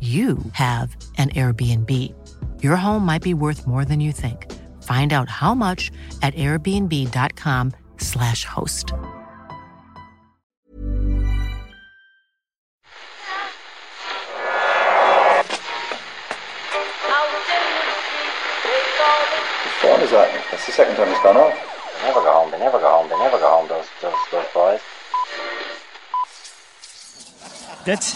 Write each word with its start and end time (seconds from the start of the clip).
you 0.00 0.38
have 0.52 0.96
an 1.18 1.28
Airbnb. 1.30 2.14
Your 2.62 2.76
home 2.76 3.04
might 3.04 3.20
be 3.22 3.34
worth 3.34 3.66
more 3.66 3.84
than 3.84 4.00
you 4.00 4.12
think. 4.12 4.50
Find 4.82 5.12
out 5.12 5.28
how 5.28 5.54
much 5.54 5.90
at 6.22 6.32
airbnb.com/slash 6.34 8.46
host. 8.46 8.92
Which 8.94 9.02
phone 19.80 20.00
is 20.00 20.12
that? 20.12 20.30
That's 20.50 20.64
the 20.64 20.72
second 20.72 20.96
time 20.96 21.08
it's 21.08 21.22
gone 21.22 21.36
off. 21.36 21.52
They 22.00 22.06
never 22.06 22.22
go 22.22 22.32
home, 22.32 22.50
they 22.50 22.58
never 22.58 22.78
go 22.78 22.88
home, 22.88 23.10
they 23.10 23.18
never 23.18 23.38
go 23.38 23.50
home, 23.50 23.68
those, 23.68 23.84
those, 24.00 24.14
those 24.32 24.46
boys. 24.54 24.80
That's. 27.84 28.14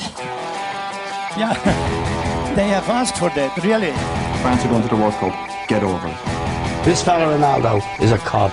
Yeah. 1.37 2.55
they 2.55 2.69
have 2.69 2.89
asked 2.89 3.19
for 3.19 3.31
that, 3.31 3.57
really. 3.65 3.93
France 4.43 4.65
are 4.65 4.69
going 4.69 4.83
to 4.83 4.89
the 4.89 4.97
World 4.97 5.15
Cup. 5.15 5.35
Get 5.69 5.83
over 5.83 6.07
it. 6.07 6.85
This 6.85 7.03
fella 7.03 7.37
Ronaldo 7.37 7.81
is 8.01 8.13
a 8.13 8.19
cod. 8.19 8.53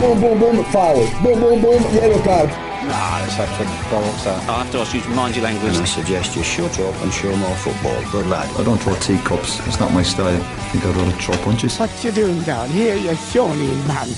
Boom, 0.00 0.20
boom, 0.20 0.38
boom, 0.38 0.64
foul. 0.64 0.96
Boom, 1.22 1.40
boom, 1.40 1.60
boom, 1.60 1.82
yellow 1.94 2.22
card. 2.22 2.48
Nah, 2.88 3.24
it's 3.24 3.38
actually 3.38 3.66
bollocks 3.90 4.24
that. 4.24 4.48
I 4.48 4.62
have 4.62 4.72
to 4.72 4.78
ask 4.78 4.94
you 4.94 5.00
to 5.02 5.08
mind 5.10 5.36
your 5.36 5.44
language. 5.44 5.74
And 5.74 5.82
I 5.82 5.84
suggest 5.84 6.34
you 6.34 6.42
shut 6.42 6.80
up 6.80 6.94
and 7.02 7.12
show 7.12 7.34
more 7.36 7.54
football. 7.56 8.00
Good 8.10 8.26
lad. 8.26 8.48
I 8.58 8.64
don't 8.64 8.78
throw 8.78 8.94
teacups. 8.94 9.60
It's 9.66 9.78
not 9.78 9.92
my 9.92 10.02
style. 10.02 10.40
I 10.40 10.68
think 10.70 10.84
I'd 10.86 10.96
rather 10.96 11.12
throw 11.18 11.36
punches. 11.44 11.78
What 11.78 11.92
you 12.02 12.12
doing 12.12 12.40
down 12.42 12.70
here, 12.70 12.96
you 12.96 13.14
shawny 13.14 13.74
man? 13.86 14.08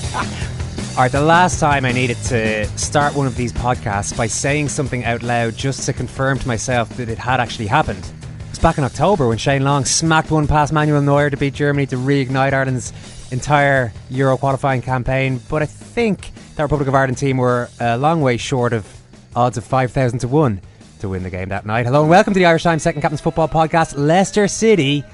All 0.91 1.05
right, 1.05 1.13
the 1.13 1.21
last 1.23 1.61
time 1.61 1.85
I 1.85 1.93
needed 1.93 2.17
to 2.25 2.67
start 2.77 3.15
one 3.15 3.27
of 3.27 3.37
these 3.37 3.53
podcasts 3.53 4.15
by 4.15 4.27
saying 4.27 4.69
something 4.69 5.05
out 5.05 5.23
loud 5.23 5.57
just 5.57 5.87
to 5.87 5.93
confirm 5.93 6.39
to 6.41 6.49
myself 6.49 6.91
that 6.97 7.09
it 7.09 7.17
had 7.17 7.41
actually 7.41 7.69
happened. 7.69 8.05
It 8.41 8.51
was 8.51 8.59
back 8.59 8.77
in 8.77 8.85
October 8.85 9.29
when 9.29 9.39
Shane 9.39 9.63
Long 9.63 9.85
smacked 9.85 10.31
one 10.31 10.47
past 10.47 10.73
Manuel 10.73 11.01
Neuer 11.01 11.31
to 11.31 11.37
beat 11.37 11.55
Germany 11.55 11.87
to 11.87 11.97
reignite 11.97 12.53
Ireland's 12.53 12.93
entire 13.31 13.93
Euro 14.11 14.37
qualifying 14.37 14.83
campaign. 14.83 15.41
But 15.49 15.63
I 15.63 15.67
think 15.67 16.33
the 16.57 16.65
Republic 16.65 16.89
of 16.89 16.95
Ireland 16.95 17.19
team 17.19 17.39
were 17.39 17.71
a 17.79 17.97
long 17.97 18.21
way 18.21 18.37
short 18.37 18.73
of 18.73 18.87
odds 19.35 19.57
of 19.57 19.65
5,000 19.65 20.19
to 20.19 20.29
1 20.29 20.61
to 20.99 21.09
win 21.09 21.23
the 21.23 21.31
game 21.31 21.49
that 21.51 21.65
night. 21.65 21.87
Hello 21.87 22.03
and 22.03 22.11
welcome 22.11 22.35
to 22.35 22.39
the 22.39 22.47
Irish 22.47 22.65
Times 22.65 22.83
Second 22.83 23.01
Captain's 23.01 23.23
Football 23.23 23.49
Podcast. 23.49 23.95
Leicester 23.97 24.49
City 24.49 25.05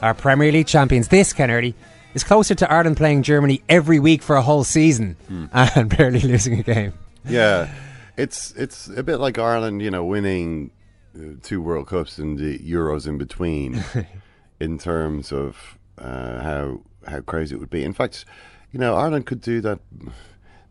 are 0.00 0.14
Premier 0.14 0.50
League 0.50 0.66
champions. 0.66 1.06
This, 1.08 1.32
Ken 1.34 1.50
Early, 1.50 1.74
is 2.14 2.24
closer 2.24 2.54
to 2.54 2.70
Ireland 2.70 2.96
playing 2.96 3.22
Germany 3.22 3.62
every 3.68 3.98
week 3.98 4.22
for 4.22 4.36
a 4.36 4.42
whole 4.42 4.64
season 4.64 5.16
and 5.52 5.96
barely 5.96 6.20
losing 6.20 6.58
a 6.58 6.62
game. 6.62 6.92
Yeah, 7.24 7.72
it's 8.16 8.52
it's 8.52 8.88
a 8.88 9.02
bit 9.02 9.18
like 9.18 9.38
Ireland, 9.38 9.82
you 9.82 9.90
know, 9.90 10.04
winning 10.04 10.70
uh, 11.14 11.34
two 11.42 11.60
World 11.60 11.88
Cups 11.88 12.18
and 12.18 12.38
the 12.38 12.58
Euros 12.58 13.06
in 13.06 13.18
between, 13.18 13.84
in 14.60 14.78
terms 14.78 15.32
of 15.32 15.78
uh, 15.98 16.42
how 16.42 16.80
how 17.06 17.20
crazy 17.20 17.54
it 17.54 17.58
would 17.58 17.70
be. 17.70 17.84
In 17.84 17.92
fact, 17.92 18.24
you 18.72 18.78
know, 18.78 18.94
Ireland 18.94 19.26
could 19.26 19.40
do 19.40 19.60
that. 19.60 19.80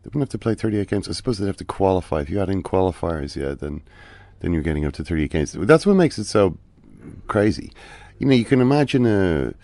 They 0.02 0.06
wouldn't 0.06 0.22
have 0.22 0.28
to 0.30 0.38
play 0.38 0.54
38 0.54 0.88
games. 0.88 1.08
I 1.08 1.12
suppose 1.12 1.38
they'd 1.38 1.46
have 1.46 1.58
to 1.58 1.64
qualify. 1.64 2.20
If 2.20 2.30
you 2.30 2.40
add 2.40 2.48
in 2.48 2.62
qualifiers, 2.62 3.36
yeah, 3.36 3.54
then 3.54 3.82
then 4.40 4.52
you're 4.52 4.62
getting 4.62 4.86
up 4.86 4.94
to 4.94 5.04
38 5.04 5.30
games. 5.30 5.52
That's 5.52 5.86
what 5.86 5.94
makes 5.94 6.18
it 6.18 6.24
so 6.24 6.56
crazy. 7.26 7.72
You 8.18 8.26
know, 8.26 8.34
you 8.34 8.44
can 8.44 8.60
imagine 8.60 9.06
a 9.06 9.54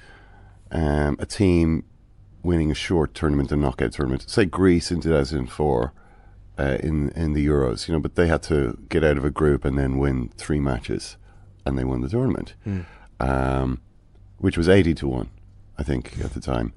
um, 0.70 1.16
a 1.18 1.26
team 1.26 1.84
winning 2.42 2.70
a 2.70 2.74
short 2.74 3.14
tournament, 3.14 3.52
a 3.52 3.56
knockout 3.56 3.92
tournament, 3.92 4.28
say 4.28 4.44
Greece 4.44 4.90
in 4.90 5.00
2004 5.00 5.92
uh, 6.58 6.78
in 6.80 7.10
in 7.10 7.32
the 7.32 7.46
Euros, 7.46 7.86
you 7.86 7.94
know, 7.94 8.00
but 8.00 8.14
they 8.14 8.26
had 8.28 8.42
to 8.44 8.78
get 8.88 9.04
out 9.04 9.16
of 9.16 9.24
a 9.24 9.30
group 9.30 9.64
and 9.64 9.78
then 9.78 9.98
win 9.98 10.30
three 10.36 10.60
matches, 10.60 11.16
and 11.64 11.78
they 11.78 11.84
won 11.84 12.00
the 12.00 12.08
tournament, 12.08 12.54
um, 13.20 13.80
which 14.38 14.56
was 14.56 14.68
80 14.68 14.94
to 14.94 15.08
one, 15.08 15.30
I 15.78 15.82
think, 15.82 16.18
at 16.24 16.32
the 16.32 16.40
time. 16.40 16.72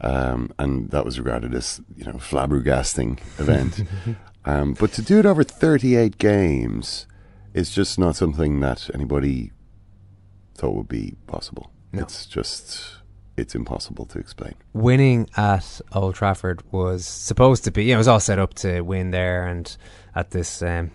Um, 0.00 0.52
and 0.58 0.90
that 0.90 1.04
was 1.04 1.18
regarded 1.18 1.54
as 1.54 1.80
you 1.96 2.04
know 2.04 2.14
flabbergasting 2.14 3.20
event. 3.38 3.84
um, 4.44 4.74
but 4.74 4.92
to 4.94 5.02
do 5.02 5.18
it 5.18 5.26
over 5.26 5.44
38 5.44 6.18
games 6.18 7.06
is 7.54 7.70
just 7.70 7.98
not 7.98 8.16
something 8.16 8.60
that 8.60 8.90
anybody 8.92 9.52
thought 10.54 10.74
would 10.74 10.88
be 10.88 11.16
possible. 11.26 11.70
It's 11.92 12.26
just 12.26 13.01
it's 13.36 13.54
impossible 13.54 14.06
to 14.06 14.18
explain. 14.18 14.54
Winning 14.72 15.28
at 15.36 15.80
Old 15.92 16.14
Trafford 16.14 16.62
was 16.72 17.06
supposed 17.06 17.64
to 17.64 17.70
be, 17.70 17.84
you 17.84 17.90
know, 17.90 17.94
it 17.94 17.98
was 17.98 18.08
all 18.08 18.20
set 18.20 18.38
up 18.38 18.54
to 18.54 18.82
win 18.82 19.10
there 19.10 19.46
and 19.46 19.76
at 20.14 20.30
this 20.30 20.62
um, 20.62 20.90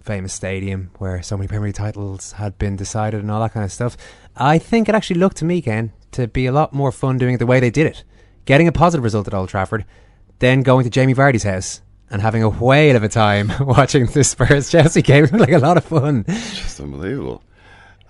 famous 0.00 0.32
stadium 0.32 0.90
where 0.98 1.22
so 1.22 1.36
many 1.36 1.48
Premier 1.48 1.68
League 1.68 1.74
titles 1.74 2.32
had 2.32 2.58
been 2.58 2.76
decided 2.76 3.20
and 3.20 3.30
all 3.30 3.40
that 3.40 3.52
kind 3.52 3.64
of 3.64 3.72
stuff. 3.72 3.96
I 4.36 4.58
think 4.58 4.88
it 4.88 4.94
actually 4.94 5.18
looked 5.18 5.38
to 5.38 5.44
me, 5.44 5.62
Ken, 5.62 5.92
to 6.12 6.28
be 6.28 6.46
a 6.46 6.52
lot 6.52 6.72
more 6.72 6.92
fun 6.92 7.18
doing 7.18 7.34
it 7.34 7.38
the 7.38 7.46
way 7.46 7.60
they 7.60 7.70
did 7.70 7.86
it. 7.86 8.04
Getting 8.44 8.68
a 8.68 8.72
positive 8.72 9.04
result 9.04 9.26
at 9.26 9.34
Old 9.34 9.48
Trafford, 9.48 9.84
then 10.38 10.62
going 10.62 10.84
to 10.84 10.90
Jamie 10.90 11.14
Vardy's 11.14 11.42
house 11.42 11.80
and 12.10 12.22
having 12.22 12.42
a 12.42 12.48
whale 12.48 12.96
of 12.96 13.02
a 13.02 13.08
time 13.08 13.50
watching 13.60 14.06
the 14.06 14.22
Spurs 14.22 14.70
Chelsea 14.70 15.02
game. 15.02 15.26
Like 15.32 15.50
a 15.50 15.58
lot 15.58 15.76
of 15.76 15.84
fun. 15.84 16.24
Just 16.28 16.80
unbelievable. 16.80 17.42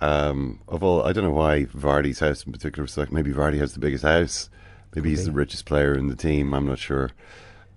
Um, 0.01 0.59
of 0.67 0.83
all, 0.83 1.03
I 1.03 1.11
don't 1.13 1.23
know 1.23 1.31
why 1.31 1.65
Vardy's 1.65 2.19
house 2.19 2.43
in 2.45 2.51
particular 2.51 2.83
was 2.83 2.97
like. 2.97 3.11
Maybe 3.11 3.31
Vardy 3.31 3.57
has 3.59 3.73
the 3.73 3.79
biggest 3.79 4.03
house. 4.03 4.49
Maybe 4.95 5.09
he's 5.09 5.25
the 5.25 5.31
richest 5.31 5.65
player 5.65 5.93
in 5.95 6.07
the 6.07 6.15
team. 6.15 6.53
I'm 6.53 6.65
not 6.67 6.79
sure. 6.79 7.11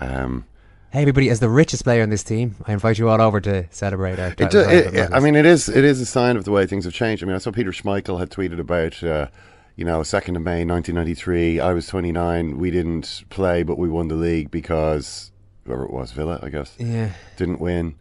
Um, 0.01 0.45
Hey, 0.93 1.03
everybody, 1.03 1.31
as 1.31 1.39
the 1.39 1.49
richest 1.49 1.85
player 1.85 2.03
in 2.03 2.11
this 2.11 2.25
team, 2.25 2.57
I 2.67 2.73
invite 2.73 2.99
you 2.99 3.09
all 3.09 3.21
over 3.21 3.41
to 3.43 3.65
celebrate 3.71 4.19
our 4.19 4.35
it, 4.37 4.51
do- 4.51 4.59
it, 4.59 4.93
it- 4.93 5.13
I 5.13 5.21
mean, 5.21 5.37
it 5.37 5.47
is 5.47 5.69
it 5.69 5.85
is 5.85 6.01
a 6.01 6.07
sign 6.07 6.37
of 6.37 6.45
the 6.45 6.51
way 6.51 6.67
things 6.67 6.85
have 6.85 6.93
changed. 6.93 7.23
I 7.23 7.27
mean, 7.27 7.37
I 7.37 7.39
saw 7.39 7.53
Peter 7.53 7.71
Schmeichel 7.71 8.19
had 8.19 8.29
tweeted 8.31 8.59
about, 8.59 9.01
uh, 9.05 9.29
you 9.77 9.85
know, 9.85 10.03
second 10.03 10.35
of 10.35 10.43
May, 10.43 10.65
1993. 10.65 11.61
I 11.61 11.73
was 11.75 11.87
29. 11.87 12.59
We 12.59 12.73
didn't 12.73 13.23
play, 13.31 13.63
but 13.63 13.79
we 13.79 13.89
won 13.89 14.09
the 14.09 14.17
league 14.17 14.51
because 14.51 15.31
whoever 15.65 15.85
it 15.85 15.93
was, 15.93 16.11
Villa, 16.11 16.41
I 16.43 16.49
guess, 16.49 16.75
Yeah. 16.77 17.11
didn't 17.37 17.61
win. 17.61 17.95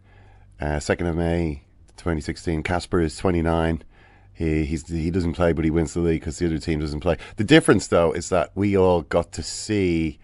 Uh, 0.60 0.80
second 0.80 1.06
of 1.06 1.14
May, 1.16 1.62
2016. 1.96 2.64
Kasper 2.64 3.00
is 3.00 3.16
29. 3.16 3.84
He 4.40 4.64
he's, 4.64 4.88
he 4.88 5.10
doesn't 5.10 5.34
play, 5.34 5.52
but 5.52 5.66
he 5.66 5.70
wins 5.70 5.92
the 5.92 6.00
league 6.00 6.20
because 6.22 6.38
the 6.38 6.46
other 6.46 6.56
team 6.56 6.80
doesn't 6.80 7.00
play. 7.00 7.18
The 7.36 7.44
difference, 7.44 7.88
though, 7.88 8.12
is 8.12 8.30
that 8.30 8.52
we 8.54 8.74
all 8.74 9.02
got 9.02 9.32
to 9.32 9.42
see 9.42 10.18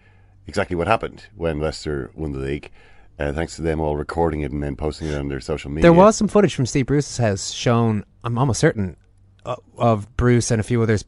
exactly 0.47 0.75
what 0.75 0.87
happened 0.87 1.27
when 1.35 1.59
Leicester 1.59 2.09
won 2.15 2.31
the 2.31 2.39
league. 2.39 2.71
Uh, 3.19 3.31
thanks 3.31 3.55
to 3.57 3.61
them 3.61 3.79
all 3.79 3.95
recording 3.95 4.41
it 4.41 4.51
and 4.51 4.63
then 4.63 4.75
posting 4.75 5.07
it 5.07 5.13
on 5.13 5.27
their 5.27 5.39
social 5.39 5.69
media. 5.69 5.83
There 5.83 5.93
was 5.93 6.17
some 6.17 6.27
footage 6.27 6.55
from 6.55 6.65
Steve 6.65 6.87
Bruce's 6.87 7.17
house 7.17 7.51
shown, 7.51 8.05
I'm 8.23 8.39
almost 8.39 8.59
certain, 8.59 8.97
uh, 9.45 9.55
of 9.77 10.17
Bruce 10.17 10.49
and 10.49 10.59
a 10.59 10.63
few 10.63 10.81
others 10.81 11.05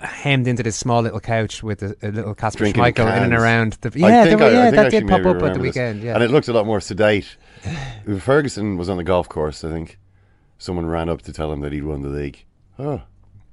hemmed 0.00 0.48
into 0.48 0.62
this 0.62 0.76
small 0.76 1.02
little 1.02 1.20
couch 1.20 1.62
with 1.62 1.82
a, 1.82 1.96
a 2.02 2.08
little 2.10 2.34
Kasper 2.34 2.64
Schmeichel 2.64 3.14
in 3.14 3.24
and 3.24 3.34
around. 3.34 3.74
The, 3.82 3.92
yeah, 3.94 4.24
there 4.24 4.42
I- 4.42 4.50
yeah 4.52 4.70
that 4.70 4.90
did 4.90 5.06
pop 5.06 5.20
up 5.26 5.36
at 5.36 5.40
the 5.42 5.48
this. 5.50 5.58
weekend. 5.58 6.02
Yeah. 6.02 6.14
and 6.14 6.22
it 6.22 6.30
looked 6.30 6.48
a 6.48 6.54
lot 6.54 6.64
more 6.64 6.80
sedate. 6.80 7.36
Ferguson 8.20 8.78
was 8.78 8.88
on 8.88 8.96
the 8.96 9.04
golf 9.04 9.28
course. 9.28 9.64
I 9.64 9.70
think 9.70 9.98
someone 10.58 10.86
ran 10.86 11.08
up 11.08 11.22
to 11.22 11.32
tell 11.32 11.52
him 11.52 11.60
that 11.60 11.72
he'd 11.72 11.84
won 11.84 12.02
the 12.02 12.08
league. 12.08 12.44
Oh, 12.78 13.02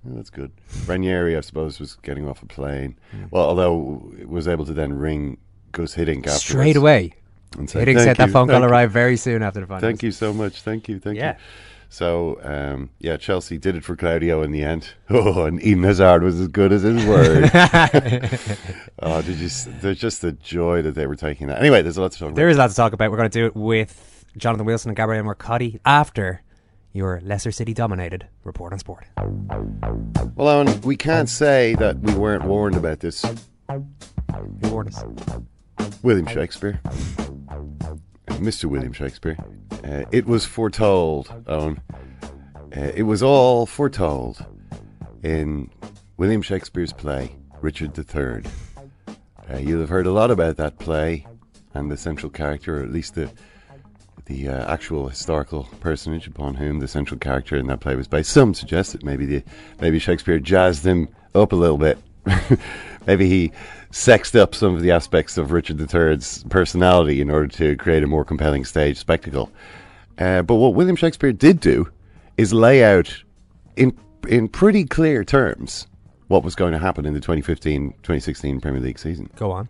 yeah, 0.04 0.12
that's 0.16 0.30
good. 0.30 0.52
Ranieri, 0.86 1.36
I 1.38 1.42
suppose, 1.42 1.80
was 1.80 1.96
getting 1.96 2.28
off 2.28 2.44
a 2.44 2.46
plane. 2.46 2.98
Well, 3.31 3.46
although 3.46 4.04
was 4.25 4.48
able 4.48 4.66
to 4.66 4.74
then 4.74 4.94
ring 4.94 5.38
Gus 5.72 5.96
Hiddink. 5.96 6.30
Straight 6.30 6.75
away. 6.75 7.13
And 7.57 7.69
say, 7.69 7.81
Hiddink 7.81 7.86
"Thank 7.96 8.00
said 8.00 8.18
that 8.18 8.28
you, 8.28 8.34
phone 8.34 8.48
call 8.48 8.60
thank 8.60 8.69
you." 8.69 8.74
arrived 8.74 8.92
very 8.92 9.18
soon 9.18 9.42
after 9.42 9.62
the 9.62 9.68
final. 9.68 9.81
Thank 9.81 10.04
you 10.04 10.12
so 10.12 10.34
much. 10.34 10.62
Thank 10.62 10.90
you. 10.90 11.00
Thank 11.00 11.18
Yeah. 11.18 11.34
you. 11.34 11.38
So 11.88 12.40
um, 12.44 12.90
yeah, 13.00 13.16
Chelsea 13.16 13.57
did 13.57 13.75
it 13.75 13.84
for 13.84 13.96
Claudio 13.96 14.42
in 14.42 14.52
the 14.52 14.63
end. 14.63 14.90
Oh, 15.10 15.46
and 15.46 15.63
Eden 15.63 15.84
Hazard 15.84 16.24
was 16.24 16.40
as 16.40 16.48
good 16.50 16.74
as 16.74 16.81
his 16.81 17.06
word. 17.06 17.50
oh, 19.02 19.22
did 19.22 19.38
you? 19.38 19.50
There's 19.80 20.00
just 20.00 20.22
the 20.22 20.34
joy 20.34 20.81
that 20.81 20.96
they 20.96 21.07
were 21.07 21.16
taking 21.16 21.48
that. 21.48 21.60
Anyway, 21.60 21.81
there's 21.81 21.98
a 21.98 22.02
lot 22.02 22.12
to 22.12 22.19
talk 22.19 22.28
about. 22.30 22.36
There 22.36 22.50
is 22.50 22.57
a 22.57 22.60
lot 22.60 22.69
to 22.72 22.75
talk 22.75 22.94
about. 22.94 23.12
We're 23.12 23.18
going 23.18 23.30
to 23.30 23.40
do 23.40 23.46
it 23.46 23.56
with 23.56 24.25
Jonathan 24.36 24.66
Wilson 24.66 24.90
and 24.90 24.98
Gabriele 24.98 25.24
Marcotti 25.24 25.80
after 25.86 26.42
your 26.95 27.19
Leicester 27.24 27.51
City 27.51 27.74
dominated 27.74 28.27
report 28.45 28.71
on 28.71 28.80
sport. 28.80 29.06
Well, 29.18 30.65
Eoin, 30.65 30.86
we 30.86 30.95
can't 30.95 31.30
say 31.30 31.75
that 31.75 32.00
we 32.00 32.13
weren't 32.13 32.45
warned 32.45 32.77
about 32.77 33.01
this. 33.01 33.24
Who 33.69 34.69
warned 34.69 34.95
us? 34.95 35.03
William 36.01 36.25
Shakespeare, 36.27 36.80
Mr. 38.27 38.65
William 38.65 38.94
Shakespeare. 38.94 39.38
Uh, 39.83 40.06
it 40.12 40.25
was 40.25 40.45
foretold, 40.45 41.27
Eoin. 41.47 41.80
Uh, 42.75 42.92
it 42.95 43.03
was 43.03 43.21
all 43.21 43.65
foretold 43.65 44.45
in 45.21 45.69
William 46.18 46.42
Shakespeare's 46.42 46.94
play, 46.94 47.36
Richard 47.62 47.97
III. 47.97 48.44
Uh, 49.51 49.57
you'll 49.57 49.81
have 49.81 49.89
heard 49.89 50.07
a 50.07 50.12
lot 50.12 50.31
about 50.31 50.57
that 50.57 50.80
play 50.80 51.27
and 51.74 51.92
the 51.92 51.97
central 51.97 52.30
character, 52.30 52.80
or 52.80 52.83
at 52.83 52.92
least 52.92 53.15
the 53.15 53.30
the 54.25 54.50
uh, 54.50 54.72
actual 54.72 55.07
historical 55.07 55.68
personage 55.80 56.27
upon 56.27 56.56
whom 56.56 56.80
the 56.80 56.88
central 56.88 57.19
character 57.19 57.56
in 57.56 57.68
that 57.68 57.80
play 57.80 57.95
was 57.95 58.07
based. 58.07 58.31
Some 58.31 58.54
suggest 58.54 58.94
that 58.94 59.04
maybe 59.04 59.25
the 59.25 59.44
maybe 59.80 60.00
Shakespeare 60.00 60.39
jazzed 60.39 60.86
him 60.86 61.10
up 61.33 61.51
a 61.51 61.56
little 61.56 61.77
bit. 61.77 61.98
maybe 63.07 63.30
he 63.30 63.51
sexed 63.92 64.36
up 64.36 64.56
some 64.56 64.75
of 64.75 64.81
the 64.81 64.92
aspects 64.92 65.38
of 65.38 65.51
Richard 65.51 65.80
III's 65.80 66.44
personality 66.50 67.22
in 67.22 67.30
order 67.30 67.48
to 67.48 67.75
create 67.77 68.04
a 68.04 68.07
more 68.07 68.25
compelling 68.25 68.66
stage 68.66 68.98
spectacle. 68.98 69.51
Uh, 70.18 70.42
but 70.42 70.56
what 70.56 70.74
William 70.74 70.95
Shakespeare 70.95 71.31
did 71.31 71.60
do 71.60 71.88
is 72.38 72.54
lay 72.54 72.83
out 72.83 73.24
in 73.75 73.98
in 74.28 74.48
pretty 74.48 74.86
clear 74.86 75.24
terms 75.24 75.88
what 76.28 76.44
was 76.44 76.56
going 76.56 76.74
to 76.74 76.80
happen 76.80 77.06
in 77.06 77.13
the 77.13 77.19
2015-2016 77.19 78.60
Premier 78.60 78.81
League 78.81 78.98
season. 78.98 79.30
Go 79.36 79.51
on. 79.51 79.69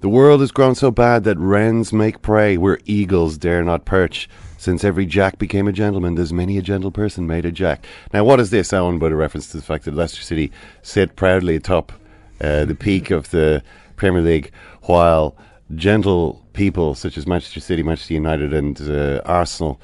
The 0.00 0.08
world 0.08 0.40
has 0.40 0.50
grown 0.50 0.74
so 0.74 0.90
bad 0.90 1.24
that 1.24 1.38
wrens 1.38 1.92
make 1.92 2.22
prey 2.22 2.56
where 2.56 2.78
eagles 2.84 3.38
dare 3.38 3.64
not 3.64 3.84
perch. 3.84 4.28
Since 4.58 4.84
every 4.84 5.06
jack 5.06 5.38
became 5.38 5.68
a 5.68 5.72
gentleman, 5.72 6.14
there's 6.14 6.32
many 6.32 6.58
a 6.58 6.62
gentle 6.62 6.90
person 6.90 7.26
made 7.26 7.44
a 7.44 7.52
jack. 7.52 7.84
Now, 8.12 8.24
what 8.24 8.40
is 8.40 8.50
this, 8.50 8.72
Eoin, 8.72 8.98
but 8.98 9.12
a 9.12 9.16
reference 9.16 9.48
to 9.48 9.56
the 9.56 9.62
fact 9.62 9.84
that 9.84 9.94
Leicester 9.94 10.22
City 10.22 10.50
sit 10.82 11.16
proudly 11.16 11.56
atop 11.56 11.92
uh, 12.40 12.64
the 12.64 12.74
peak 12.74 13.10
of 13.10 13.30
the 13.30 13.62
Premier 13.96 14.22
League, 14.22 14.50
while 14.82 15.36
gentle 15.74 16.42
people 16.52 16.94
such 16.94 17.16
as 17.16 17.26
Manchester 17.26 17.60
City, 17.60 17.82
Manchester 17.82 18.14
United, 18.14 18.52
and 18.52 18.80
uh, 18.80 19.20
Arsenal 19.24 19.80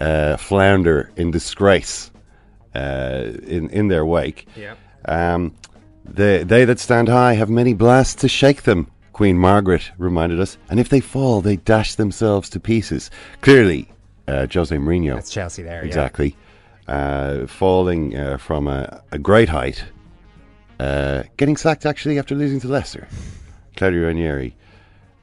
uh, 0.00 0.36
flounder 0.36 1.10
in 1.16 1.30
disgrace 1.30 2.10
uh, 2.74 3.24
in 3.42 3.70
in 3.70 3.88
their 3.88 4.04
wake. 4.04 4.46
Yeah. 4.56 4.74
Um, 5.06 5.54
they, 6.04 6.44
they 6.44 6.64
that 6.66 6.78
stand 6.80 7.08
high 7.08 7.34
have 7.34 7.48
many 7.48 7.72
blasts 7.72 8.16
to 8.16 8.28
shake 8.28 8.62
them, 8.64 8.90
Queen 9.14 9.38
Margaret 9.38 9.90
reminded 9.96 10.40
us. 10.40 10.58
And 10.68 10.78
if 10.78 10.90
they 10.90 11.00
fall, 11.00 11.40
they 11.40 11.56
dash 11.56 11.94
themselves 11.94 12.50
to 12.50 12.60
pieces. 12.60 13.10
Clearly, 13.40 13.88
uh, 14.28 14.46
Jose 14.52 14.76
Mourinho. 14.76 15.14
That's 15.14 15.30
Chelsea 15.30 15.62
there. 15.62 15.80
yeah. 15.80 15.86
Exactly. 15.86 16.36
Uh, 16.86 17.46
falling 17.46 18.14
uh, 18.16 18.36
from 18.36 18.68
a, 18.68 19.02
a 19.12 19.18
great 19.18 19.48
height. 19.48 19.82
Uh, 20.78 21.22
getting 21.36 21.56
sacked 21.56 21.86
actually 21.86 22.18
after 22.18 22.34
losing 22.34 22.60
to 22.60 22.68
Leicester. 22.68 23.08
Claudio 23.76 24.06
Ranieri. 24.06 24.54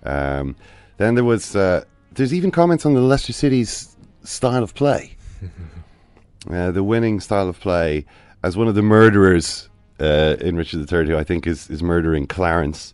Um, 0.04 0.56
then 0.98 1.16
there 1.16 1.24
was. 1.24 1.56
Uh, 1.56 1.84
there's 2.14 2.34
even 2.34 2.50
comments 2.50 2.86
on 2.86 2.94
the 2.94 3.02
Leicester 3.02 3.34
City's 3.34 3.96
style 4.24 4.64
of 4.64 4.74
play. 4.74 5.16
uh, 6.50 6.72
the 6.72 6.84
winning 6.84 7.20
style 7.20 7.48
of 7.48 7.60
play 7.60 8.06
as 8.44 8.58
one 8.58 8.68
of 8.68 8.76
the 8.76 8.82
murderers 8.82 9.70
uh, 10.00 10.36
in 10.40 10.56
Richard 10.56 10.92
III, 10.92 11.08
who 11.08 11.18
I 11.18 11.24
think 11.24 11.46
is, 11.46 11.70
is 11.70 11.84
murdering 11.84 12.26
Clarence, 12.26 12.94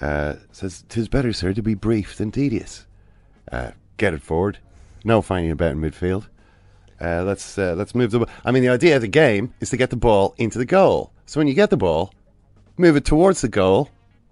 uh, 0.00 0.34
says, 0.52 0.84
"Tis 0.88 1.08
better, 1.08 1.32
sir, 1.32 1.52
to 1.52 1.62
be 1.62 1.74
brief 1.74 2.16
than 2.16 2.30
tedious. 2.30 2.86
Uh, 3.50 3.72
get 3.96 4.14
it 4.14 4.22
forward. 4.22 4.58
No 5.04 5.22
finding 5.22 5.50
about 5.52 5.72
in 5.72 5.80
midfield. 5.80 6.26
Uh, 7.00 7.22
let's 7.24 7.58
uh, 7.58 7.74
let's 7.76 7.94
move 7.94 8.10
the. 8.10 8.26
I 8.44 8.50
mean, 8.50 8.62
the 8.62 8.70
idea 8.70 8.96
of 8.96 9.02
the 9.02 9.08
game 9.08 9.54
is 9.60 9.70
to 9.70 9.76
get 9.76 9.90
the 9.90 9.96
ball 9.96 10.34
into 10.38 10.58
the 10.58 10.64
goal. 10.64 11.12
So 11.26 11.40
when 11.40 11.48
you 11.48 11.54
get 11.54 11.70
the 11.70 11.76
ball, 11.76 12.12
move 12.76 12.96
it 12.96 13.04
towards 13.04 13.40
the 13.40 13.48
goal 13.48 13.90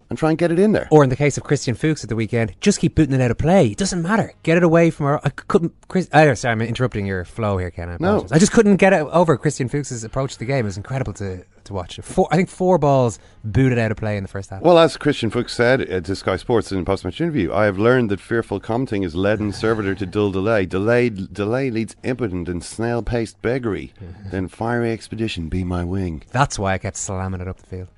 and 0.09 0.19
try 0.19 0.31
and 0.31 0.39
get 0.39 0.51
it 0.51 0.59
in 0.59 0.73
there. 0.73 0.89
Or 0.91 1.03
in 1.03 1.11
the 1.11 1.17
case 1.17 1.37
of 1.37 1.45
Christian 1.45 1.75
Fuchs 1.75 2.05
at 2.05 2.09
the 2.09 2.17
weekend, 2.17 2.55
just 2.61 2.79
keep 2.79 2.95
booting 2.95 3.15
it 3.15 3.21
out 3.21 3.31
of 3.31 3.39
play. 3.39 3.69
It 3.69 3.79
doesn't 3.79 4.03
matter. 4.03 4.33
Get 4.43 4.57
it 4.57 4.63
away 4.63 4.91
from 4.91 5.07
our. 5.07 5.21
I 5.25 5.31
couldn't. 5.31 5.73
Chris, 5.89 6.09
oh, 6.13 6.35
sorry, 6.35 6.53
I'm 6.53 6.63
interrupting 6.63 7.07
your 7.07 7.25
flow 7.25 7.59
here, 7.59 7.71
Ken. 7.71 7.89
I, 7.91 7.97
No. 8.01 8.27
I 8.31 8.39
just 8.39 8.53
couldn't 8.53 8.77
get 8.77 8.93
it 8.93 9.01
over 9.01 9.37
Christian 9.37 9.69
Fuchs's 9.69 10.05
approach 10.05 10.35
to 10.35 10.39
the 10.39 10.45
game. 10.45 10.61
It 10.61 10.65
was 10.65 10.77
incredible 10.77 11.13
to 11.15 11.45
to 11.67 11.75
watch. 11.75 11.99
Four, 12.03 12.29
I 12.31 12.37
think 12.37 12.49
four 12.49 12.79
balls 12.79 13.19
booted 13.43 13.79
out 13.79 13.91
of 13.91 13.97
play 13.97 14.17
in 14.17 14.23
the 14.25 14.29
first 14.29 14.51
half. 14.51 14.63
Well, 14.63 14.79
as 14.79 14.97
Christian 14.97 15.31
Fuchs 15.31 15.53
said 15.53 15.91
uh, 15.91 16.01
to 16.01 16.17
Sky 16.17 16.37
Sports 16.37 16.73
in 16.73 16.79
a 16.79 16.85
post-match 16.85 17.21
interview, 17.21 17.53
I 17.53 17.65
have 17.65 17.79
learned 17.79 18.11
that 18.11 18.21
fearful 18.21 18.61
commenting 18.61 19.03
is 19.03 19.15
leaden 19.15 19.53
servitor 19.53 19.95
to 19.95 20.07
dull 20.07 20.31
delay. 20.31 20.67
Delay, 20.67 21.11
delay 21.11 21.71
leads 21.71 21.97
impotent 22.03 22.49
and 22.49 22.63
snail-paced 22.65 23.41
beggary. 23.43 23.93
then 24.31 24.49
fiery 24.49 24.93
expedition 24.93 25.49
be 25.49 25.65
my 25.65 25.85
wing. 25.85 26.23
That's 26.31 26.59
why 26.59 26.75
I 26.75 26.79
kept 26.79 26.97
slamming 26.97 27.41
it 27.41 27.49
up 27.49 27.59
the 27.59 27.67
field. 27.67 27.89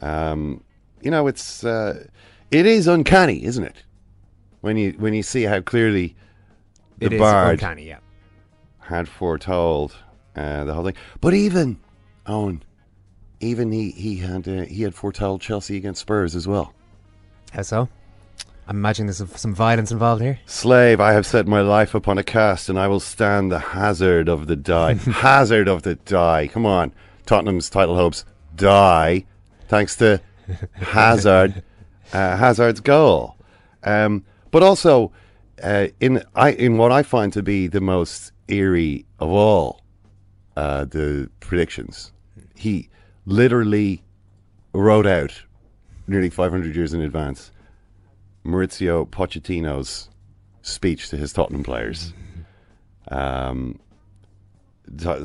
Um, 0.00 0.62
you 1.02 1.10
know, 1.10 1.26
it's 1.26 1.64
uh, 1.64 2.04
it 2.50 2.66
is 2.66 2.86
uncanny, 2.86 3.44
isn't 3.44 3.64
it? 3.64 3.82
When 4.60 4.76
you 4.76 4.92
when 4.98 5.14
you 5.14 5.22
see 5.22 5.44
how 5.44 5.60
clearly 5.60 6.16
the 6.98 7.06
It 7.06 7.12
is 7.14 7.20
bard 7.20 7.54
uncanny, 7.54 7.88
yeah. 7.88 7.98
had 8.80 9.08
foretold 9.08 9.96
uh, 10.34 10.64
the 10.64 10.74
whole 10.74 10.84
thing. 10.84 10.94
But 11.20 11.34
even 11.34 11.78
Eoin, 12.26 12.60
even 13.40 13.72
he 13.72 13.90
he 13.92 14.16
had 14.16 14.48
uh, 14.48 14.62
he 14.62 14.82
had 14.82 14.94
foretold 14.94 15.40
Chelsea 15.40 15.76
against 15.76 16.00
Spurs 16.00 16.34
as 16.34 16.46
well. 16.46 16.74
How 17.52 17.62
so? 17.62 17.88
I'm 18.66 18.76
imagining 18.76 19.06
there's 19.06 19.24
some 19.40 19.54
violence 19.54 19.90
involved 19.90 20.20
here. 20.20 20.40
Slave, 20.44 21.00
I 21.00 21.14
have 21.14 21.24
set 21.24 21.46
my 21.46 21.62
life 21.62 21.94
upon 21.94 22.18
a 22.18 22.22
cast, 22.22 22.68
and 22.68 22.78
I 22.78 22.86
will 22.86 23.00
stand 23.00 23.50
the 23.50 23.58
hazard 23.58 24.28
of 24.28 24.46
the 24.46 24.56
die. 24.56 24.94
hazard 24.94 25.68
of 25.68 25.82
the 25.82 25.94
die. 25.94 26.48
Come 26.48 26.66
on, 26.66 26.92
Tottenham's 27.24 27.70
title 27.70 27.96
hopes 27.96 28.26
die, 28.54 29.24
thanks 29.68 29.96
to 29.96 30.20
Hazard, 30.74 31.62
uh, 32.12 32.36
Hazard's 32.36 32.80
goal. 32.80 33.36
Um, 33.84 34.24
but 34.50 34.62
also, 34.62 35.12
uh, 35.62 35.88
in 36.00 36.22
I 36.34 36.50
in 36.52 36.76
what 36.76 36.92
I 36.92 37.02
find 37.02 37.32
to 37.32 37.42
be 37.42 37.68
the 37.68 37.80
most 37.80 38.32
eerie 38.48 39.06
of 39.18 39.30
all 39.30 39.82
uh, 40.56 40.84
the 40.84 41.30
predictions, 41.40 42.12
he 42.54 42.90
literally 43.28 44.02
wrote 44.72 45.06
out 45.06 45.42
nearly 46.06 46.30
500 46.30 46.74
years 46.74 46.94
in 46.94 47.02
advance 47.02 47.52
Mauricio 48.44 49.06
Pochettino's 49.06 50.08
speech 50.62 51.10
to 51.10 51.16
his 51.16 51.32
Tottenham 51.32 51.62
players. 51.62 52.14
Um, 53.10 53.78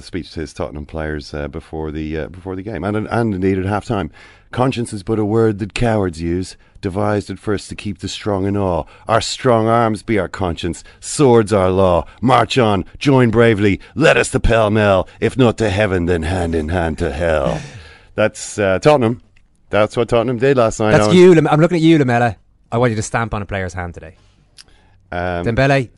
speech 0.01 0.33
to 0.33 0.41
his 0.41 0.53
Tottenham 0.53 0.85
players 0.85 1.33
uh, 1.33 1.47
before 1.47 1.91
the 1.91 2.17
uh, 2.17 2.27
before 2.27 2.55
the 2.57 2.63
game, 2.63 2.83
and 2.83 3.07
and 3.07 3.33
indeed 3.33 3.57
at 3.57 3.65
half 3.65 3.85
time. 3.85 4.11
Conscience 4.51 4.93
is 4.93 5.03
but 5.03 5.17
a 5.17 5.25
word 5.25 5.59
that 5.59 5.73
cowards 5.73 6.21
use, 6.21 6.57
devised 6.81 7.29
at 7.29 7.39
first 7.39 7.69
to 7.69 7.75
keep 7.75 7.99
the 7.99 8.07
strong 8.07 8.45
in 8.45 8.55
awe. 8.57 8.83
Our 9.07 9.21
strong 9.21 9.67
arms 9.67 10.03
be 10.03 10.19
our 10.19 10.27
conscience, 10.27 10.83
swords 10.99 11.51
our 11.51 11.71
law. 11.71 12.05
March 12.21 12.57
on, 12.57 12.85
join 12.99 13.31
bravely, 13.31 13.79
let 13.95 14.17
us 14.17 14.29
to 14.31 14.39
pell 14.39 14.69
mell, 14.69 15.07
if 15.19 15.37
not 15.37 15.57
to 15.57 15.69
heaven, 15.69 16.05
then 16.05 16.23
hand 16.23 16.53
in 16.53 16.69
hand 16.69 16.99
to 16.99 17.11
hell. 17.11 17.61
That's 18.15 18.57
uh, 18.59 18.79
Tottenham. 18.79 19.21
That's 19.69 19.97
what 19.97 20.09
Tottenham 20.09 20.37
did 20.37 20.57
last 20.57 20.79
night. 20.79 20.91
That's 20.91 21.07
Eoin. 21.07 21.13
you. 21.13 21.47
I'm 21.49 21.59
looking 21.59 21.77
at 21.77 21.81
you, 21.81 21.97
Lamela. 21.97 22.37
I 22.71 22.77
want 22.77 22.91
you 22.91 22.95
to 22.95 23.01
stamp 23.01 23.33
on 23.33 23.41
a 23.41 23.45
player's 23.45 23.73
hand 23.73 23.93
today. 23.93 24.17
Um, 25.11 25.45
Dembele, 25.45 25.89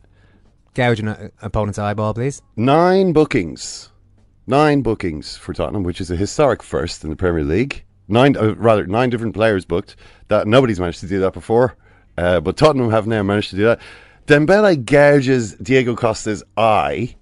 gouge 0.74 1.00
an 1.00 1.08
uh, 1.08 1.28
opponent's 1.42 1.78
eyeball, 1.78 2.14
please. 2.14 2.42
Nine 2.56 3.12
bookings. 3.12 3.90
Nine 4.46 4.82
bookings 4.82 5.36
for 5.36 5.52
Tottenham, 5.52 5.82
which 5.82 6.00
is 6.00 6.10
a 6.10 6.16
historic 6.16 6.62
first 6.62 7.02
in 7.02 7.10
the 7.10 7.16
Premier 7.16 7.44
League. 7.44 7.84
Nine, 8.08 8.36
uh, 8.36 8.54
rather, 8.54 8.86
nine 8.86 9.10
different 9.10 9.34
players 9.34 9.64
booked. 9.64 9.96
That 10.28 10.46
nobody's 10.46 10.78
managed 10.78 11.00
to 11.00 11.08
do 11.08 11.20
that 11.20 11.32
before, 11.32 11.76
uh, 12.16 12.40
but 12.40 12.56
Tottenham 12.56 12.90
have 12.90 13.06
now 13.06 13.22
managed 13.22 13.50
to 13.50 13.56
do 13.56 13.64
that. 13.64 13.80
Dembele 14.26 14.84
gouges 14.84 15.54
Diego 15.54 15.94
Costa's 15.94 16.42
eye. 16.56 17.14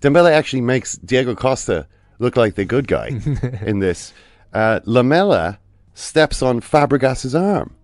Dembele 0.00 0.30
actually 0.30 0.62
makes 0.62 0.96
Diego 0.96 1.34
Costa 1.34 1.86
look 2.18 2.36
like 2.36 2.54
the 2.54 2.64
good 2.64 2.86
guy 2.88 3.08
in 3.62 3.78
this. 3.80 4.12
Uh, 4.52 4.80
Lamela 4.84 5.58
steps 5.94 6.42
on 6.42 6.60
Fabregas's 6.60 7.34
arm 7.34 7.74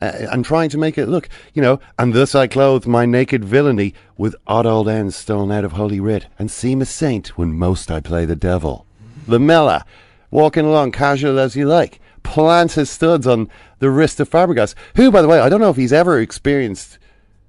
uh, 0.00 0.12
and 0.32 0.44
trying 0.44 0.68
to 0.70 0.78
make 0.78 0.98
it 0.98 1.06
look, 1.06 1.28
you 1.54 1.62
know, 1.62 1.78
and 1.98 2.12
thus 2.12 2.34
I 2.34 2.46
clothe 2.46 2.86
my 2.86 3.06
naked 3.06 3.44
villainy 3.44 3.94
with 4.16 4.34
odd 4.46 4.66
old 4.66 4.88
ends 4.88 5.16
stolen 5.16 5.52
out 5.52 5.64
of 5.64 5.72
Holy 5.72 6.00
Writ, 6.00 6.26
and 6.38 6.50
seem 6.50 6.80
a 6.80 6.86
saint 6.86 7.38
when 7.38 7.52
most 7.58 7.90
I 7.90 8.00
play 8.00 8.24
the 8.24 8.36
devil. 8.36 8.86
Lamela, 9.26 9.84
walking 10.30 10.64
along 10.66 10.92
casual 10.92 11.38
as 11.38 11.54
you 11.54 11.66
like, 11.66 12.00
plants 12.22 12.74
his 12.74 12.90
studs 12.90 13.26
on 13.26 13.48
the 13.78 13.90
wrist 13.90 14.18
of 14.20 14.28
Fabregas, 14.30 14.74
who, 14.96 15.10
by 15.10 15.22
the 15.22 15.28
way, 15.28 15.38
I 15.40 15.48
don't 15.48 15.60
know 15.60 15.70
if 15.70 15.76
he's 15.76 15.92
ever 15.92 16.18
experienced 16.20 16.98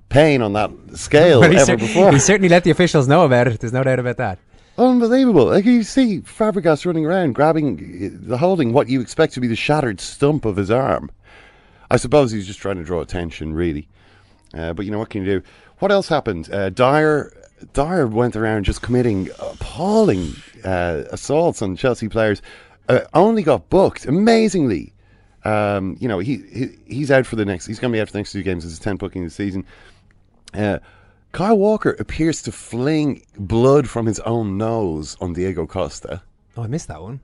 pain 0.09 0.41
on 0.43 0.53
that 0.53 0.69
scale 0.95 1.43
ever 1.43 1.57
cer- 1.59 1.77
before. 1.77 2.11
he 2.11 2.19
certainly 2.19 2.49
let 2.49 2.63
the 2.63 2.71
officials 2.71 3.07
know 3.07 3.25
about 3.25 3.47
it. 3.47 3.59
There's 3.59 3.73
no 3.73 3.83
doubt 3.83 3.99
about 3.99 4.17
that. 4.17 4.37
Unbelievable. 4.77 5.45
Like 5.45 5.65
you 5.65 5.83
see 5.83 6.21
Fabregas 6.21 6.85
running 6.85 7.05
around, 7.05 7.33
grabbing, 7.33 8.25
the 8.27 8.37
holding 8.37 8.73
what 8.73 8.89
you 8.89 9.01
expect 9.01 9.33
to 9.33 9.39
be 9.39 9.47
the 9.47 9.55
shattered 9.55 10.01
stump 10.01 10.45
of 10.45 10.55
his 10.55 10.71
arm. 10.71 11.11
I 11.91 11.97
suppose 11.97 12.31
he's 12.31 12.47
just 12.47 12.59
trying 12.59 12.77
to 12.77 12.83
draw 12.83 13.01
attention, 13.01 13.53
really. 13.53 13.87
Uh, 14.53 14.73
but 14.73 14.85
you 14.85 14.91
know 14.91 14.97
what 14.97 15.09
can 15.09 15.23
you 15.23 15.39
do? 15.39 15.47
What 15.77 15.91
else 15.91 16.07
happened? 16.07 16.51
Uh, 16.51 16.69
Dier, 16.69 17.31
Dier 17.73 18.07
went 18.07 18.35
around 18.35 18.63
just 18.63 18.81
committing 18.81 19.29
appalling 19.39 20.33
uh, 20.63 21.03
assaults 21.11 21.61
on 21.61 21.75
Chelsea 21.75 22.09
players. 22.09 22.41
Uh, 22.89 23.01
only 23.13 23.43
got 23.43 23.69
booked 23.69 24.05
amazingly. 24.05 24.91
Um, 25.45 25.97
you 25.99 26.07
know 26.07 26.19
he, 26.19 26.37
he 26.37 26.69
he's 26.87 27.11
out 27.11 27.25
for 27.25 27.35
the 27.35 27.45
next. 27.45 27.65
He's 27.67 27.77
going 27.77 27.91
to 27.91 27.97
be 27.97 28.01
out 28.01 28.07
for 28.07 28.13
the 28.13 28.19
next 28.19 28.31
two 28.31 28.43
games. 28.43 28.63
This 28.63 28.73
is 28.73 28.79
ten 28.79 28.95
booking 28.95 29.23
this 29.23 29.35
season. 29.35 29.65
Kyle 31.33 31.57
Walker 31.57 31.95
appears 31.97 32.43
to 32.43 32.51
fling 32.51 33.25
blood 33.39 33.89
from 33.89 34.05
his 34.05 34.19
own 34.19 34.55
nose 34.55 35.17
on 35.19 35.33
Diego 35.33 35.65
Costa. 35.65 36.21
Oh, 36.55 36.61
I 36.61 36.67
missed 36.67 36.87
that 36.89 37.01
one. 37.01 37.21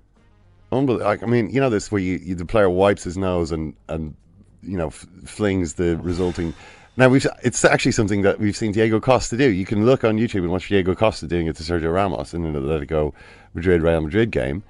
Unbel- 0.71 0.99
like, 0.99 1.21
I 1.21 1.27
mean, 1.27 1.51
you 1.51 1.61
know 1.61 1.69
this 1.69 1.91
where 1.91 2.01
you, 2.01 2.17
you 2.17 2.33
the 2.33 2.45
player 2.45 2.71
wipes 2.71 3.03
his 3.03 3.17
nose 3.17 3.51
and 3.51 3.75
and 3.87 4.15
you 4.63 4.77
know 4.77 4.87
f- 4.87 5.05
flings 5.25 5.75
the 5.75 5.97
resulting. 5.97 6.55
Now 6.97 7.07
we've 7.09 7.25
it's 7.43 7.63
actually 7.63 7.91
something 7.91 8.23
that 8.23 8.39
we've 8.39 8.57
seen 8.57 8.71
Diego 8.71 8.99
Costa 8.99 9.37
do. 9.37 9.47
You 9.47 9.65
can 9.65 9.85
look 9.85 10.03
on 10.03 10.17
YouTube 10.17 10.39
and 10.39 10.49
watch 10.49 10.69
Diego 10.69 10.95
Costa 10.95 11.27
doing 11.27 11.45
it 11.45 11.55
to 11.57 11.63
Sergio 11.63 11.93
Ramos 11.93 12.33
in 12.33 12.41
the 12.41 12.59
Atletico 12.59 13.13
Madrid 13.53 13.83
Real 13.83 14.01
Madrid 14.01 14.31
game. 14.31 14.63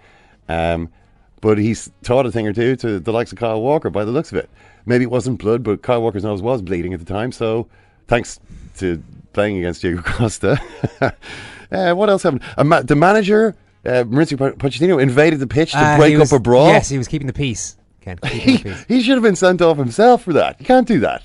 Um, 0.50 0.90
but 1.40 1.58
he's 1.58 1.90
taught 2.04 2.26
a 2.26 2.32
thing 2.32 2.46
or 2.46 2.52
two 2.52 2.76
to 2.76 3.00
the 3.00 3.14
likes 3.14 3.32
of 3.32 3.38
Kyle 3.38 3.62
Walker 3.62 3.90
by 3.90 4.04
the 4.04 4.12
looks 4.12 4.34
of 4.34 4.38
it. 4.38 4.50
Maybe 4.86 5.06
it 5.06 5.12
wasn't 5.12 5.40
blood, 5.40 5.64
but 5.64 5.82
Kyle 5.82 6.02
Walker's 6.02 6.26
nose 6.26 6.42
was 6.42 6.62
bleeding 6.62 6.94
at 6.94 7.00
the 7.00 7.06
time. 7.06 7.32
So 7.32 7.70
thanks 8.08 8.42
to 8.78 9.02
playing 9.34 9.58
against 9.58 9.82
Diego 9.82 10.02
Costa. 10.02 10.60
uh, 11.72 11.94
what 11.94 12.10
else 12.10 12.24
happened? 12.24 12.42
Ma- 12.64 12.82
the 12.82 12.96
manager, 12.96 13.56
uh, 13.86 14.04
Mauricio 14.06 14.38
Pochettino, 14.58 15.02
invaded 15.02 15.40
the 15.40 15.48
pitch 15.48 15.72
to 15.72 15.78
Uh, 15.80 15.98
break 15.98 16.18
was- 16.18 16.32
up 16.34 16.40
a 16.40 16.42
brawl. 16.42 16.68
Yes, 16.68 16.90
he 16.90 16.98
was 16.98 17.08
keeping 17.08 17.28
the 17.28 17.34
peace. 17.34 17.76
Ken, 18.02 18.18
keeping 18.24 18.40
he, 18.40 18.58
the 18.58 18.64
peace. 18.70 18.86
he 18.88 19.02
should 19.02 19.16
have 19.16 19.24
been 19.24 19.36
sent 19.36 19.62
off 19.62 19.78
himself 19.78 20.24
for 20.24 20.34
that. 20.34 20.60
You 20.60 20.66
can't 20.66 20.88
do 20.88 21.00
that. 21.02 21.24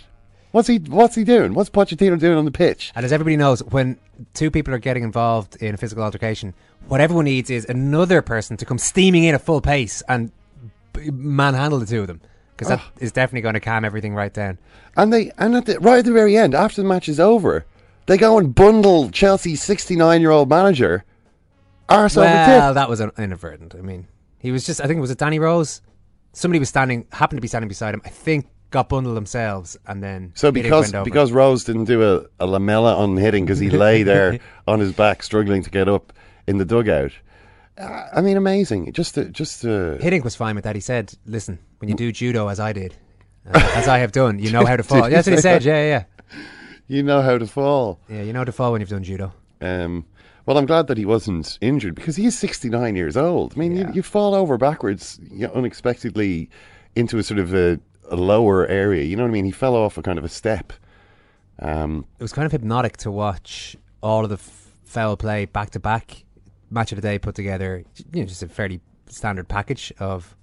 What's 0.53 0.69
he 0.69 0.77
What's 0.79 1.17
he 1.17 1.25
doing? 1.25 1.53
What's 1.55 1.69
Pochettino 1.71 2.19
doing 2.19 2.39
on 2.39 2.45
the 2.45 2.51
pitch? 2.53 2.93
And 2.95 3.05
as 3.05 3.13
everybody 3.13 3.37
knows, 3.37 3.61
when 3.65 3.99
two 4.35 4.51
people 4.53 4.73
are 4.73 4.79
getting 4.79 5.03
involved 5.03 5.57
in 5.57 5.75
a 5.75 5.77
physical 5.77 6.05
altercation, 6.05 6.55
what 6.87 7.01
everyone 7.01 7.25
needs 7.25 7.51
is 7.51 7.65
another 7.65 8.23
person 8.23 8.57
to 8.59 8.65
come 8.65 8.79
steaming 8.79 9.25
in 9.25 9.35
at 9.35 9.41
full 9.43 9.61
pace 9.61 10.01
and 10.09 10.31
b- 10.93 11.11
manhandle 11.11 11.81
the 11.81 11.87
two 11.87 12.03
of 12.03 12.07
them. 12.07 12.21
Because 12.57 12.69
that 12.69 12.83
is 13.01 13.11
definitely 13.11 13.41
going 13.41 13.55
to 13.55 13.61
calm 13.61 13.85
everything 13.85 14.15
right 14.15 14.33
down. 14.33 14.59
And 14.97 15.13
they 15.13 15.33
and 15.39 15.57
at 15.57 15.67
the, 15.67 15.81
right 15.81 15.99
at 15.99 16.05
the 16.05 16.13
very 16.13 16.37
end, 16.37 16.55
after 16.55 16.81
the 16.83 16.87
match 16.87 17.09
is 17.09 17.19
over, 17.19 17.67
they 18.07 18.19
go 18.19 18.39
and 18.39 18.55
bundle 18.55 19.11
Chelsea's 19.11 19.63
69 19.63 20.21
year 20.21 20.31
old 20.31 20.49
manager 20.49 21.05
arse 21.89 22.17
well, 22.17 22.75
that 22.75 22.89
was 22.89 23.01
inadvertent. 23.01 23.75
I 23.75 23.81
mean, 23.81 24.07
he 24.39 24.53
was 24.53 24.65
just, 24.65 24.81
I 24.81 24.87
think 24.87 24.99
it 24.99 25.01
was 25.01 25.11
it 25.11 25.19
Danny 25.19 25.39
Rose? 25.39 25.81
Somebody 26.33 26.59
was 26.59 26.69
standing, 26.69 27.07
happened 27.13 27.39
to 27.39 27.43
be 27.43 27.49
standing 27.49 27.69
beside 27.69 27.95
him. 27.95 28.03
I 28.05 28.09
think 28.09 28.47
got 28.71 28.89
bundled 28.89 29.17
themselves 29.17 29.77
and 29.87 30.03
then. 30.03 30.33
So 30.35 30.51
because 30.51 30.93
because 30.93 31.33
Rose 31.33 31.65
didn't 31.65 31.85
do 31.85 32.03
a, 32.03 32.27
a 32.41 32.47
Lamela 32.47 32.97
on 32.97 33.15
Hiddink 33.17 33.43
because 33.43 33.61
he 33.61 33.71
lay 33.87 34.03
there 34.03 34.41
on 34.67 34.81
his 34.81 34.93
back 34.93 35.23
struggling 35.23 35.63
to 35.63 35.71
get 35.71 35.89
up 35.89 36.13
in 36.47 36.59
the 36.59 36.65
dugout. 36.65 37.13
Uh, 37.79 38.09
I 38.13 38.21
mean, 38.21 38.37
amazing. 38.37 38.93
Just 38.93 39.15
to, 39.15 39.27
just 39.27 39.63
to, 39.63 39.99
Hiddink 40.01 40.25
was 40.25 40.37
fine 40.37 40.55
with 40.55 40.65
that. 40.65 40.75
He 40.75 40.81
said, 40.81 41.13
"Listen, 41.25 41.59
when 41.79 41.89
you 41.89 41.95
do 41.95 42.13
judo, 42.13 42.49
as 42.49 42.61
I 42.61 42.73
did, 42.73 42.95
uh, 43.53 43.73
as 43.75 43.89
I 43.89 43.99
have 43.99 44.13
done, 44.13 44.39
you 44.39 44.51
know 44.57 44.65
how 44.65 44.77
to 44.77 44.83
fall." 44.83 45.09
That's 45.09 45.27
what 45.27 45.35
he 45.35 45.41
said. 45.41 45.63
that? 45.63 45.67
Yeah, 45.67 46.05
yeah, 46.29 46.39
you 46.87 47.03
know 47.03 47.23
how 47.23 47.39
to 47.39 47.47
fall. 47.47 48.01
yeah. 48.09 48.23
You 48.23 48.33
know 48.33 48.41
how 48.41 48.45
to 48.45 48.53
fall 48.53 48.73
when 48.73 48.81
you've 48.81 48.91
done 48.91 49.05
judo. 49.05 49.33
Um, 49.61 50.05
well, 50.47 50.59
I'm 50.59 50.67
glad 50.67 50.89
that 50.89 50.99
he 50.99 51.07
wasn't 51.07 51.59
injured 51.61 51.95
because 51.95 52.17
he's 52.17 52.39
69 52.39 52.97
years 52.97 53.17
old. 53.17 53.55
I 53.57 53.59
mean, 53.59 53.77
you, 53.77 53.89
you 53.95 54.03
fall 54.03 54.35
over 54.35 54.59
backwards 54.59 55.19
you 55.31 55.47
know, 55.47 55.53
unexpectedly 55.55 56.51
into 56.95 57.17
a 57.19 57.23
sort 57.23 57.41
of 57.41 57.55
a, 57.55 57.81
a 58.11 58.17
lower 58.17 58.67
area. 58.67 59.05
You 59.05 59.17
know 59.17 59.23
what 59.23 59.31
I 59.31 59.33
mean? 59.33 59.47
He 59.47 59.51
fell 59.51 59.75
off 59.75 59.97
a 59.97 60.03
kind 60.03 60.19
of 60.19 60.25
a 60.25 60.29
step. 60.29 60.73
Um, 61.61 62.05
It 62.19 62.23
was 62.23 62.33
kind 62.33 62.47
of 62.47 62.53
hypnotic 62.53 62.97
to 62.99 63.11
watch 63.11 63.77
all 64.03 64.25
of 64.25 64.29
the 64.29 64.35
f- 64.37 64.73
foul 64.85 65.17
play 65.17 65.47
back 65.47 65.71
to 65.71 65.81
back, 65.81 66.25
match 66.71 66.93
of 66.93 66.97
the 66.97 67.03
day 67.03 67.19
put 67.19 67.35
together. 67.35 67.85
You 68.13 68.21
know, 68.23 68.27
just 68.27 68.43
a 68.43 68.49
fairly 68.49 68.81
standard 69.07 69.49
package 69.49 69.93
of 69.99 70.37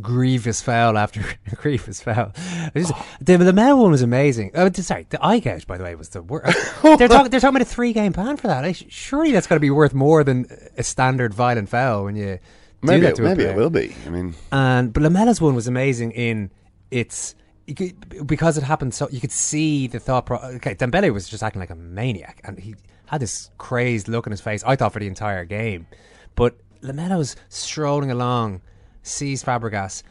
grievous 0.00 0.60
foul 0.62 0.96
after 0.98 1.22
grievous 1.56 2.02
foul. 2.02 2.32
It 2.74 2.80
was- 2.80 2.92
the 3.20 3.36
the 3.36 3.52
Mel 3.52 3.78
one 3.78 3.90
was 3.90 4.02
amazing. 4.02 4.50
Oh, 4.54 4.70
sorry, 4.72 5.06
the 5.08 5.24
eye 5.24 5.38
gouge 5.38 5.66
by 5.66 5.76
the 5.76 5.84
way 5.84 5.94
was 5.94 6.10
the 6.10 6.22
worst. 6.22 6.56
they're 6.82 7.08
talking 7.08 7.30
they're 7.30 7.40
talking 7.40 7.56
about 7.56 7.62
a 7.62 7.64
three 7.66 7.92
game 7.92 8.12
ban 8.12 8.36
for 8.36 8.46
that. 8.48 8.76
Surely 8.88 9.32
that's 9.32 9.46
got 9.46 9.56
to 9.56 9.60
be 9.60 9.70
worth 9.70 9.94
more 9.94 10.24
than 10.24 10.46
a 10.76 10.82
standard 10.82 11.32
violent 11.34 11.68
foul 11.68 12.04
when 12.04 12.16
you 12.16 12.34
do 12.36 12.40
maybe 12.82 13.00
that 13.02 13.10
it, 13.10 13.16
to 13.16 13.22
a 13.22 13.28
maybe 13.28 13.44
it 13.44 13.56
will 13.56 13.70
be. 13.70 13.94
I 14.06 14.10
mean, 14.10 14.34
And 14.52 14.92
but 14.92 15.02
Lamela's 15.02 15.40
one 15.40 15.54
was 15.54 15.66
amazing 15.66 16.12
in 16.12 16.50
its 16.90 17.34
could, 17.76 18.26
because 18.26 18.58
it 18.58 18.62
happened 18.64 18.92
so 18.94 19.08
you 19.10 19.20
could 19.20 19.32
see 19.32 19.86
the 19.86 19.98
thought. 19.98 20.26
Pro- 20.26 20.38
okay, 20.56 20.74
Dembele 20.74 21.12
was 21.12 21.28
just 21.28 21.42
acting 21.42 21.60
like 21.60 21.70
a 21.70 21.74
maniac, 21.74 22.40
and 22.44 22.58
he 22.58 22.74
had 23.06 23.20
this 23.20 23.50
crazed 23.58 24.08
look 24.08 24.26
on 24.26 24.30
his 24.30 24.40
face. 24.40 24.62
I 24.64 24.76
thought 24.76 24.92
for 24.92 25.00
the 25.00 25.06
entire 25.06 25.44
game, 25.44 25.86
but 26.34 26.56
Lamela's 26.82 27.36
strolling 27.48 28.10
along, 28.10 28.60
sees 29.04 29.44
Fabregas, 29.44 30.02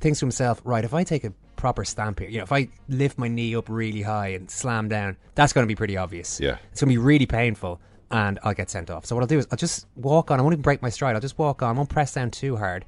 thinks 0.00 0.18
to 0.20 0.26
himself, 0.26 0.60
right, 0.64 0.84
if 0.84 0.92
I 0.92 1.04
take 1.04 1.24
a 1.24 1.32
proper 1.56 1.84
stamp 1.84 2.18
here, 2.18 2.28
you 2.28 2.38
know, 2.38 2.44
if 2.44 2.52
I 2.52 2.68
lift 2.88 3.18
my 3.18 3.28
knee 3.28 3.54
up 3.56 3.68
really 3.68 4.02
high 4.02 4.28
and 4.28 4.50
slam 4.50 4.88
down, 4.88 5.16
that's 5.34 5.52
going 5.52 5.64
to 5.64 5.68
be 5.68 5.74
pretty 5.74 5.96
obvious. 5.96 6.38
Yeah. 6.40 6.58
It's 6.72 6.80
going 6.80 6.92
to 6.92 6.94
be 6.94 6.98
really 6.98 7.26
painful 7.26 7.80
and 8.10 8.38
I'll 8.42 8.54
get 8.54 8.68
sent 8.68 8.90
off. 8.90 9.06
So 9.06 9.14
what 9.14 9.22
I'll 9.22 9.28
do 9.28 9.38
is 9.38 9.46
I'll 9.50 9.58
just 9.58 9.86
walk 9.96 10.30
on. 10.30 10.38
I 10.38 10.42
won't 10.42 10.54
even 10.54 10.62
break 10.62 10.82
my 10.82 10.88
stride. 10.90 11.14
I'll 11.14 11.20
just 11.20 11.38
walk 11.38 11.62
on. 11.62 11.76
I 11.76 11.78
won't 11.78 11.88
press 11.88 12.14
down 12.14 12.30
too 12.30 12.56
hard 12.56 12.84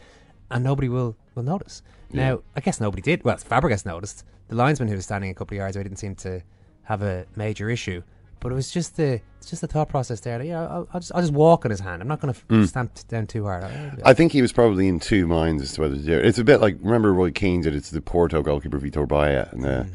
and 0.50 0.64
nobody 0.64 0.88
will, 0.88 1.16
will 1.34 1.42
notice. 1.42 1.82
Now, 2.14 2.40
I 2.54 2.60
guess 2.60 2.78
nobody 2.78 3.00
did. 3.00 3.24
Well, 3.24 3.36
Fabregas 3.36 3.86
noticed. 3.86 4.24
The 4.48 4.54
linesman 4.54 4.88
who 4.88 4.96
was 4.96 5.04
standing 5.04 5.30
a 5.30 5.34
couple 5.34 5.54
of 5.54 5.58
yards 5.58 5.76
away 5.76 5.84
didn't 5.84 5.98
seem 5.98 6.14
to 6.16 6.42
have 6.82 7.00
a 7.00 7.24
major 7.36 7.70
issue. 7.70 8.02
But 8.42 8.52
it 8.52 8.54
was 8.56 8.70
just 8.70 8.96
the 8.96 9.20
it's 9.38 9.48
just 9.50 9.60
the 9.62 9.68
thought 9.68 9.88
process 9.88 10.20
there. 10.20 10.38
That, 10.38 10.46
yeah, 10.46 10.60
I'll, 10.66 10.88
I'll 10.92 11.00
just 11.00 11.12
I'll 11.14 11.20
just 11.22 11.32
walk 11.32 11.64
on 11.64 11.70
his 11.70 11.80
hand. 11.80 12.02
I'm 12.02 12.08
not 12.08 12.20
going 12.20 12.34
to 12.34 12.40
Mm. 12.46 12.66
stamp 12.68 12.92
down 13.08 13.26
too 13.26 13.44
hard. 13.44 13.64
I 14.04 14.12
think 14.14 14.32
he 14.32 14.42
was 14.42 14.52
probably 14.52 14.88
in 14.88 14.98
two 15.00 15.26
minds 15.26 15.62
as 15.62 15.72
to 15.74 15.80
whether 15.82 15.94
to 15.96 16.02
do 16.02 16.18
it. 16.18 16.26
It's 16.26 16.38
a 16.38 16.44
bit 16.44 16.60
like 16.60 16.76
remember 16.80 17.12
Roy 17.14 17.30
Keane 17.30 17.60
did 17.62 17.74
it 17.74 17.84
to 17.84 17.94
the 17.94 18.00
Porto 18.00 18.42
goalkeeper 18.42 18.78
Vitor 18.80 19.06
Baia 19.06 19.48
in 19.52 19.60
the 19.62 19.86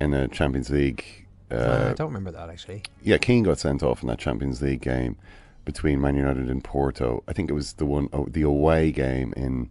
in 0.00 0.10
the 0.10 0.28
Champions 0.28 0.70
League. 0.70 1.04
Uh, 1.50 1.54
Uh, 1.54 1.88
I 1.90 1.94
don't 1.94 2.08
remember 2.08 2.32
that 2.32 2.48
actually. 2.50 2.82
yeah, 3.02 3.16
Keane 3.18 3.44
got 3.44 3.58
sent 3.58 3.82
off 3.82 4.02
in 4.02 4.08
that 4.08 4.18
Champions 4.18 4.60
League 4.60 4.80
game 4.80 5.16
between 5.64 6.00
Man 6.00 6.16
United 6.16 6.48
and 6.50 6.62
Porto. 6.64 7.22
I 7.28 7.32
think 7.32 7.48
it 7.48 7.54
was 7.54 7.74
the 7.74 7.86
one 7.86 8.08
oh, 8.12 8.26
the 8.30 8.42
away 8.42 8.90
game 8.90 9.32
in 9.36 9.70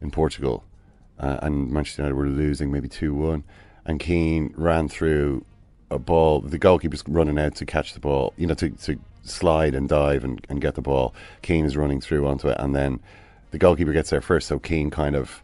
in 0.00 0.10
Portugal, 0.10 0.64
uh, 1.20 1.38
and 1.42 1.70
Manchester 1.70 2.02
United 2.02 2.14
were 2.16 2.26
losing 2.28 2.72
maybe 2.72 2.88
two 2.88 3.14
one, 3.14 3.44
and 3.84 4.00
Keane 4.00 4.54
ran 4.56 4.88
through 4.88 5.44
a 5.90 5.98
ball. 5.98 6.40
The 6.40 6.58
goalkeeper's 6.58 7.02
running 7.08 7.38
out 7.38 7.54
to 7.56 7.66
catch 7.66 7.94
the 7.94 8.00
ball, 8.00 8.32
you 8.36 8.46
know, 8.46 8.54
to 8.54 8.70
to 8.70 8.98
slide 9.22 9.74
and 9.74 9.88
dive 9.88 10.24
and, 10.24 10.44
and 10.48 10.60
get 10.60 10.74
the 10.74 10.80
ball. 10.82 11.14
Keane 11.42 11.64
is 11.66 11.76
running 11.76 12.00
through 12.00 12.26
onto 12.26 12.48
it, 12.48 12.56
and 12.58 12.74
then 12.74 13.00
the 13.50 13.58
goalkeeper 13.58 13.92
gets 13.92 14.10
there 14.10 14.20
first. 14.20 14.48
So 14.48 14.58
Keane 14.58 14.90
kind 14.90 15.14
of 15.16 15.42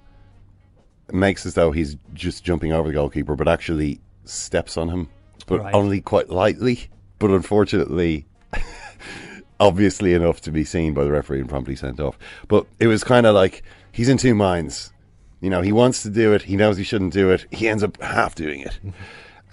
makes 1.13 1.45
as 1.45 1.55
though 1.55 1.71
he's 1.71 1.97
just 2.15 2.45
jumping 2.45 2.73
over 2.73 2.89
the 2.89 2.95
goalkeeper, 2.95 3.37
but 3.37 3.47
actually 3.49 4.01
steps 4.25 4.77
on 4.77 4.89
him, 4.89 5.09
but 5.47 5.61
Right. 5.61 5.75
only 5.75 6.01
quite 6.01 6.31
lightly. 6.31 6.89
But 7.19 7.31
unfortunately, 7.31 8.27
obviously 9.61 10.15
enough 10.15 10.41
to 10.43 10.51
be 10.51 10.65
seen 10.65 10.95
by 10.95 11.05
the 11.05 11.11
referee 11.13 11.41
and 11.41 11.49
promptly 11.49 11.77
sent 11.77 12.01
off. 12.01 12.19
But 12.49 12.67
it 12.81 12.87
was 12.87 13.05
kind 13.05 13.27
of 13.27 13.35
like 13.35 13.63
he's 13.93 14.09
in 14.09 14.17
two 14.19 14.35
minds. 14.35 14.93
You 15.41 15.51
know, 15.51 15.61
he 15.63 15.73
wants 15.73 16.03
to 16.05 16.11
do 16.11 16.33
it. 16.33 16.43
He 16.43 16.57
knows 16.57 16.77
he 16.79 16.85
shouldn't 16.85 17.13
do 17.13 17.31
it. 17.31 17.47
He 17.51 17.69
ends 17.69 17.83
up 17.83 18.01
half 18.01 18.35
doing 18.35 18.61
it. 18.61 18.79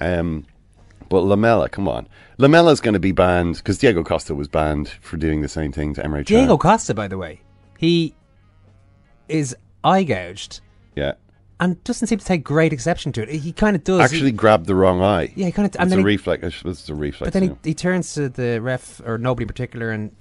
Um, 0.04 0.48
but 1.12 1.24
Lamela, 1.24 1.68
come 1.68 1.90
on, 1.90 2.08
Lamela's 2.38 2.80
going 2.80 2.94
to 2.94 3.00
be 3.00 3.12
banned 3.12 3.58
because 3.58 3.78
Diego 3.78 4.02
Costa 4.02 4.34
was 4.34 4.48
banned 4.48 4.88
for 5.02 5.18
doing 5.18 5.42
the 5.42 5.50
same 5.50 5.74
thing 5.74 5.94
to 5.96 6.02
Emre. 6.02 6.24
Diego 6.26 6.58
Costa, 6.58 6.94
by 6.94 7.10
the 7.10 7.18
way, 7.18 7.42
he 7.78 8.16
is 9.28 9.54
eye 9.84 10.04
gouged 10.04 10.62
yeah, 10.96 11.16
and 11.60 11.84
doesn't 11.84 12.08
seem 12.08 12.18
to 12.18 12.26
take 12.26 12.46
great 12.46 12.72
exception 12.72 13.12
to 13.12 13.24
it. 13.24 13.30
He 13.30 13.52
kind 13.52 13.76
of 13.76 13.84
does. 13.84 13.98
He- 14.00 14.04
actually 14.06 14.32
grabbed 14.32 14.68
the 14.68 14.76
wrong 14.76 15.02
eye. 15.02 15.34
Yeah, 15.36 15.48
he 15.48 15.52
kinda- 15.52 15.66
It's 15.68 15.76
and 15.76 15.88
a 15.88 15.90
then 15.90 16.00
he- 16.00 16.06
reflex. 16.06 16.44
I 16.66 16.70
It's 16.70 16.88
a 16.88 16.96
reflex. 16.96 17.28
But 17.28 17.34
then 17.34 17.58
he, 17.62 17.70
he 17.72 17.74
turns 17.74 18.14
to 18.14 18.30
the 18.30 18.62
ref 18.62 19.02
or 19.06 19.18
nobody 19.18 19.44
in 19.44 19.48
particular 19.50 19.92
and 19.92 20.12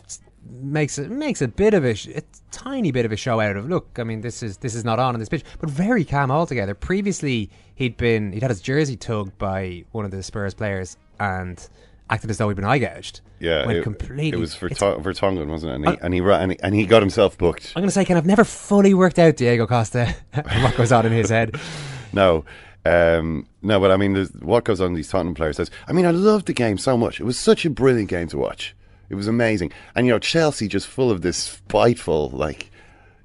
makes 0.48 0.98
it 0.98 1.10
makes 1.10 1.42
a 1.42 1.48
bit 1.48 1.74
of 1.74 1.84
a, 1.84 1.94
sh- 1.94 2.08
a 2.08 2.22
tiny 2.50 2.90
bit 2.92 3.04
of 3.04 3.12
a 3.12 3.16
show 3.16 3.40
out 3.40 3.56
of 3.56 3.68
look. 3.68 3.98
I 3.98 4.04
mean, 4.04 4.20
this 4.20 4.42
is 4.42 4.56
this 4.58 4.74
is 4.74 4.84
not 4.84 4.98
on 4.98 5.14
in 5.14 5.20
this 5.20 5.28
pitch, 5.28 5.44
but 5.60 5.68
very 5.70 6.04
calm 6.04 6.30
altogether. 6.30 6.74
Previously, 6.74 7.50
he'd 7.74 7.96
been 7.96 8.32
he'd 8.32 8.42
had 8.42 8.50
his 8.50 8.60
jersey 8.60 8.96
tugged 8.96 9.36
by 9.38 9.84
one 9.92 10.04
of 10.04 10.10
the 10.10 10.22
Spurs 10.22 10.54
players 10.54 10.96
and 11.18 11.68
acted 12.08 12.30
as 12.30 12.38
though 12.38 12.48
he'd 12.48 12.56
been 12.56 12.64
eye 12.64 12.78
gouged. 12.78 13.20
Yeah, 13.38 13.64
went 13.66 13.78
it, 13.78 13.82
completely. 13.82 14.28
It 14.38 14.40
was 14.40 14.54
for 14.54 14.66
it's- 14.66 14.80
Vertonghen, 14.80 15.46
wasn't 15.48 15.72
it? 15.72 15.74
And 15.76 15.84
he, 15.86 15.90
Uh, 15.92 15.96
and, 16.02 16.14
he, 16.14 16.20
ra- 16.20 16.38
and 16.38 16.52
he 16.52 16.58
and 16.62 16.74
he 16.74 16.84
got 16.84 17.00
himself 17.02 17.38
booked. 17.38 17.72
I'm 17.74 17.80
going 17.80 17.88
to 17.88 17.92
say, 17.92 18.04
Ken, 18.04 18.16
I've 18.18 18.26
never 18.26 18.44
fully 18.44 18.92
worked 18.92 19.18
out 19.18 19.36
Diego 19.36 19.66
Costa 19.66 20.14
and 20.32 20.62
what 20.62 20.76
goes 20.76 20.92
on 20.92 21.06
in 21.06 21.12
his 21.12 21.30
head. 21.30 21.58
No, 22.12 22.44
Um, 22.84 23.46
no, 23.62 23.78
but 23.78 23.92
I 23.92 23.96
mean, 23.96 24.16
what 24.40 24.64
goes 24.64 24.80
on 24.80 24.88
in 24.88 24.94
these 24.94 25.08
Tottenham 25.08 25.34
players 25.34 25.56
says. 25.58 25.70
I 25.86 25.92
mean, 25.92 26.04
I 26.06 26.10
loved 26.10 26.46
the 26.46 26.52
game 26.52 26.76
so 26.76 26.96
much. 26.96 27.20
It 27.20 27.24
was 27.24 27.38
such 27.38 27.64
a 27.64 27.70
brilliant 27.70 28.08
game 28.08 28.26
to 28.28 28.36
watch. 28.36 28.74
It 29.10 29.16
was 29.16 29.26
amazing, 29.26 29.72
and 29.94 30.06
you 30.06 30.12
know, 30.12 30.18
Chelsea 30.18 30.68
just 30.68 30.86
full 30.86 31.10
of 31.10 31.22
this 31.22 31.36
spiteful, 31.36 32.30
like, 32.30 32.70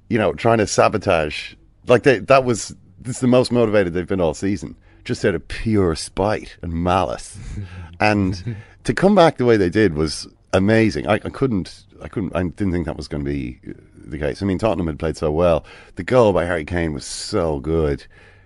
you 0.09 0.17
know, 0.17 0.33
trying 0.33 0.57
to 0.57 0.67
sabotage. 0.67 1.53
Like 1.87 2.03
they, 2.03 2.19
that 2.19 2.43
was 2.43 2.75
this 2.99 3.17
is 3.17 3.21
the 3.21 3.27
most 3.27 3.51
motivated 3.51 3.93
they've 3.93 4.07
been 4.07 4.19
all 4.19 4.33
season, 4.33 4.75
just 5.03 5.23
out 5.23 5.35
of 5.35 5.47
pure 5.47 5.95
spite 5.95 6.57
and 6.61 6.73
malice. 6.73 7.37
and 7.99 8.55
to 8.83 8.93
come 8.93 9.15
back 9.15 9.37
the 9.37 9.45
way 9.45 9.57
they 9.57 9.69
did 9.69 9.93
was 9.93 10.27
amazing. 10.53 11.07
I, 11.07 11.13
I 11.13 11.29
couldn't, 11.29 11.85
I 12.01 12.07
couldn't, 12.07 12.35
I 12.35 12.43
didn't 12.43 12.71
think 12.71 12.87
that 12.87 12.97
was 12.97 13.07
going 13.07 13.23
to 13.23 13.29
be 13.29 13.59
uh, 13.67 13.73
the 13.95 14.17
case. 14.17 14.41
I 14.41 14.45
mean, 14.45 14.57
Tottenham 14.57 14.87
had 14.87 14.99
played 14.99 15.17
so 15.17 15.31
well. 15.31 15.65
The 15.95 16.03
goal 16.03 16.33
by 16.33 16.45
Harry 16.45 16.65
Kane 16.65 16.93
was 16.93 17.05
so 17.05 17.59
good. 17.59 18.05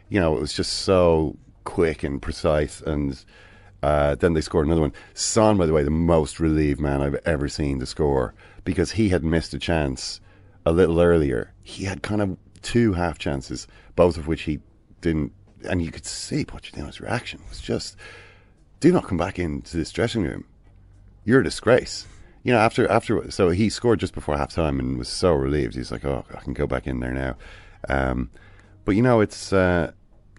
You 0.09 0.19
know, 0.19 0.35
it 0.35 0.41
was 0.41 0.53
just 0.53 0.73
so 0.73 1.37
quick 1.63 2.03
and 2.03 2.21
precise 2.21 2.81
and. 2.81 3.23
Uh, 3.81 4.15
then 4.15 4.33
they 4.33 4.41
scored 4.41 4.65
another 4.65 4.81
one. 4.81 4.93
Son, 5.13 5.57
by 5.57 5.65
the 5.65 5.73
way, 5.73 5.83
the 5.83 5.89
most 5.89 6.39
relieved 6.39 6.79
man 6.79 7.01
I've 7.01 7.19
ever 7.25 7.47
seen 7.47 7.79
to 7.79 7.85
score 7.85 8.33
because 8.63 8.91
he 8.91 9.09
had 9.09 9.23
missed 9.23 9.53
a 9.53 9.59
chance 9.59 10.19
a 10.65 10.71
little 10.71 10.99
earlier. 10.99 11.53
He 11.63 11.85
had 11.85 12.03
kind 12.03 12.21
of 12.21 12.37
two 12.61 12.93
half 12.93 13.17
chances, 13.17 13.67
both 13.95 14.17
of 14.17 14.27
which 14.27 14.43
he 14.43 14.59
didn't. 15.01 15.31
And 15.63 15.81
you 15.81 15.91
could 15.91 16.05
see 16.05 16.45
Pochettino's 16.45 17.01
reaction 17.01 17.41
was 17.49 17.61
just, 17.61 17.95
"Do 18.79 18.91
not 18.91 19.07
come 19.07 19.17
back 19.17 19.39
into 19.39 19.77
this 19.77 19.91
dressing 19.91 20.23
room. 20.23 20.45
You're 21.23 21.41
a 21.41 21.43
disgrace." 21.43 22.05
You 22.43 22.53
know, 22.53 22.59
after 22.59 22.89
after 22.89 23.29
so 23.31 23.49
he 23.49 23.69
scored 23.69 23.99
just 23.99 24.13
before 24.13 24.37
half 24.37 24.53
time 24.53 24.79
and 24.79 24.97
was 24.97 25.09
so 25.09 25.33
relieved. 25.33 25.75
He's 25.75 25.91
like, 25.91 26.05
"Oh, 26.05 26.25
I 26.33 26.39
can 26.41 26.53
go 26.53 26.67
back 26.67 26.87
in 26.87 26.99
there 26.99 27.13
now." 27.13 27.37
Um, 27.87 28.29
but 28.83 28.95
you 28.95 29.01
know, 29.01 29.21
it's. 29.21 29.53
Uh, 29.53 29.91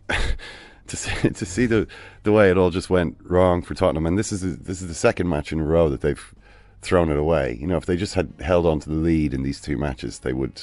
to 0.90 0.96
see, 0.96 1.28
to 1.30 1.46
see 1.46 1.66
the 1.66 1.86
the 2.22 2.32
way 2.32 2.50
it 2.50 2.58
all 2.58 2.70
just 2.70 2.90
went 2.90 3.16
wrong 3.22 3.62
for 3.62 3.74
Tottenham, 3.74 4.06
and 4.06 4.18
this 4.18 4.30
is 4.32 4.42
the, 4.42 4.48
this 4.62 4.82
is 4.82 4.88
the 4.88 4.94
second 4.94 5.28
match 5.28 5.52
in 5.52 5.60
a 5.60 5.64
row 5.64 5.88
that 5.88 6.00
they've 6.02 6.34
thrown 6.82 7.10
it 7.10 7.16
away. 7.16 7.56
You 7.60 7.66
know, 7.66 7.76
if 7.76 7.86
they 7.86 7.96
just 7.96 8.14
had 8.14 8.32
held 8.40 8.66
on 8.66 8.80
to 8.80 8.88
the 8.88 8.94
lead 8.96 9.34
in 9.34 9.42
these 9.42 9.60
two 9.60 9.76
matches, 9.76 10.20
they 10.20 10.32
would. 10.32 10.60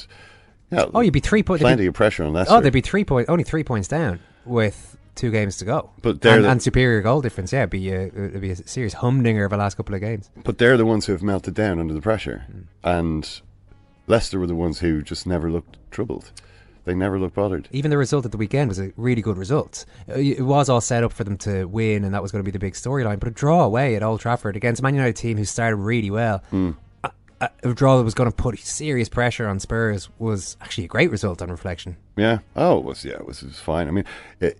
You 0.71 0.77
know, 0.77 0.91
Oh, 0.93 0.99
you'd 1.01 1.13
be 1.13 1.19
three 1.19 1.43
points. 1.43 1.61
plenty 1.61 1.85
of 1.85 1.93
pressure 1.93 2.23
on 2.23 2.33
Leicester. 2.33 2.53
Oh, 2.55 2.61
they'd 2.61 2.73
be 2.73 2.81
three 2.81 3.05
points, 3.05 3.29
only 3.29 3.43
three 3.43 3.63
points 3.63 3.87
down 3.87 4.19
with 4.45 4.97
two 5.15 5.31
games 5.31 5.57
to 5.57 5.65
go. 5.65 5.89
But 6.01 6.21
they're 6.21 6.35
and, 6.35 6.45
the- 6.45 6.49
and 6.49 6.61
superior 6.61 7.01
goal 7.01 7.21
difference. 7.21 7.53
Yeah, 7.53 7.59
it'd 7.59 7.69
be 7.69 7.89
a, 7.91 8.07
it'd 8.07 8.41
be 8.41 8.51
a 8.51 8.55
serious 8.55 8.93
humdinger 8.93 9.45
of 9.45 9.51
the 9.51 9.57
last 9.57 9.77
couple 9.77 9.95
of 9.95 10.01
games. 10.01 10.29
but 10.43 10.57
they're 10.57 10.77
the 10.77 10.85
ones 10.85 11.05
who 11.05 11.13
have 11.13 11.23
melted 11.23 11.53
down 11.53 11.79
under 11.79 11.93
the 11.93 12.01
pressure, 12.01 12.45
mm. 12.51 12.63
and 12.83 13.41
Leicester 14.07 14.39
were 14.39 14.47
the 14.47 14.55
ones 14.55 14.79
who 14.79 15.01
just 15.01 15.25
never 15.25 15.49
looked 15.49 15.77
troubled. 15.91 16.31
They 16.87 16.95
never 16.95 17.19
looked 17.19 17.35
bothered. 17.35 17.67
Even 17.71 17.91
the 17.91 17.97
result 17.97 18.25
at 18.25 18.31
the 18.31 18.37
weekend 18.37 18.69
was 18.69 18.79
a 18.79 18.91
really 18.97 19.21
good 19.21 19.37
result. 19.37 19.85
Uh, 20.09 20.13
It 20.17 20.41
was 20.41 20.69
all 20.69 20.81
set 20.81 21.03
up 21.03 21.13
for 21.13 21.23
them 21.23 21.37
to 21.39 21.65
win, 21.65 22.03
and 22.03 22.13
that 22.15 22.23
was 22.23 22.31
going 22.31 22.39
to 22.43 22.45
be 22.45 22.51
the 22.51 22.57
big 22.57 22.73
storyline. 22.73 23.19
But 23.19 23.27
a 23.29 23.31
draw 23.31 23.63
away 23.63 23.95
at 23.95 24.01
Old 24.01 24.21
Trafford 24.21 24.55
against 24.55 24.79
a 24.79 24.83
Man 24.83 24.95
United 24.95 25.15
team 25.15 25.37
who 25.37 25.45
started 25.45 25.75
really 25.75 26.09
well, 26.09 26.41
a, 27.03 27.11
a- 27.41 27.49
a 27.63 27.73
draw 27.73 27.97
that 27.97 28.03
was 28.03 28.13
going 28.15 28.31
to 28.31 28.35
put 28.35 28.57
serious 28.59 29.09
pressure 29.09 29.47
on 29.47 29.59
Spurs 29.59 30.09
was 30.17 30.57
actually 30.61 30.85
a 30.85 30.87
great 30.87 31.11
result 31.11 31.41
on 31.41 31.51
reflection. 31.51 31.97
Yeah. 32.15 32.39
Oh, 32.55 32.79
it 32.79 32.83
was. 32.83 33.05
Yeah, 33.05 33.13
it 33.15 33.27
was, 33.27 33.43
it 33.43 33.47
was 33.49 33.59
fine. 33.59 33.87
I 33.87 33.91
mean, 33.91 34.05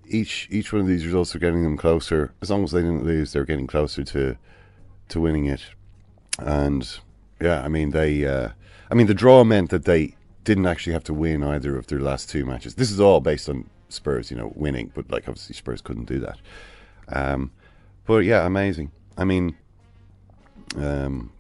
each 0.06 0.48
each 0.52 0.72
one 0.74 0.82
of 0.82 0.88
these 0.88 1.06
results 1.06 1.34
are 1.36 1.40
getting 1.40 1.64
them 1.64 1.78
closer. 1.78 2.34
As 2.42 2.50
long 2.52 2.64
as 2.66 2.72
they 2.72 2.82
didn't 2.82 3.04
lose, 3.06 3.32
they're 3.34 3.46
getting 3.46 3.68
closer 3.68 4.04
to 4.04 4.36
to 5.10 5.22
winning 5.22 5.46
it. 5.46 5.62
And 6.40 6.88
yeah, 7.40 7.62
I 7.64 7.68
mean 7.70 7.92
they. 7.92 8.26
Uh, 8.26 8.50
I 8.92 8.96
mean 8.96 9.08
the 9.08 9.14
draw 9.14 9.44
meant 9.44 9.70
that 9.72 9.86
they 9.86 10.16
didn't 10.48 10.66
actually 10.66 10.94
have 10.94 11.04
to 11.04 11.14
win 11.14 11.44
either 11.44 11.78
of 11.78 11.88
their 11.88 12.00
last 12.00 12.30
two 12.30 12.46
matches. 12.46 12.76
This 12.76 12.90
is 12.90 13.02
all 13.02 13.20
based 13.20 13.50
on 13.50 13.70
Spurs, 13.90 14.32
you 14.32 14.38
know, 14.38 14.54
winning. 14.56 14.90
But 14.96 15.12
like 15.12 15.28
obviously 15.28 15.54
Spurs 15.56 15.82
couldn't 15.82 16.06
do 16.06 16.20
that. 16.22 16.40
Um, 17.10 17.52
but 18.06 18.20
yeah, 18.20 18.46
amazing. 18.46 18.92
I 19.18 19.26
mean, 19.26 19.58
um, 20.78 21.34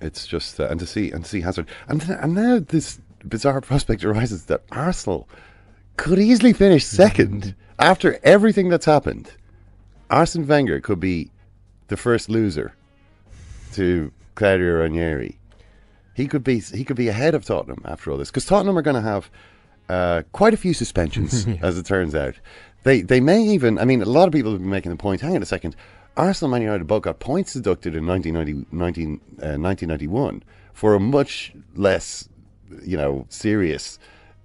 it's 0.00 0.26
just 0.26 0.58
uh, 0.58 0.66
and 0.66 0.80
to 0.80 0.86
see 0.86 1.12
and 1.12 1.22
to 1.22 1.30
see 1.30 1.40
Hazard 1.40 1.68
and 1.86 2.02
th- 2.02 2.18
and 2.20 2.34
now 2.34 2.58
this 2.58 3.00
bizarre 3.24 3.60
prospect 3.70 4.04
arises 4.04 4.46
that 4.46 4.64
Arsenal 4.72 5.28
could 5.96 6.18
easily 6.18 6.52
finish 6.52 6.84
second 6.84 7.54
after 7.78 8.18
everything 8.24 8.70
that's 8.70 8.86
happened. 8.86 9.30
Arsene 10.10 10.48
Wenger 10.48 10.80
could 10.80 10.98
be 10.98 11.30
the 11.86 11.96
first 11.96 12.28
loser 12.28 12.74
to 13.74 14.10
Claudio 14.34 14.80
Ranieri. 14.80 15.37
He 16.18 16.26
could 16.26 16.42
be 16.42 16.58
he 16.58 16.84
could 16.84 16.96
be 16.96 17.06
ahead 17.06 17.36
of 17.36 17.44
Tottenham 17.44 17.80
after 17.84 18.10
all 18.10 18.18
this 18.18 18.28
because 18.28 18.44
Tottenham 18.44 18.76
are 18.76 18.82
going 18.82 18.96
to 18.96 19.08
have 19.08 19.30
uh, 19.88 20.22
quite 20.32 20.52
a 20.52 20.56
few 20.56 20.74
suspensions, 20.74 21.46
as 21.62 21.78
it 21.78 21.86
turns 21.86 22.12
out. 22.12 22.34
They 22.82 23.02
they 23.02 23.20
may 23.20 23.40
even. 23.44 23.78
I 23.78 23.84
mean, 23.84 24.02
a 24.02 24.06
lot 24.06 24.26
of 24.26 24.32
people 24.32 24.50
have 24.50 24.60
been 24.60 24.68
making 24.68 24.90
the 24.90 24.96
point. 24.96 25.20
Hang 25.20 25.36
on 25.36 25.42
a 25.42 25.46
second. 25.46 25.76
Arsenal, 26.16 26.50
Man 26.50 26.62
United 26.62 26.88
both 26.88 27.02
got 27.02 27.20
points 27.20 27.52
deducted 27.52 27.94
in 27.94 28.04
1990, 28.04 28.66
19, 28.76 29.20
uh, 29.40 29.62
1991 29.62 30.42
for 30.72 30.96
a 30.96 30.98
much 30.98 31.52
less, 31.76 32.28
you 32.82 32.96
know, 32.96 33.24
serious 33.28 34.00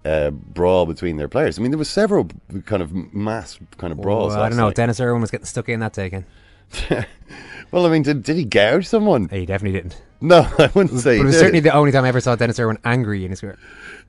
uh, 0.06 0.30
brawl 0.30 0.86
between 0.86 1.18
their 1.18 1.28
players. 1.28 1.58
I 1.58 1.64
mean, 1.64 1.72
there 1.72 1.80
was 1.80 1.90
several 1.90 2.30
kind 2.66 2.84
of 2.84 2.94
mass 3.16 3.58
kind 3.78 3.92
of 3.92 4.00
brawls. 4.00 4.34
Well, 4.34 4.44
I 4.44 4.50
don't 4.50 4.60
know. 4.60 4.68
night. 4.68 4.76
Dennis 4.76 5.00
Irwin 5.00 5.22
was 5.22 5.32
getting 5.32 5.48
stuck 5.48 5.68
in 5.70 5.80
that 5.80 5.94
taken. 5.94 6.28
Well, 7.74 7.88
I 7.88 7.90
mean, 7.90 8.04
did, 8.04 8.22
did 8.22 8.36
he 8.36 8.46
gouge 8.46 8.86
someone? 8.86 9.30
He 9.30 9.48
definitely 9.48 9.80
didn't. 9.80 10.00
No, 10.22 10.42
I 10.60 10.70
wouldn't 10.76 11.00
say. 11.00 11.18
But 11.18 11.24
it 11.24 11.26
was 11.26 11.40
certainly 11.40 11.60
the 11.60 11.74
only 11.74 11.92
time 11.92 12.06
I 12.06 12.10
ever 12.10 12.22
saw 12.22 12.36
Dennis 12.36 12.60
Irwin 12.60 12.78
angry 12.86 13.26
in 13.26 13.32
his 13.32 13.42
career. 13.42 13.58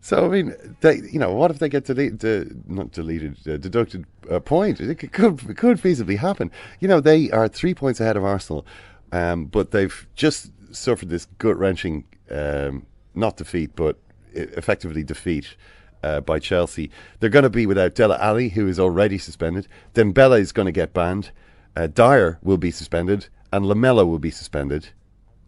So 0.03 0.27
I 0.27 0.29
mean, 0.29 0.55
they, 0.83 0.97
you 0.97 1.19
know, 1.19 1.33
what 1.33 1.51
if 1.51 1.61
they 1.61 1.71
get 1.71 1.87
deleted, 1.87 2.19
de, 2.19 2.47
not 2.69 2.93
deleted, 2.93 3.39
uh, 3.49 3.57
deducted 3.57 4.05
a 4.29 4.39
point? 4.39 4.83
It 4.83 4.97
could, 4.97 5.13
could 5.13 5.51
it 5.51 5.57
could 5.57 5.81
feasibly 5.81 6.19
happen. 6.19 6.51
You 6.79 6.89
know, 6.89 7.01
they 7.01 7.31
are 7.31 7.49
three 7.49 7.73
points 7.73 8.01
ahead 8.01 8.19
of 8.19 8.25
Arsenal, 8.25 8.67
um, 9.13 9.47
but 9.47 9.71
they've 9.71 10.07
just 10.15 10.53
suffered 10.71 11.09
this 11.09 11.25
gut 11.39 11.57
wrenching, 11.57 12.05
um, 12.31 12.85
not 13.15 13.39
defeat, 13.39 13.71
but 13.75 13.99
effectively 14.35 15.03
defeat. 15.03 15.57
Uh, 16.03 16.21
by 16.21 16.39
Chelsea, 16.39 16.91
they're 17.19 17.31
going 17.31 17.45
to 17.45 17.49
be 17.49 17.65
without 17.65 17.95
Dele 17.95 18.19
Alli, 18.21 18.51
who 18.51 18.69
is 18.69 18.79
already 18.79 19.17
suspended. 19.17 19.67
Dembele 19.95 20.39
is 20.39 20.53
going 20.53 20.67
to 20.67 20.73
get 20.73 20.93
banned. 20.93 21.31
Uh, 21.77 21.87
Dier 21.89 22.39
will 22.43 22.57
be 22.57 22.71
suspended, 22.71 23.27
and 23.53 23.67
Lamela 23.67 24.07
will 24.07 24.19
be 24.19 24.31
suspended. 24.31 24.89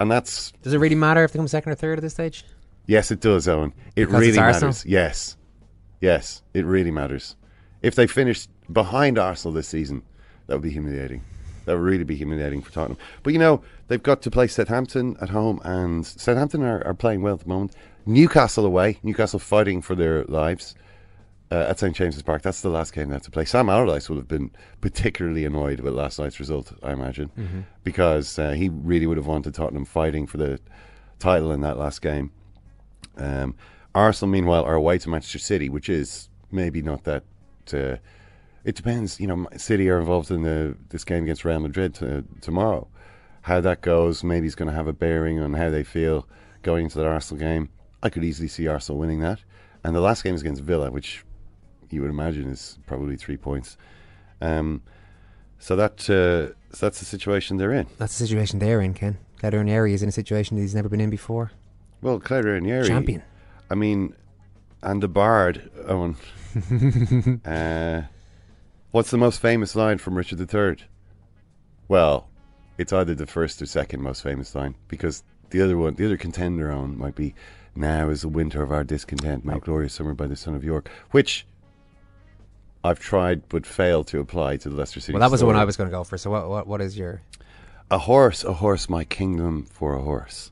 And 0.01 0.11
that's 0.11 0.53
Does 0.63 0.75
it 0.75 0.79
really 0.79 0.95
matter 0.95 1.25
if 1.25 1.33
they 1.33 1.39
come 1.39 1.49
second 1.49 1.73
or 1.73 1.75
third 1.75 1.99
at 1.99 2.03
this 2.03 2.15
stage? 2.15 2.45
Yes, 2.87 3.11
it 3.11 3.21
does, 3.21 3.47
Eoin. 3.47 3.73
It 3.97 4.07
Because 4.07 4.13
really 4.13 4.29
it's 4.29 4.39
Arsenal? 4.39 4.69
matters. 4.69 4.87
Yes. 4.87 5.37
Yes, 6.01 6.43
it 6.55 6.65
really 6.65 6.91
matters. 6.91 7.37
If 7.83 7.95
they 7.95 8.07
finish 8.07 8.47
behind 8.71 9.19
Arsenal 9.19 9.55
this 9.55 9.69
season, 9.69 10.03
that 10.47 10.55
would 10.55 10.63
be 10.63 10.71
humiliating. 10.71 11.23
That 11.65 11.75
would 11.75 11.83
really 11.83 12.05
be 12.05 12.15
humiliating 12.15 12.63
for 12.63 12.73
Tottenham. 12.73 12.99
But 13.23 13.33
you 13.33 13.39
know, 13.39 13.63
they've 13.89 14.03
got 14.03 14.23
to 14.23 14.31
play 14.31 14.47
Southampton 14.47 15.17
at 15.21 15.31
home, 15.31 15.61
and 15.65 16.07
Southampton 16.07 16.63
are, 16.63 16.85
are 16.87 16.95
playing 16.95 17.23
well 17.23 17.35
at 17.35 17.41
the 17.41 17.49
moment. 17.49 17.73
Newcastle 18.05 18.65
away. 18.67 18.99
Newcastle 19.03 19.39
fighting 19.41 19.83
for 19.83 19.95
their 19.97 20.25
lives 20.25 20.75
uh, 21.51 21.67
at 21.69 21.79
St 21.79 21.95
James's 21.95 22.23
Park. 22.23 22.43
That's 22.43 22.61
the 22.61 22.69
last 22.69 22.93
game 22.93 23.09
they 23.09 23.15
have 23.15 23.23
to 23.23 23.31
play. 23.31 23.45
Sam 23.45 23.69
Allardyce 23.69 24.09
would 24.09 24.17
have 24.19 24.29
been 24.29 24.51
particularly 24.81 25.45
annoyed 25.45 25.81
with 25.81 25.95
last 25.95 26.19
night's 26.19 26.41
result, 26.41 26.73
I 26.83 26.93
imagine, 26.93 27.31
Mhm. 27.39 27.65
because 27.85 28.39
uh, 28.39 28.51
he 28.53 28.69
really 28.69 29.07
would 29.07 29.17
have 29.17 29.27
wanted 29.27 29.55
Tottenham 29.55 29.85
fighting 29.85 30.27
for 30.27 30.39
the 30.39 30.59
title 31.19 31.53
in 31.53 31.61
that 31.61 31.79
last 31.79 32.03
game. 32.03 32.31
Um, 33.17 33.55
Arsenal, 33.95 34.31
meanwhile, 34.33 34.65
are 34.65 34.75
away 34.75 34.99
to 34.99 35.09
Manchester 35.09 35.39
City, 35.39 35.69
which 35.69 35.89
is 35.89 36.29
maybe 36.51 36.83
not 36.83 37.05
that. 37.05 37.25
Uh, 37.73 37.97
it 38.65 38.75
depends. 38.75 39.21
You 39.21 39.27
know, 39.29 39.47
City 39.57 39.89
are 39.89 39.99
involved 39.99 40.31
in 40.31 40.43
the 40.43 40.77
this 40.91 41.05
game 41.05 41.23
against 41.23 41.45
Real 41.45 41.61
Madrid 41.61 41.95
to, 41.95 42.25
tomorrow. 42.41 42.89
How 43.43 43.61
that 43.61 43.81
goes, 43.81 44.25
maybe 44.25 44.47
it's 44.47 44.57
going 44.57 44.69
to 44.71 44.75
have 44.75 44.89
a 44.89 44.93
bearing 44.93 45.39
on 45.41 45.55
how 45.55 45.71
they 45.71 45.85
feel 45.85 46.27
going 46.63 46.85
into 46.87 46.99
the 46.99 47.07
Arsenal 47.07 47.39
game. 47.41 47.69
I 48.03 48.09
could 48.11 48.25
easily 48.25 48.49
see 48.49 48.67
Arsenal 48.67 48.99
winning 48.99 49.21
that. 49.21 49.39
And 49.85 49.95
the 49.95 50.01
last 50.01 50.25
game 50.25 50.35
is 50.35 50.41
against 50.41 50.63
Villa, 50.63 50.91
which 50.91 51.25
you 51.91 52.01
would 52.03 52.11
imagine 52.11 52.51
is 52.51 52.79
probably 52.87 53.17
three 53.17 53.37
points. 53.37 53.77
Um, 54.41 54.83
so 55.59 55.77
that 55.77 56.01
uh, 56.11 56.55
so 56.75 56.87
that's 56.87 56.99
the 56.99 57.05
situation 57.05 57.57
they're 57.57 57.73
in. 57.73 57.87
That's 57.99 58.19
the 58.19 58.27
situation 58.27 58.59
they're 58.59 58.81
in, 58.81 58.95
Ken. 58.95 59.19
Claudio 59.39 59.85
is 59.85 60.03
in 60.03 60.09
a 60.09 60.13
situation 60.13 60.57
that 60.57 60.63
he's 60.63 60.75
never 60.75 60.89
been 60.89 61.01
in 61.01 61.11
before. 61.11 61.53
Well, 62.03 62.21
Claudio 62.21 62.53
Ranieri, 62.53 62.87
Champion. 62.87 63.23
I 63.71 63.75
mean, 63.75 64.15
and 64.83 65.03
the 65.03 65.09
Bard, 65.09 65.71
Eoin. 65.87 66.17
uh, 67.45 68.07
what's 68.91 69.11
the 69.11 69.19
most 69.19 69.41
famous 69.41 69.75
line 69.75 69.99
from 69.99 70.17
Richard 70.17 70.41
III? 70.41 70.77
Well, 71.89 72.29
it's 72.79 72.93
either 72.93 73.15
the 73.15 73.27
first 73.27 73.61
or 73.61 73.67
second 73.67 74.03
most 74.03 74.23
famous 74.23 74.55
line 74.55 74.75
because 74.89 75.23
the 75.51 75.61
other 75.61 75.77
one, 75.77 75.95
the 75.95 76.05
other 76.05 76.17
contender 76.17 76.71
on 76.71 76.99
might 76.99 77.15
be 77.15 77.35
"Now 77.75 78.09
is 78.11 78.23
the 78.23 78.29
winter 78.29 78.63
of 78.63 78.73
our 78.73 78.85
discontent, 78.85 79.45
my 79.45 79.59
glorious 79.59 79.95
summer 79.95 80.15
by 80.15 80.27
the 80.27 80.37
son 80.37 80.55
of 80.55 80.65
York," 80.65 80.91
which 81.11 81.47
I've 82.87 83.01
tried 83.01 83.49
but 83.49 83.67
failed 83.67 84.07
to 84.09 84.21
apply 84.21 84.57
to 84.59 84.69
the 84.69 84.77
Leicester 84.77 85.01
City. 85.01 85.13
Well, 85.13 85.21
that 85.21 85.31
was 85.31 85.41
the 85.41 85.47
one. 85.47 85.57
I 85.57 85.65
was 85.65 85.77
going 85.77 85.91
to 85.91 85.95
go 85.95 86.05
for. 86.05 86.17
So, 86.17 86.31
what, 86.31 86.49
what, 86.49 86.67
what 86.67 86.81
is 86.81 86.97
your. 86.97 87.23
A 87.91 87.99
horse, 87.99 88.43
a 88.43 88.53
horse, 88.53 88.89
my 88.89 89.05
kingdom 89.05 89.65
for 89.67 89.95
a 89.95 90.03
horse, 90.03 90.51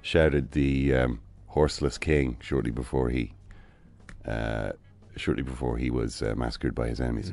shouted 0.00 0.52
the 0.52 0.94
um, 0.94 1.20
horseless 1.48 1.98
king 1.98 2.38
shortly 2.40 2.70
before 2.70 3.10
he, 3.10 3.34
uh, 4.26 4.72
shortly 5.16 5.42
before 5.42 5.76
he 5.76 5.90
was 5.90 6.22
uh, 6.22 6.34
massacred 6.36 6.74
by 6.74 6.88
his 6.88 7.00
enemies. 7.00 7.32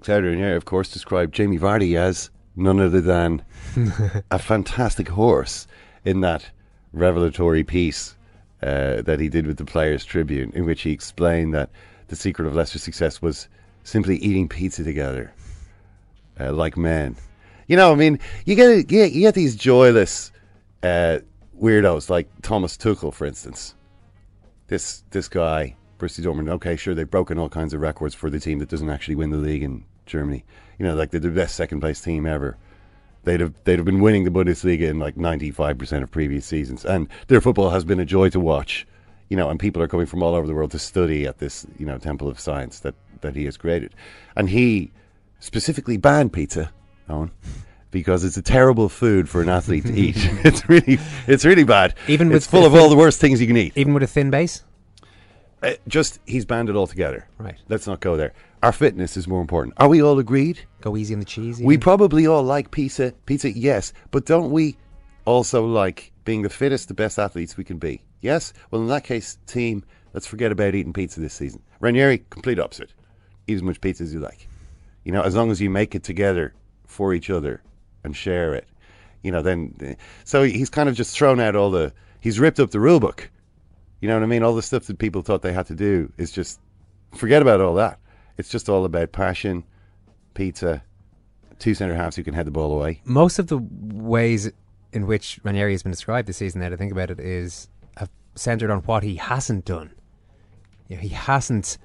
Claudio 0.00 0.30
Ranieri, 0.30 0.56
of 0.56 0.64
course, 0.64 0.90
described 0.90 1.34
Jamie 1.34 1.58
Vardy 1.58 1.96
as 1.96 2.30
none 2.56 2.80
other 2.80 3.00
than 3.00 3.44
a 4.30 4.38
fantastic 4.38 5.08
horse 5.08 5.66
in 6.04 6.20
that 6.20 6.50
revelatory 6.92 7.62
piece 7.62 8.16
uh, 8.62 9.02
that 9.02 9.20
he 9.20 9.28
did 9.28 9.46
with 9.46 9.56
the 9.56 9.64
Players 9.64 10.04
Tribune, 10.04 10.52
in 10.54 10.64
which 10.64 10.82
he 10.82 10.90
explained 10.90 11.54
that 11.54 11.70
the 12.08 12.16
secret 12.16 12.46
of 12.46 12.54
Leicester's 12.54 12.82
success 12.82 13.22
was 13.22 13.48
simply 13.84 14.16
eating 14.16 14.48
pizza 14.48 14.84
together, 14.84 15.32
uh, 16.38 16.52
like 16.52 16.76
men. 16.76 17.16
You 17.66 17.76
know, 17.76 17.92
I 17.92 17.94
mean, 17.94 18.18
you 18.44 18.54
get 18.54 18.76
you 18.76 18.82
get, 18.82 19.12
you 19.12 19.20
get 19.22 19.34
these 19.34 19.56
joyless 19.56 20.32
uh, 20.82 21.18
weirdos 21.60 22.10
like 22.10 22.28
Thomas 22.42 22.76
Tuchel, 22.76 23.12
for 23.12 23.26
instance. 23.26 23.74
This 24.66 25.04
this 25.10 25.28
guy, 25.28 25.76
Borussia 25.98 26.24
Dortmund. 26.24 26.50
Okay, 26.50 26.76
sure, 26.76 26.94
they've 26.94 27.10
broken 27.10 27.38
all 27.38 27.48
kinds 27.48 27.74
of 27.74 27.80
records 27.80 28.14
for 28.14 28.30
the 28.30 28.40
team 28.40 28.58
that 28.58 28.68
doesn't 28.68 28.90
actually 28.90 29.14
win 29.14 29.30
the 29.30 29.36
league 29.36 29.62
in 29.62 29.84
Germany. 30.06 30.44
You 30.78 30.86
know, 30.86 30.94
like 30.94 31.10
they're 31.10 31.20
the 31.20 31.30
best 31.30 31.54
second 31.54 31.80
place 31.80 32.00
team 32.00 32.26
ever. 32.26 32.56
They'd 33.24 33.40
have 33.40 33.54
they'd 33.64 33.78
have 33.78 33.86
been 33.86 34.00
winning 34.00 34.24
the 34.24 34.30
Bundesliga 34.30 34.88
in 34.88 34.98
like 34.98 35.16
ninety 35.16 35.50
five 35.50 35.78
percent 35.78 36.02
of 36.02 36.10
previous 36.10 36.44
seasons, 36.44 36.84
and 36.84 37.08
their 37.28 37.40
football 37.40 37.70
has 37.70 37.84
been 37.84 38.00
a 38.00 38.04
joy 38.04 38.30
to 38.30 38.40
watch. 38.40 38.86
You 39.28 39.36
know, 39.36 39.48
and 39.48 39.58
people 39.58 39.82
are 39.82 39.88
coming 39.88 40.06
from 40.06 40.22
all 40.22 40.34
over 40.34 40.46
the 40.46 40.54
world 40.54 40.70
to 40.72 40.78
study 40.78 41.26
at 41.26 41.38
this 41.38 41.66
you 41.78 41.86
know 41.86 41.98
temple 41.98 42.28
of 42.28 42.38
science 42.38 42.80
that 42.80 42.94
that 43.22 43.34
he 43.34 43.44
has 43.44 43.56
created, 43.56 43.94
and 44.36 44.48
he 44.48 44.90
specifically 45.40 45.96
banned 45.96 46.32
pizza, 46.32 46.70
Eoin, 47.08 47.30
because 47.90 48.24
it's 48.24 48.36
a 48.36 48.42
terrible 48.42 48.88
food 48.88 49.28
for 49.28 49.42
an 49.42 49.48
athlete 49.48 49.84
to 49.86 49.94
eat. 49.94 50.16
it's 50.44 50.68
really 50.68 50.98
it's 51.26 51.44
really 51.44 51.64
bad. 51.64 51.94
Even 52.08 52.28
with 52.28 52.36
it's 52.36 52.46
full 52.46 52.64
of 52.64 52.74
all 52.74 52.88
the 52.88 52.96
worst 52.96 53.20
things 53.20 53.40
you 53.40 53.46
can 53.46 53.56
eat. 53.56 53.72
Even 53.76 53.94
with 53.94 54.02
a 54.02 54.06
thin 54.06 54.30
base. 54.30 54.64
Uh, 55.62 55.74
just 55.86 56.18
he's 56.26 56.44
banned 56.44 56.68
it 56.68 56.76
altogether. 56.76 57.28
Right. 57.38 57.56
Let's 57.68 57.86
not 57.86 58.00
go 58.00 58.16
there. 58.16 58.32
Our 58.62 58.72
fitness 58.72 59.16
is 59.16 59.28
more 59.28 59.40
important. 59.40 59.74
Are 59.76 59.88
we 59.88 60.02
all 60.02 60.18
agreed? 60.18 60.60
Go 60.80 60.96
easy 60.96 61.14
on 61.14 61.20
the 61.20 61.26
cheese. 61.26 61.60
We 61.60 61.78
probably 61.78 62.26
all 62.26 62.42
like 62.42 62.70
pizza. 62.70 63.12
Pizza, 63.26 63.50
yes, 63.50 63.92
but 64.10 64.24
don't 64.24 64.50
we 64.50 64.76
also 65.24 65.64
like 65.66 66.12
being 66.24 66.42
the 66.42 66.50
fittest, 66.50 66.88
the 66.88 66.94
best 66.94 67.18
athletes 67.18 67.56
we 67.56 67.64
can 67.64 67.78
be? 67.78 68.02
Yes. 68.22 68.54
Well, 68.70 68.80
in 68.80 68.88
that 68.88 69.04
case, 69.04 69.36
team, 69.46 69.84
let's 70.14 70.26
forget 70.26 70.50
about 70.50 70.74
eating 70.74 70.92
pizza 70.92 71.20
this 71.20 71.34
season. 71.34 71.62
Ranieri, 71.80 72.24
complete 72.30 72.58
opposite. 72.58 72.94
Eat 73.46 73.56
as 73.56 73.62
much 73.62 73.80
pizza 73.80 74.04
as 74.04 74.14
you 74.14 74.20
like. 74.20 74.48
You 75.04 75.12
know, 75.12 75.22
as 75.22 75.34
long 75.34 75.50
as 75.50 75.60
you 75.60 75.68
make 75.68 75.94
it 75.94 76.04
together 76.04 76.54
for 76.86 77.12
each 77.12 77.28
other 77.28 77.62
and 78.04 78.16
share 78.16 78.54
it. 78.54 78.68
You 79.22 79.32
know, 79.32 79.42
then 79.42 79.96
so 80.24 80.42
he's 80.44 80.70
kind 80.70 80.88
of 80.88 80.94
just 80.94 81.16
thrown 81.16 81.40
out 81.40 81.54
all 81.54 81.70
the. 81.70 81.92
He's 82.20 82.40
ripped 82.40 82.60
up 82.60 82.70
the 82.70 82.80
rule 82.80 83.00
book. 83.00 83.30
You 84.00 84.08
know 84.08 84.14
what 84.14 84.22
I 84.22 84.26
mean? 84.26 84.42
All 84.42 84.54
the 84.54 84.62
stuff 84.62 84.86
that 84.86 84.98
people 84.98 85.22
thought 85.22 85.42
they 85.42 85.52
had 85.52 85.66
to 85.66 85.74
do 85.74 86.12
is 86.16 86.32
just 86.32 86.60
forget 87.14 87.42
about 87.42 87.60
all 87.60 87.74
that. 87.74 87.98
It's 88.38 88.48
just 88.48 88.68
all 88.68 88.84
about 88.84 89.12
passion, 89.12 89.64
pizza, 90.34 90.82
two 91.58 91.74
centre 91.74 91.94
halves 91.94 92.16
who 92.16 92.24
can 92.24 92.34
head 92.34 92.46
the 92.46 92.50
ball 92.50 92.72
away. 92.72 93.00
Most 93.04 93.38
of 93.38 93.48
the 93.48 93.58
ways 93.58 94.50
in 94.92 95.06
which 95.06 95.40
Ranieri 95.42 95.72
has 95.72 95.82
been 95.82 95.92
described 95.92 96.28
this 96.28 96.36
season, 96.36 96.60
now 96.60 96.68
to 96.68 96.76
think 96.76 96.92
about 96.92 97.10
it, 97.10 97.20
is 97.20 97.68
have 98.32 98.40
centred 98.40 98.70
on 98.70 98.80
what 98.80 99.02
he 99.02 99.16
hasn't 99.16 99.64
done. 99.64 99.90
You 100.88 100.96
know, 100.96 101.02
he 101.02 101.08
hasn't 101.08 101.78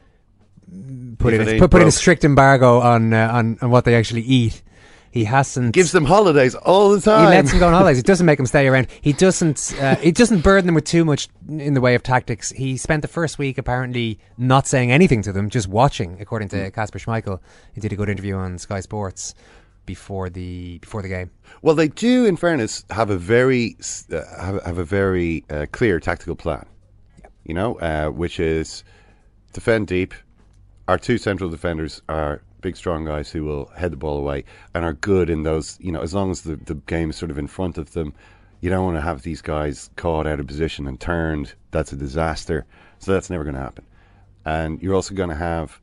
put 1.17 1.33
If 1.33 1.41
in 1.41 1.55
a, 1.55 1.59
put, 1.59 1.71
put 1.71 1.81
in 1.81 1.87
a 1.87 1.91
strict 1.91 2.23
embargo 2.25 2.79
on, 2.79 3.13
uh, 3.13 3.29
on 3.31 3.57
on 3.61 3.69
what 3.69 3.85
they 3.85 3.95
actually 3.95 4.21
eat. 4.21 4.61
He 5.09 5.23
hasn't 5.23 5.73
Gives 5.73 5.93
them 5.93 6.05
holidays 6.05 6.53
all 6.53 6.91
the 6.91 6.99
time. 7.01 7.21
He 7.31 7.37
lets 7.37 7.49
them 7.51 7.59
go 7.59 7.67
on 7.67 7.73
holidays. 7.79 7.97
It 7.97 8.05
doesn't 8.05 8.25
make 8.25 8.37
them 8.37 8.45
stay 8.45 8.67
around. 8.67 8.87
He 9.01 9.13
doesn't. 9.13 9.73
Uh, 9.79 9.95
he 9.95 10.11
doesn't 10.11 10.41
burden 10.41 10.65
them 10.67 10.75
with 10.75 10.83
too 10.83 11.05
much 11.05 11.29
in 11.47 11.73
the 11.73 11.81
way 11.81 11.95
of 11.95 12.03
tactics. 12.03 12.51
He 12.51 12.77
spent 12.77 13.01
the 13.01 13.07
first 13.07 13.39
week 13.39 13.57
apparently 13.57 14.19
not 14.37 14.67
saying 14.67 14.91
anything 14.91 15.21
to 15.23 15.31
them, 15.31 15.49
just 15.49 15.67
watching. 15.69 16.17
According 16.21 16.49
Hmm. 16.49 16.57
to 16.57 16.71
Kasper 16.71 16.99
Schmeichel, 16.99 17.39
he 17.73 17.81
did 17.81 17.93
a 17.93 17.95
good 17.95 18.09
interview 18.09 18.35
on 18.35 18.57
Sky 18.57 18.81
Sports 18.81 19.33
before 19.87 20.29
the 20.29 20.77
before 20.77 21.01
the 21.01 21.07
game. 21.07 21.31
Well, 21.63 21.73
they 21.73 21.87
do, 21.87 22.25
in 22.25 22.37
fairness, 22.37 22.85
have 22.91 23.09
a 23.09 23.17
very 23.17 23.75
uh, 24.13 24.21
have, 24.39 24.63
have 24.63 24.77
a 24.77 24.83
very 24.83 25.43
uh, 25.49 25.65
clear 25.71 25.99
tactical 25.99 26.35
plan. 26.35 26.67
You 27.45 27.55
know, 27.55 27.79
uh, 27.79 28.09
which 28.09 28.39
is 28.39 28.83
defend 29.53 29.87
deep. 29.87 30.13
Our 30.87 30.99
two 30.99 31.17
central 31.17 31.49
defenders 31.49 32.01
are 32.07 32.43
big, 32.61 32.77
strong 32.77 33.05
guys 33.05 33.31
who 33.31 33.43
will 33.43 33.65
head 33.75 33.91
the 33.91 33.97
ball 33.97 34.17
away 34.17 34.43
and 34.75 34.85
are 34.85 34.93
good 34.93 35.29
in 35.29 35.41
those. 35.41 35.77
You 35.81 35.91
know, 35.91 36.01
as 36.01 36.13
long 36.13 36.29
as 36.29 36.41
the 36.41 36.57
the 36.57 36.75
game 36.75 37.09
is 37.09 37.15
sort 37.15 37.31
of 37.31 37.39
in 37.39 37.47
front 37.47 37.79
of 37.79 37.93
them, 37.93 38.13
you 38.61 38.69
don't 38.69 38.85
want 38.85 38.97
to 38.97 39.01
have 39.01 39.23
these 39.23 39.41
guys 39.41 39.89
caught 39.95 40.27
out 40.27 40.39
of 40.39 40.45
position 40.45 40.85
and 40.85 40.99
turned. 40.99 41.55
That's 41.71 41.91
a 41.91 41.95
disaster. 41.95 42.67
So 42.99 43.13
that's 43.13 43.29
never 43.29 43.43
going 43.43 43.55
to 43.55 43.61
happen. 43.61 43.85
And 44.45 44.81
you're 44.81 44.95
also 44.95 45.13
going 45.13 45.29
to 45.29 45.35
have 45.35 45.81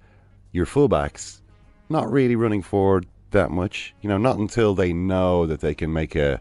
your 0.52 0.66
fullbacks 0.66 1.40
not 1.88 2.10
really 2.10 2.36
running 2.36 2.62
forward 2.62 3.06
that 3.34 3.50
much. 3.50 3.94
You 4.00 4.08
know, 4.08 4.18
not 4.18 4.38
until 4.38 4.74
they 4.74 4.92
know 4.92 5.46
that 5.46 5.60
they 5.60 5.74
can 5.74 5.92
make 5.92 6.16
a. 6.16 6.40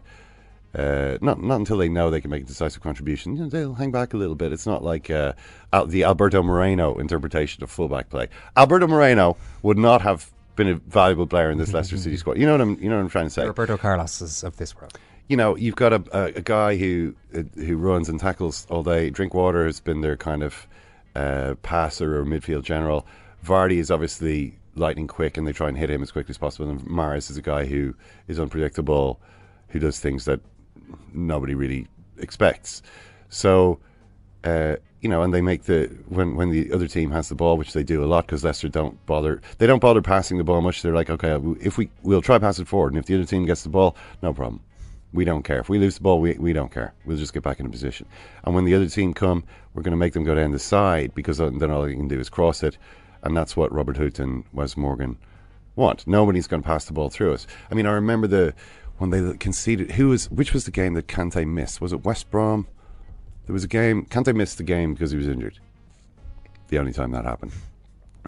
Uh, 0.74 1.18
not 1.20 1.40
not 1.40 1.56
until 1.56 1.76
they 1.76 1.88
know 1.88 2.10
they 2.10 2.20
can 2.20 2.30
make 2.30 2.42
a 2.42 2.46
decisive 2.46 2.82
contribution. 2.82 3.36
You 3.36 3.42
know, 3.42 3.48
they'll 3.48 3.74
hang 3.74 3.92
back 3.92 4.12
a 4.12 4.16
little 4.16 4.34
bit. 4.34 4.52
It's 4.52 4.66
not 4.66 4.82
like 4.82 5.08
uh, 5.08 5.34
Al- 5.72 5.86
the 5.86 6.02
Alberto 6.02 6.42
Moreno 6.42 6.98
interpretation 6.98 7.62
of 7.62 7.70
fullback 7.70 8.10
play. 8.10 8.28
Alberto 8.56 8.88
Moreno 8.88 9.36
would 9.62 9.78
not 9.78 10.02
have 10.02 10.32
been 10.56 10.68
a 10.68 10.74
valuable 10.74 11.28
player 11.28 11.50
in 11.50 11.58
this 11.58 11.72
Leicester 11.74 11.96
City 11.96 12.16
squad. 12.16 12.38
You 12.38 12.46
know 12.46 12.52
what 12.52 12.60
I'm. 12.60 12.82
You 12.82 12.88
know 12.88 12.96
what 12.96 13.02
I'm 13.02 13.08
trying 13.08 13.26
to 13.26 13.30
say. 13.30 13.46
Roberto 13.46 13.76
Carlos 13.76 14.20
is 14.20 14.42
of 14.42 14.56
this 14.56 14.74
world. 14.74 14.98
You 15.28 15.36
know, 15.36 15.56
you've 15.56 15.76
got 15.76 15.92
a, 15.92 16.02
a, 16.12 16.24
a 16.36 16.42
guy 16.42 16.76
who 16.76 17.14
uh, 17.32 17.42
who 17.54 17.76
runs 17.76 18.08
and 18.08 18.18
tackles 18.18 18.66
all 18.68 18.82
day. 18.82 19.10
Drinkwater 19.10 19.66
has 19.66 19.78
been 19.78 20.00
their 20.00 20.16
kind 20.16 20.42
of 20.42 20.66
uh, 21.14 21.54
passer 21.62 22.20
or 22.20 22.24
midfield 22.24 22.64
general. 22.64 23.06
Vardy 23.44 23.76
is 23.76 23.90
obviously 23.90 24.58
lightning 24.76 25.06
quick, 25.06 25.36
and 25.36 25.46
they 25.46 25.52
try 25.52 25.68
and 25.68 25.78
hit 25.78 25.90
him 25.90 26.02
as 26.02 26.10
quickly 26.10 26.32
as 26.32 26.38
possible. 26.38 26.68
And 26.68 26.80
Mahrez 26.82 27.30
is 27.30 27.36
a 27.36 27.42
guy 27.42 27.64
who 27.64 27.94
is 28.28 28.38
unpredictable, 28.38 29.20
who 29.68 29.78
does 29.78 29.98
things 29.98 30.24
that 30.24 30.40
nobody 31.12 31.54
really 31.54 31.86
expects. 32.18 32.82
So, 33.28 33.80
uh, 34.44 34.76
you 35.00 35.08
know, 35.08 35.22
and 35.22 35.34
they 35.34 35.42
make 35.42 35.64
the 35.64 35.86
when 36.08 36.36
when 36.36 36.50
the 36.50 36.72
other 36.72 36.88
team 36.88 37.10
has 37.10 37.28
the 37.28 37.34
ball, 37.34 37.56
which 37.56 37.72
they 37.72 37.82
do 37.82 38.02
a 38.02 38.06
lot 38.06 38.26
because 38.26 38.42
Leicester 38.44 38.68
don't 38.68 39.04
bother. 39.06 39.42
They 39.58 39.66
don't 39.66 39.80
bother 39.80 40.00
passing 40.00 40.38
the 40.38 40.44
ball 40.44 40.60
much. 40.60 40.82
They're 40.82 40.94
like, 40.94 41.10
okay, 41.10 41.38
if 41.60 41.76
we 41.76 41.90
we'll 42.02 42.22
try 42.22 42.38
pass 42.38 42.58
it 42.58 42.68
forward, 42.68 42.92
and 42.92 42.98
if 42.98 43.06
the 43.06 43.14
other 43.14 43.26
team 43.26 43.44
gets 43.44 43.62
the 43.62 43.68
ball, 43.68 43.96
no 44.22 44.32
problem. 44.32 44.62
We 45.12 45.24
don't 45.24 45.44
care. 45.44 45.60
If 45.60 45.68
we 45.68 45.78
lose 45.78 45.94
the 45.94 46.00
ball, 46.00 46.20
we, 46.20 46.32
we 46.38 46.52
don't 46.52 46.72
care. 46.72 46.92
We'll 47.04 47.16
just 47.16 47.32
get 47.32 47.44
back 47.44 47.60
in 47.60 47.66
a 47.66 47.68
position. 47.70 48.08
And 48.42 48.52
when 48.52 48.64
the 48.64 48.74
other 48.74 48.88
team 48.88 49.14
come, 49.14 49.44
we're 49.72 49.82
going 49.82 49.92
to 49.92 49.96
make 49.96 50.12
them 50.12 50.24
go 50.24 50.34
down 50.34 50.50
the 50.50 50.58
side 50.58 51.14
because 51.14 51.38
then 51.38 51.70
all 51.70 51.82
they 51.82 51.94
can 51.94 52.08
do 52.08 52.18
is 52.18 52.28
cross 52.28 52.64
it. 52.64 52.76
And 53.24 53.36
that's 53.36 53.56
what 53.56 53.72
Robert 53.72 53.96
Huth 53.96 54.20
and 54.20 54.44
Wes 54.52 54.76
Morgan 54.76 55.16
want. 55.74 56.06
Nobody's 56.06 56.46
going 56.46 56.62
to 56.62 56.66
pass 56.66 56.84
the 56.84 56.92
ball 56.92 57.10
through 57.10 57.32
us. 57.32 57.46
I 57.70 57.74
mean, 57.74 57.86
I 57.86 57.92
remember 57.92 58.26
the 58.26 58.54
when 58.98 59.10
they 59.10 59.36
conceded. 59.38 59.92
Who 59.92 60.10
was 60.10 60.30
which 60.30 60.52
was 60.52 60.66
the 60.66 60.70
game 60.70 60.94
that 60.94 61.08
Kante 61.08 61.46
missed? 61.46 61.80
Was 61.80 61.92
it 61.92 62.04
West 62.04 62.30
Brom? 62.30 62.66
There 63.46 63.52
was 63.52 63.64
a 63.64 63.68
game. 63.68 64.06
Kante 64.06 64.34
missed 64.34 64.58
the 64.58 64.64
game 64.64 64.94
because 64.94 65.10
he 65.10 65.16
was 65.16 65.26
injured. 65.26 65.58
The 66.68 66.78
only 66.78 66.92
time 66.92 67.10
that 67.12 67.24
happened, 67.24 67.52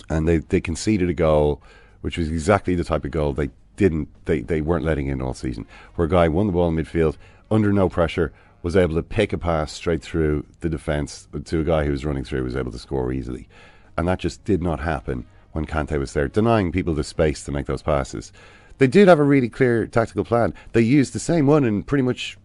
and 0.08 0.26
they 0.26 0.38
they 0.38 0.60
conceded 0.60 1.08
a 1.08 1.14
goal, 1.14 1.62
which 2.00 2.18
was 2.18 2.28
exactly 2.28 2.74
the 2.74 2.84
type 2.84 3.04
of 3.04 3.10
goal 3.10 3.32
they 3.32 3.50
didn't 3.76 4.08
they, 4.24 4.40
they 4.40 4.60
weren't 4.60 4.84
letting 4.84 5.06
in 5.06 5.22
all 5.22 5.34
season. 5.34 5.66
Where 5.94 6.06
a 6.06 6.10
guy 6.10 6.28
won 6.28 6.46
the 6.46 6.52
ball 6.52 6.68
in 6.68 6.76
midfield 6.76 7.16
under 7.50 7.72
no 7.72 7.88
pressure, 7.88 8.32
was 8.62 8.76
able 8.76 8.96
to 8.96 9.02
pick 9.02 9.32
a 9.32 9.38
pass 9.38 9.72
straight 9.72 10.02
through 10.02 10.44
the 10.60 10.68
defence 10.68 11.28
to 11.44 11.60
a 11.60 11.64
guy 11.64 11.84
who 11.84 11.92
was 11.92 12.04
running 12.04 12.24
through, 12.24 12.42
was 12.42 12.56
able 12.56 12.72
to 12.72 12.78
score 12.78 13.12
easily, 13.12 13.48
and 13.96 14.06
that 14.08 14.18
just 14.18 14.44
did 14.44 14.62
not 14.62 14.80
happen 14.80 15.26
when 15.52 15.66
Kante 15.66 15.98
was 15.98 16.12
there, 16.12 16.28
denying 16.28 16.70
people 16.70 16.94
the 16.94 17.04
space 17.04 17.42
to 17.44 17.52
make 17.52 17.66
those 17.66 17.82
passes. 17.82 18.32
They 18.78 18.86
did 18.86 19.08
have 19.08 19.18
a 19.18 19.24
really 19.24 19.48
clear 19.48 19.86
tactical 19.86 20.24
plan. 20.24 20.52
They 20.72 20.82
used 20.82 21.14
the 21.14 21.18
same 21.18 21.46
one 21.46 21.64
and 21.64 21.86
pretty 21.86 22.02
much, 22.02 22.36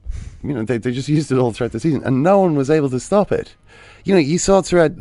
you 0.41 0.53
know, 0.53 0.63
they, 0.63 0.77
they 0.77 0.91
just 0.91 1.09
used 1.19 1.31
it 1.31 1.37
all 1.37 1.51
throughout 1.51 1.73
the 1.73 1.79
season, 1.79 2.03
and 2.03 2.23
no 2.23 2.39
one 2.39 2.55
was 2.55 2.69
able 2.69 2.89
to 2.89 2.99
stop 2.99 3.31
it. 3.31 3.55
You 4.05 4.13
know, 4.13 4.19
you 4.19 4.37
saw 4.37 4.59
it 4.59 4.65
throughout 4.65 4.93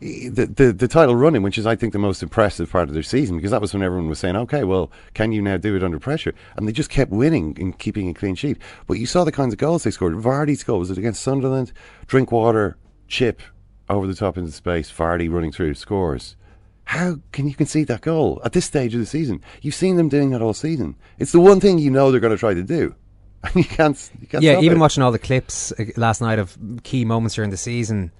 the, 0.00 0.46
the 0.54 0.74
the 0.76 0.88
title 0.88 1.16
running, 1.16 1.42
which 1.42 1.56
is 1.56 1.66
I 1.66 1.74
think 1.74 1.94
the 1.94 1.98
most 1.98 2.22
impressive 2.22 2.70
part 2.70 2.88
of 2.88 2.94
their 2.94 3.02
season, 3.02 3.36
because 3.36 3.50
that 3.50 3.62
was 3.62 3.72
when 3.72 3.82
everyone 3.82 4.10
was 4.10 4.18
saying, 4.18 4.36
"Okay, 4.36 4.62
well, 4.62 4.90
can 5.14 5.32
you 5.32 5.40
now 5.40 5.56
do 5.56 5.74
it 5.74 5.82
under 5.82 5.98
pressure?" 5.98 6.34
And 6.54 6.68
they 6.68 6.72
just 6.72 6.90
kept 6.90 7.10
winning 7.10 7.56
and 7.58 7.78
keeping 7.78 8.08
a 8.10 8.14
clean 8.14 8.34
sheet. 8.34 8.58
But 8.86 8.98
you 8.98 9.06
saw 9.06 9.24
the 9.24 9.32
kinds 9.32 9.54
of 9.54 9.58
goals 9.58 9.84
they 9.84 9.90
scored. 9.90 10.14
Vardy's 10.14 10.62
goal 10.62 10.80
was 10.80 10.90
it 10.90 10.98
against 10.98 11.22
Sunderland? 11.22 11.72
Drinkwater, 12.06 12.76
chip 13.08 13.40
over 13.88 14.06
the 14.06 14.14
top 14.14 14.36
into 14.36 14.52
space. 14.52 14.90
Vardy 14.90 15.30
running 15.32 15.52
through 15.52 15.74
scores. 15.74 16.36
How 16.84 17.16
can 17.32 17.48
you 17.48 17.54
concede 17.54 17.88
that 17.88 18.00
goal 18.00 18.40
at 18.44 18.52
this 18.52 18.64
stage 18.64 18.94
of 18.94 19.00
the 19.00 19.06
season? 19.06 19.42
You've 19.60 19.74
seen 19.74 19.96
them 19.96 20.08
doing 20.08 20.30
that 20.30 20.40
all 20.40 20.54
season. 20.54 20.94
It's 21.18 21.32
the 21.32 21.40
one 21.40 21.58
thing 21.58 21.78
you 21.78 21.90
know 21.90 22.10
they're 22.10 22.20
going 22.20 22.32
to 22.32 22.38
try 22.38 22.54
to 22.54 22.62
do, 22.62 22.94
and 23.42 23.56
you 23.56 23.64
can't. 23.64 24.10
You 24.20 24.26
can't 24.28 24.44
yeah, 24.44 24.60
even 24.60 24.78
it. 24.78 24.80
watching 24.80 25.02
all 25.02 25.10
the 25.10 25.18
clips 25.18 25.72
uh, 25.72 25.84
last 25.96 26.20
night 26.20 26.38
of 26.38 26.56
key 26.84 27.04
moments 27.04 27.34
during 27.34 27.50
the 27.50 27.56
season, 27.56 28.12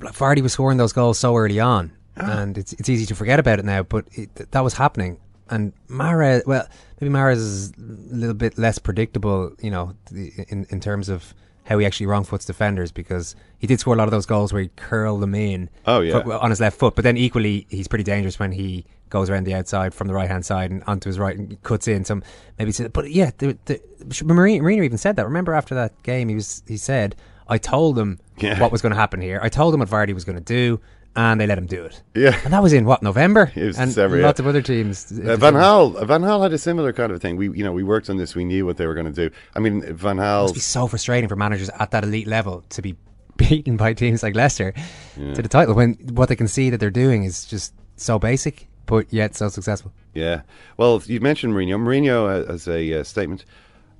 Vardy 0.00 0.42
was 0.42 0.52
scoring 0.52 0.78
those 0.78 0.92
goals 0.92 1.18
so 1.18 1.36
early 1.36 1.60
on, 1.60 1.92
and 2.16 2.58
it's 2.58 2.72
it's 2.74 2.88
easy 2.88 3.06
to 3.06 3.14
forget 3.14 3.38
about 3.38 3.60
it 3.60 3.64
now. 3.64 3.84
But 3.84 4.06
it, 4.12 4.50
that 4.50 4.60
was 4.60 4.74
happening, 4.74 5.20
and 5.48 5.72
Mara, 5.86 6.42
well, 6.46 6.66
maybe 7.00 7.12
Mahrez 7.12 7.36
is 7.36 7.70
a 7.70 8.14
little 8.14 8.34
bit 8.34 8.58
less 8.58 8.80
predictable, 8.80 9.52
you 9.60 9.70
know, 9.70 9.94
in 10.10 10.66
in 10.68 10.80
terms 10.80 11.08
of 11.08 11.32
how 11.68 11.78
he 11.78 11.86
actually 11.86 12.06
wrong 12.06 12.24
foots 12.24 12.44
defenders 12.46 12.90
because 12.90 13.36
he 13.58 13.66
did 13.66 13.78
score 13.78 13.94
a 13.94 13.96
lot 13.96 14.08
of 14.08 14.10
those 14.10 14.26
goals 14.26 14.52
where 14.52 14.62
he 14.62 14.70
curled 14.76 15.20
them 15.20 15.34
in 15.34 15.68
Oh, 15.86 16.00
yeah. 16.00 16.22
fo- 16.22 16.38
on 16.38 16.50
his 16.50 16.60
left 16.60 16.78
foot. 16.78 16.94
But 16.96 17.04
then 17.04 17.16
equally, 17.16 17.66
he's 17.68 17.86
pretty 17.86 18.04
dangerous 18.04 18.38
when 18.38 18.52
he 18.52 18.86
goes 19.10 19.28
around 19.30 19.44
the 19.44 19.54
outside 19.54 19.92
from 19.94 20.06
the 20.08 20.14
right 20.14 20.28
hand 20.28 20.44
side 20.44 20.70
and 20.70 20.82
onto 20.86 21.08
his 21.08 21.18
right 21.18 21.36
and 21.36 21.62
cuts 21.62 21.86
in 21.86 22.04
some 22.04 22.22
maybe. 22.58 22.72
But 22.92 23.10
yeah, 23.10 23.30
the, 23.38 23.56
the, 23.66 23.80
Mourinho, 24.24 24.60
Mourinho 24.62 24.84
even 24.84 24.98
said 24.98 25.16
that. 25.16 25.24
Remember 25.26 25.52
after 25.54 25.74
that 25.74 26.02
game, 26.02 26.28
he 26.28 26.34
was 26.34 26.62
he 26.66 26.76
said, 26.76 27.14
"I 27.48 27.58
told 27.58 27.98
him 27.98 28.18
Yeah. 28.38 28.58
what 28.60 28.72
was 28.72 28.80
going 28.82 28.92
to 28.94 28.98
happen 28.98 29.20
here. 29.20 29.38
I 29.42 29.48
told 29.48 29.72
him 29.74 29.80
what 29.80 29.88
Vardy 29.90 30.14
was 30.14 30.24
going 30.24 30.38
to 30.38 30.44
do." 30.44 30.80
And 31.16 31.40
they 31.40 31.46
let 31.46 31.58
him 31.58 31.66
do 31.66 31.84
it. 31.84 32.02
Yeah. 32.14 32.38
and 32.44 32.52
that 32.52 32.62
was 32.62 32.72
in 32.72 32.84
what 32.84 33.02
November. 33.02 33.50
It 33.54 33.64
was 33.64 33.78
and 33.78 33.90
December, 33.90 34.20
lots 34.20 34.38
yeah. 34.38 34.44
of 34.44 34.48
other 34.48 34.62
teams. 34.62 35.10
Uh, 35.10 35.36
Van 35.36 35.54
Hal, 35.54 35.90
Van 36.04 36.22
Hal 36.22 36.42
had 36.42 36.52
a 36.52 36.58
similar 36.58 36.92
kind 36.92 37.10
of 37.10 37.20
thing. 37.20 37.36
We, 37.36 37.50
you 37.50 37.64
know, 37.64 37.72
we 37.72 37.82
worked 37.82 38.08
on 38.08 38.18
this. 38.18 38.36
We 38.36 38.44
knew 38.44 38.64
what 38.64 38.76
they 38.76 38.86
were 38.86 38.94
going 38.94 39.12
to 39.12 39.28
do. 39.28 39.34
I 39.56 39.58
mean, 39.58 39.82
Van 39.94 40.16
Gaal. 40.16 40.42
must 40.42 40.54
be 40.54 40.60
so 40.60 40.86
frustrating 40.86 41.28
for 41.28 41.36
managers 41.36 41.70
at 41.70 41.90
that 41.90 42.04
elite 42.04 42.28
level 42.28 42.64
to 42.70 42.82
be 42.82 42.96
beaten 43.36 43.76
by 43.76 43.94
teams 43.94 44.22
like 44.22 44.34
Leicester 44.34 44.74
to 45.16 45.42
the 45.42 45.48
title 45.48 45.74
when 45.74 45.94
what 46.12 46.28
they 46.28 46.36
can 46.36 46.48
see 46.48 46.70
that 46.70 46.78
they're 46.78 46.90
doing 46.90 47.24
is 47.24 47.44
just 47.46 47.72
so 47.96 48.18
basic, 48.18 48.68
but 48.86 49.12
yet 49.12 49.34
so 49.34 49.48
successful. 49.48 49.92
Yeah. 50.14 50.42
Well, 50.76 51.02
you 51.06 51.20
mentioned 51.20 51.54
Mourinho. 51.54 51.78
Mourinho 51.80 52.44
uh, 52.46 52.52
has 52.52 52.68
a 52.68 53.00
uh, 53.00 53.04
statement. 53.04 53.44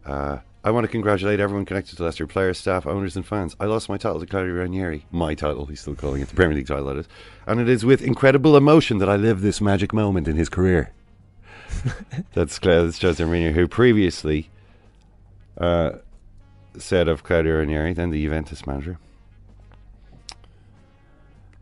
Uh, 0.04 0.38
I 0.64 0.70
want 0.72 0.84
to 0.84 0.88
congratulate 0.88 1.38
everyone 1.38 1.64
connected 1.64 1.96
to 1.96 2.02
Leicester, 2.02 2.26
players, 2.26 2.58
staff, 2.58 2.86
owners, 2.86 3.14
and 3.14 3.24
fans. 3.24 3.54
I 3.60 3.66
lost 3.66 3.88
my 3.88 3.96
title 3.96 4.18
to 4.20 4.26
Claudio 4.26 4.54
Ranieri. 4.54 5.06
My 5.12 5.34
title, 5.34 5.66
he's 5.66 5.80
still 5.80 5.94
calling 5.94 6.20
it 6.20 6.28
the 6.28 6.34
Premier 6.34 6.56
League 6.56 6.66
title, 6.66 6.86
that 6.86 6.96
is. 6.96 7.08
And 7.46 7.60
it 7.60 7.68
is 7.68 7.84
with 7.84 8.02
incredible 8.02 8.56
emotion 8.56 8.98
that 8.98 9.08
I 9.08 9.16
live 9.16 9.40
this 9.40 9.60
magic 9.60 9.92
moment 9.92 10.26
in 10.26 10.36
his 10.36 10.48
career. 10.48 10.92
that's, 12.34 12.58
Cla- 12.58 12.84
that's 12.84 13.00
Jose 13.00 13.22
Mourinho, 13.22 13.52
who 13.52 13.68
previously 13.68 14.50
uh, 15.58 15.92
said 16.76 17.06
of 17.06 17.22
Claudio 17.22 17.58
Ranieri, 17.58 17.92
then 17.92 18.10
the 18.10 18.22
Juventus 18.22 18.66
manager. 18.66 18.98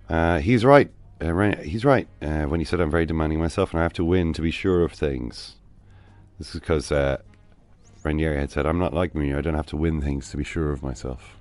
Uh, 0.09 0.39
he's 0.39 0.65
right. 0.65 0.91
Uh, 1.21 1.57
he's 1.57 1.85
right 1.85 2.09
uh, 2.23 2.45
when 2.45 2.61
he 2.61 2.65
said, 2.65 2.81
"I'm 2.81 2.91
very 2.91 3.07
demanding 3.07 3.41
myself, 3.41 3.73
and 3.73 3.81
I 3.81 3.83
have 3.83 3.95
to 3.95 4.05
win 4.05 4.33
to 4.35 4.43
be 4.43 4.51
sure 4.51 4.85
of 4.85 4.93
things." 4.93 5.57
This 6.39 6.55
is 6.55 6.61
because 6.61 6.93
uh, 6.93 7.19
Ranieri 8.07 8.39
had 8.39 8.51
said, 8.51 8.67
"I'm 8.67 8.79
not 8.79 8.95
like 8.95 9.13
Mourinho. 9.13 9.39
I 9.39 9.41
don't 9.41 9.55
have 9.55 9.67
to 9.67 9.77
win 9.77 10.01
things 10.01 10.31
to 10.31 10.37
be 10.37 10.45
sure 10.45 10.71
of 10.71 10.83
myself." 10.83 11.37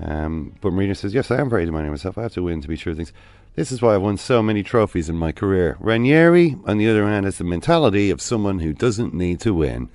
Um, 0.00 0.54
but 0.60 0.72
Mourinho 0.72 0.96
says, 0.96 1.14
"Yes, 1.14 1.30
I 1.30 1.38
am 1.40 1.50
very 1.50 1.66
demanding 1.66 1.90
of 1.90 1.92
myself. 1.92 2.18
I 2.18 2.22
have 2.22 2.32
to 2.34 2.42
win 2.42 2.60
to 2.62 2.68
be 2.68 2.76
sure 2.76 2.92
of 2.92 2.96
things." 2.96 3.12
This 3.54 3.70
is 3.70 3.80
why 3.80 3.94
I've 3.94 4.02
won 4.02 4.16
so 4.16 4.42
many 4.42 4.64
trophies 4.64 5.08
in 5.08 5.16
my 5.16 5.30
career. 5.30 5.76
Ranieri, 5.78 6.56
on 6.66 6.78
the 6.78 6.88
other 6.88 7.06
hand, 7.06 7.24
has 7.24 7.38
the 7.38 7.44
mentality 7.44 8.10
of 8.10 8.20
someone 8.20 8.58
who 8.58 8.72
doesn't 8.72 9.14
need 9.14 9.38
to 9.40 9.54
win. 9.54 9.90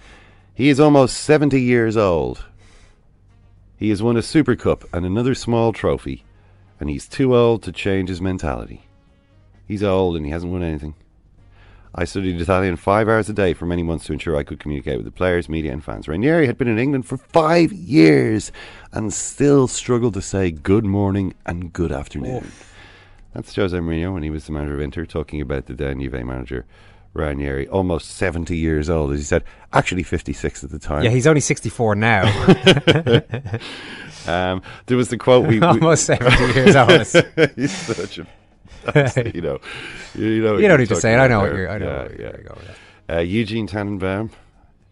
He 0.54 0.70
is 0.70 0.80
almost 0.80 1.18
70 1.18 1.60
years 1.60 1.98
old. 1.98 2.46
He 3.78 3.90
has 3.90 4.04
won 4.04 4.16
a 4.16 4.22
Super 4.22 4.56
Cup 4.56 4.86
and 4.94 5.06
another 5.06 5.36
small 5.36 5.74
trophy, 5.74 6.24
and 6.80 6.90
he's 6.90 7.08
too 7.08 7.36
old 7.36 7.64
to 7.64 7.72
change 7.72 8.10
his 8.10 8.22
mentality. 8.22 8.86
He's 9.68 9.84
old 9.84 10.16
and 10.16 10.26
he 10.26 10.32
hasn't 10.32 10.52
won 10.52 10.64
anything. 10.64 10.96
I 11.96 12.06
studied 12.06 12.40
Italian 12.40 12.76
five 12.76 13.08
hours 13.08 13.30
a 13.30 13.34
day 13.34 13.54
for 13.54 13.66
many 13.66 13.82
months 13.82 14.06
to 14.06 14.14
ensure 14.14 14.36
I 14.36 14.44
could 14.44 14.60
communicate 14.60 14.98
with 14.98 15.06
the 15.06 15.12
players, 15.12 15.50
media, 15.50 15.74
and 15.74 15.84
fans. 15.84 16.08
Ranieri 16.08 16.46
had 16.46 16.58
been 16.58 16.68
in 16.68 16.78
England 16.78 17.08
for 17.08 17.18
five 17.18 17.74
years 17.74 18.52
and 18.92 19.12
still 19.14 19.68
struggled 19.68 20.14
to 20.14 20.22
say 20.22 20.52
good 20.52 20.86
morning 20.86 21.34
and 21.46 21.74
good 21.74 21.92
afternoon. 21.92 22.52
That's 23.34 23.56
Jose 23.56 23.78
Mourinho 23.78 24.14
when 24.14 24.24
he 24.24 24.30
was 24.30 24.46
the 24.46 24.52
manager 24.52 24.76
of 24.76 24.82
Inter, 24.82 25.06
talking 25.06 25.42
about 25.42 25.66
the 25.66 25.74
then 25.74 26.00
Juve 26.00 26.14
manager 26.26 26.66
Ranieri, 27.14 27.68
almost 27.68 28.12
70 28.12 28.56
years 28.56 28.88
old, 28.88 29.12
as 29.12 29.20
he 29.20 29.26
said, 29.26 29.44
actually 29.74 30.04
56 30.04 30.64
at 30.64 30.70
the 30.70 30.78
time. 30.78 31.04
Yeah, 31.04 31.10
he's 31.10 31.26
only 31.26 31.42
64 31.42 31.96
now. 31.96 33.22
Um, 34.28 34.62
there 34.86 34.98
was 34.98 35.10
the 35.10 35.18
quote 35.18 35.48
we, 35.48 35.60
we 35.60 35.66
Almost 35.66 36.06
70 36.06 36.54
years 36.54 36.76
old. 36.76 36.92
He's 37.56 37.72
such 37.72 38.20
a, 38.20 38.28
you 39.34 39.42
know, 39.42 39.60
you, 40.16 40.26
you 40.28 40.42
know, 40.44 40.58
You 40.58 40.68
don't 40.68 40.80
need 40.80 40.90
to 40.90 40.96
say 40.96 41.14
it. 41.14 41.18
I 41.18 41.28
know 41.28 41.40
about 41.42 41.52
what 41.52 41.58
you're. 41.58 41.70
I 41.70 41.78
know 41.78 41.86
Yeah, 41.86 42.16
yeah. 42.18 42.18
you're 42.20 42.44
going 42.44 42.60
with. 42.60 42.80
Uh, 43.10 43.20
Eugene 43.20 43.68
Tenenbaum, 43.68 44.30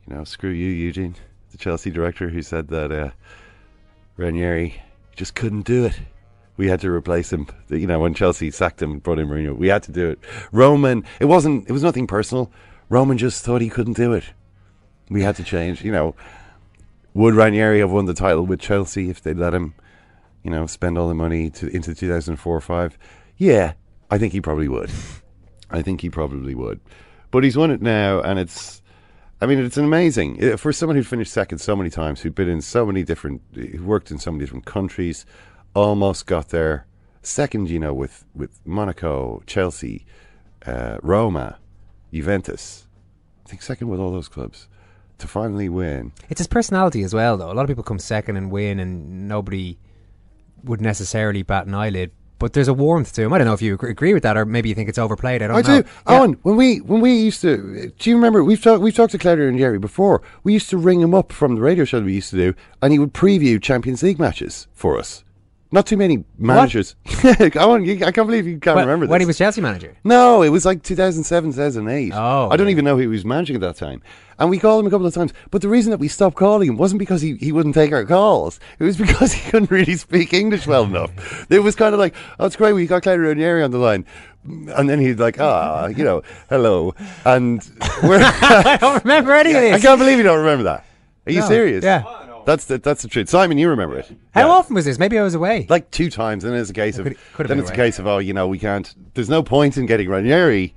you 0.08 0.16
know, 0.16 0.24
screw 0.24 0.50
you, 0.50 0.70
Eugene, 0.70 1.16
the 1.52 1.58
Chelsea 1.58 1.92
director, 1.92 2.30
who 2.30 2.42
said 2.42 2.68
that 2.70 2.92
uh, 2.92 3.12
Ranieri 4.18 4.82
just 5.16 5.36
couldn't 5.36 5.66
do 5.66 5.86
it. 5.86 6.00
We 6.58 6.68
had 6.68 6.80
to 6.82 6.90
replace 6.92 7.32
him. 7.32 7.48
You 7.70 7.86
know, 7.86 8.00
when 8.00 8.16
Chelsea 8.16 8.50
sacked 8.50 8.82
him 8.82 8.92
and 8.92 9.04
brought 9.04 9.20
in 9.20 9.28
Mourinho, 9.28 9.56
we 9.56 9.68
had 9.68 9.84
to 9.84 9.92
do 9.92 10.10
it. 10.10 10.20
Roman, 10.52 11.04
it 11.20 11.26
wasn't. 11.26 11.70
It 11.70 11.72
was 11.72 11.84
nothing 11.84 12.08
personal. 12.08 12.52
Roman 12.90 13.18
just 13.18 13.44
thought 13.44 13.62
he 13.62 13.70
couldn't 13.70 13.94
do 13.94 14.14
it. 14.14 14.24
We 15.10 15.22
had 15.22 15.36
to 15.36 15.44
change. 15.44 15.84
You 15.84 15.92
know, 15.92 16.16
would 17.14 17.36
Ranieri 17.36 17.80
have 17.80 17.92
won 17.92 18.06
the 18.06 18.14
title 18.14 18.46
with 18.46 18.60
Chelsea 18.60 19.10
if 19.10 19.22
they'd 19.22 19.38
let 19.38 19.54
him? 19.54 19.76
You 20.44 20.50
know, 20.52 20.66
spend 20.66 20.98
all 20.98 21.08
the 21.08 21.14
money 21.14 21.50
to 21.52 21.68
into 21.68 21.94
2004 21.94 22.56
or 22.56 22.62
five? 22.62 22.98
Yeah, 23.38 23.74
I 24.10 24.18
think 24.18 24.34
he 24.34 24.42
probably 24.42 24.68
would. 24.68 24.90
I 25.70 25.82
think 25.82 26.02
he 26.02 26.10
probably 26.10 26.56
would. 26.56 26.80
But 27.32 27.44
he's 27.44 27.58
won 27.58 27.72
it 27.72 27.82
now, 27.82 28.22
and 28.22 28.40
it's. 28.40 28.82
I 29.40 29.46
mean, 29.46 29.60
it's 29.60 29.78
amazing 29.78 30.44
Uh, 30.44 30.58
for 30.58 30.74
someone 30.74 30.96
who 30.96 31.04
finished 31.04 31.32
second 31.32 31.60
so 31.60 31.76
many 31.76 31.92
times, 31.92 32.22
who'd 32.22 32.34
been 32.34 32.50
in 32.50 32.62
so 32.62 32.86
many 32.86 33.04
different, 33.04 33.42
who 33.54 33.84
worked 33.84 34.10
in 34.10 34.18
so 34.18 34.32
many 34.32 34.44
different 34.44 34.66
countries, 34.66 35.26
almost 35.76 36.26
got 36.26 36.50
there 36.50 36.88
second. 37.22 37.70
You 37.70 37.80
know, 37.80 37.94
with 37.94 38.26
with 38.34 38.60
Monaco, 38.66 39.44
Chelsea, 39.46 40.06
uh, 40.66 40.98
Roma, 41.04 41.60
Juventus. 42.12 42.88
I 43.46 43.50
think 43.50 43.62
second 43.62 43.90
with 43.90 44.00
all 44.00 44.12
those 44.12 44.28
clubs 44.28 44.68
to 45.20 45.28
finally 45.28 45.70
win. 45.70 46.12
It's 46.30 46.40
his 46.40 46.48
personality 46.48 47.04
as 47.04 47.14
well, 47.14 47.38
though. 47.38 47.52
A 47.52 47.54
lot 47.54 47.64
of 47.64 47.68
people 47.68 47.84
come 47.84 48.00
second 48.00 48.38
and 48.38 48.52
win, 48.52 48.80
and 48.80 49.28
nobody 49.28 49.78
would 50.64 50.82
necessarily 50.82 51.44
bat 51.44 51.68
an 51.68 51.74
eyelid. 51.74 52.12
But 52.40 52.54
there's 52.54 52.68
a 52.68 52.74
warmth 52.74 53.14
to 53.14 53.24
him. 53.24 53.34
I 53.34 53.40
don't 53.40 53.48
know 53.48 53.54
if 53.54 53.62
you 53.62 53.74
agree- 53.82 54.14
with 54.14 54.24
that, 54.24 54.38
or 54.38 54.46
maybe 54.46 54.70
you 54.70 54.76
think 54.76 54.90
it's 54.90 55.00
overplayed. 55.00 55.42
I 55.42 55.48
don't 55.48 55.58
I 55.58 55.62
know. 55.62 55.82
do. 55.82 55.88
Eoin, 56.06 56.38
when 56.44 56.56
we 56.56 56.78
when 56.78 57.02
we 57.02 57.14
used 57.14 57.42
to, 57.42 57.92
do 57.98 58.10
you 58.10 58.16
remember? 58.16 58.44
We've 58.44 58.62
talked 58.62 58.82
we've 58.82 58.96
talked 58.96 59.12
to 59.14 59.18
Claudio 59.18 59.46
Ranieri 59.46 59.80
before. 59.80 60.22
We 60.44 60.54
used 60.54 60.70
to 60.70 60.78
ring 60.78 61.02
him 61.02 61.14
up 61.16 61.32
from 61.32 61.56
the 61.56 61.62
radio 61.62 61.84
show 61.84 62.00
that 62.00 62.06
we 62.06 62.14
used 62.14 62.30
to 62.32 62.38
do, 62.38 62.54
and 62.82 62.94
he 62.94 63.00
would 63.00 63.14
preview 63.14 63.62
Champions 63.62 64.04
League 64.04 64.20
matches 64.20 64.68
for 64.74 64.98
us. 65.00 65.24
Not 65.72 65.86
too 65.86 65.98
many 65.98 66.24
managers. 66.38 66.96
You, 67.24 68.06
I 68.06 68.12
can't 68.12 68.28
believe 68.28 68.48
you 68.48 68.58
can't 68.60 68.76
When- 68.78 68.86
remember 68.88 69.06
this. 69.06 69.12
when 69.12 69.20
he 69.22 69.26
was 69.28 69.38
Chelsea 69.38 69.60
manager. 69.60 69.96
No, 70.04 70.42
it 70.44 70.50
was 70.50 70.66
like 70.66 70.82
2007, 70.84 71.52
2008. 71.52 72.14
Oh, 72.16 72.48
I 72.52 72.56
don't 72.56 72.70
even 72.70 72.86
know 72.86 72.96
who 72.96 73.02
he 73.02 73.08
was 73.08 73.26
managing 73.26 73.56
at 73.56 73.62
that 73.62 73.76
time. 73.76 74.02
And 74.40 74.50
we 74.50 74.60
called 74.60 74.80
him 74.82 74.88
a 74.88 74.90
couple 74.92 75.06
of 75.08 75.14
times. 75.14 75.34
But 75.52 75.62
the 75.62 75.68
reason 75.68 75.90
that 75.92 75.98
we 76.00 76.08
stopped 76.08 76.36
calling 76.38 76.70
him 76.70 76.78
wasn't 76.78 77.00
because 77.00 77.22
he, 77.22 77.36
he 77.38 77.52
wouldn't 77.52 77.74
take 77.76 77.92
our 77.92 78.06
calls. 78.06 78.60
It 78.80 78.84
was 78.84 78.96
because 79.06 79.34
he 79.34 79.50
couldn't 79.50 79.72
really 79.72 79.96
speak 79.96 80.34
English 80.34 80.68
well 80.68 80.84
enough. 80.84 81.12
It 81.52 81.60
was 81.60 81.76
kind 81.76 81.94
of 81.94 82.00
like, 82.00 82.16
oh, 82.40 82.46
it's 82.46 82.56
great, 82.56 82.74
we 82.74 82.86
got 82.88 83.04
Claudio 83.04 83.28
Ranieri 83.28 83.64
on 83.64 83.72
the 83.72 83.80
line. 83.80 84.06
And 84.46 84.88
then 84.90 85.00
he'd 85.00 85.20
like, 85.20 85.40
ah, 85.42 85.88
you 85.88 86.04
know, 86.06 86.22
hello. 86.50 86.94
And 87.26 87.60
we're, 88.04 88.20
I 88.22 88.78
don't 88.80 89.04
remember 89.04 89.34
any 89.34 89.52
of 89.52 89.58
I 89.74 89.80
can't 89.80 90.00
believe 90.00 90.18
you 90.18 90.24
don't 90.24 90.40
remember 90.40 90.64
that. 90.66 90.86
Are 91.26 91.32
you 91.32 91.42
No. 91.42 91.48
serious? 91.48 91.84
Yeah. 91.84 92.04
That's 92.48 92.64
the, 92.64 92.78
that's 92.78 93.02
the 93.02 93.10
truth. 93.10 93.28
Simon, 93.28 93.58
you 93.58 93.68
remember 93.70 93.98
it. 94.00 94.10
How 94.34 94.48
Yeah. 94.48 94.54
often 94.54 94.74
was 94.74 94.86
this? 94.86 94.98
Maybe 94.98 95.20
I 95.20 95.22
was 95.22 95.36
away. 95.36 95.66
Like 95.70 95.92
two 95.92 96.10
times, 96.10 96.46
and 96.46 96.54
then 96.54 96.62
it's 96.62 96.70
a 96.70 96.74
case 96.74 96.98
of 96.98 97.04
Could- 97.06 97.18
could 97.34 97.48
then 97.50 97.60
it's 97.60 97.70
a 97.70 97.76
case 97.76 98.00
of 98.00 98.08
oh, 98.08 98.20
you 98.20 98.32
know, 98.34 98.48
we 98.48 98.58
can't. 98.58 98.96
There's 99.16 99.28
no 99.30 99.44
point 99.44 99.76
in 99.78 99.86
getting 99.86 100.08
Ranieri. 100.08 100.74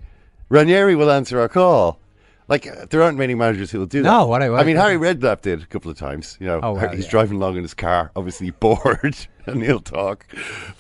Ranieri 0.49 0.97
will 0.97 1.13
answer 1.13 1.39
our 1.41 1.49
call. 1.49 2.01
Like 2.49 2.67
uh, 2.67 2.87
there 2.91 3.01
aren't 3.03 3.17
many 3.19 3.37
managers 3.37 3.71
who 3.71 3.79
will 3.79 3.87
do 3.87 4.03
that. 4.03 4.09
No, 4.11 4.27
what 4.27 4.43
I- 4.43 4.51
what 4.51 4.59
I 4.59 4.65
mean, 4.65 4.75
Harry 4.75 4.97
Redknapp 4.97 5.43
did 5.43 5.63
a 5.63 5.67
couple 5.67 5.93
of 5.93 5.97
times. 5.97 6.37
You 6.41 6.49
know, 6.49 6.61
Oh, 6.61 6.73
well, 6.73 6.89
he's 6.89 7.05
yeah. 7.05 7.11
driving 7.13 7.37
along 7.37 7.57
in 7.57 7.63
his 7.63 7.75
car, 7.75 8.11
obviously 8.17 8.51
bored, 8.65 9.17
and 9.47 9.63
he'll 9.63 9.79
talk. 9.79 10.27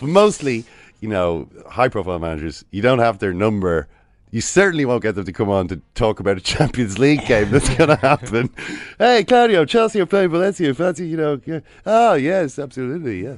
But 0.01 0.09
mostly, 0.09 0.65
you 1.01 1.09
know, 1.09 1.49
high-profile 1.69 2.19
managers, 2.19 2.65
you 2.73 2.83
don't 2.83 2.99
have 2.99 3.21
their 3.21 3.33
number. 3.33 3.87
You 4.33 4.41
certainly 4.41 4.85
won't 4.85 5.03
get 5.03 5.17
them 5.17 5.25
to 5.25 5.33
come 5.33 5.49
on 5.49 5.69
to 5.69 5.81
talk 5.95 6.21
about 6.21 6.37
a 6.37 6.41
Champions 6.43 6.99
League 6.99 7.27
game 7.27 7.51
that's 7.51 7.69
going 7.77 7.91
to 7.91 7.97
happen. 7.97 8.51
hey, 8.99 9.25
Claudio, 9.25 9.65
Chelsea 9.65 10.01
are 10.01 10.07
playing 10.07 10.31
Valencia. 10.31 10.73
Fancy, 10.75 11.09
you 11.09 11.17
know? 11.17 11.41
Yeah. 11.45 11.61
Oh, 11.85 12.15
yes, 12.15 12.59
absolutely, 12.59 13.25
yeah. 13.25 13.37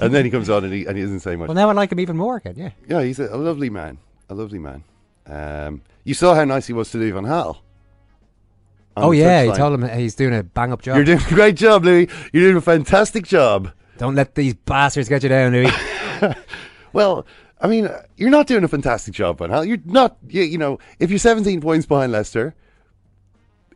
and 0.00 0.14
then 0.14 0.24
he 0.24 0.30
comes 0.30 0.48
on 0.48 0.64
and 0.64 0.72
he, 0.72 0.86
and 0.86 0.96
he 0.96 1.02
doesn't 1.02 1.20
say 1.20 1.34
much. 1.36 1.48
Well, 1.48 1.56
now 1.56 1.68
I 1.68 1.72
like 1.72 1.90
him 1.90 2.00
even 2.00 2.16
more 2.16 2.36
again. 2.36 2.54
Yeah. 2.56 2.70
Yeah, 2.88 3.02
he's 3.02 3.18
a, 3.18 3.34
a 3.34 3.36
lovely 3.36 3.70
man. 3.70 3.98
A 4.28 4.34
lovely 4.34 4.58
man. 4.58 4.84
Um, 5.26 5.82
you 6.04 6.14
saw 6.14 6.34
how 6.34 6.44
nice 6.44 6.66
he 6.66 6.72
was 6.72 6.90
to 6.92 6.98
Louis 6.98 7.10
Van 7.10 7.24
Gaal. 7.24 7.58
Oh 8.94 9.12
yeah, 9.12 9.44
he 9.44 9.52
told 9.52 9.72
him 9.72 9.88
he's 9.88 10.14
doing 10.14 10.34
a 10.34 10.42
bang 10.42 10.70
up 10.70 10.82
job. 10.82 10.96
You're 10.96 11.04
doing 11.06 11.20
a 11.20 11.28
great 11.30 11.56
job, 11.56 11.84
Louis. 11.84 12.10
You're 12.32 12.44
doing 12.44 12.56
a 12.56 12.60
fantastic 12.60 13.26
job. 13.26 13.70
Don't 13.96 14.14
let 14.14 14.34
these 14.34 14.52
bastards 14.52 15.08
get 15.08 15.22
you 15.22 15.30
down, 15.30 15.52
Louis. 15.52 15.72
Well, 16.92 17.26
I 17.62 17.68
mean, 17.68 17.88
you're 18.16 18.28
not 18.30 18.48
doing 18.48 18.64
a 18.64 18.68
fantastic 18.68 19.14
job, 19.14 19.38
Van. 19.38 19.66
You're 19.68 19.78
not, 19.84 20.16
you, 20.28 20.42
you 20.42 20.58
know, 20.58 20.80
if 20.98 21.10
you're 21.10 21.18
17 21.20 21.60
points 21.60 21.86
behind 21.86 22.10
Leicester, 22.10 22.54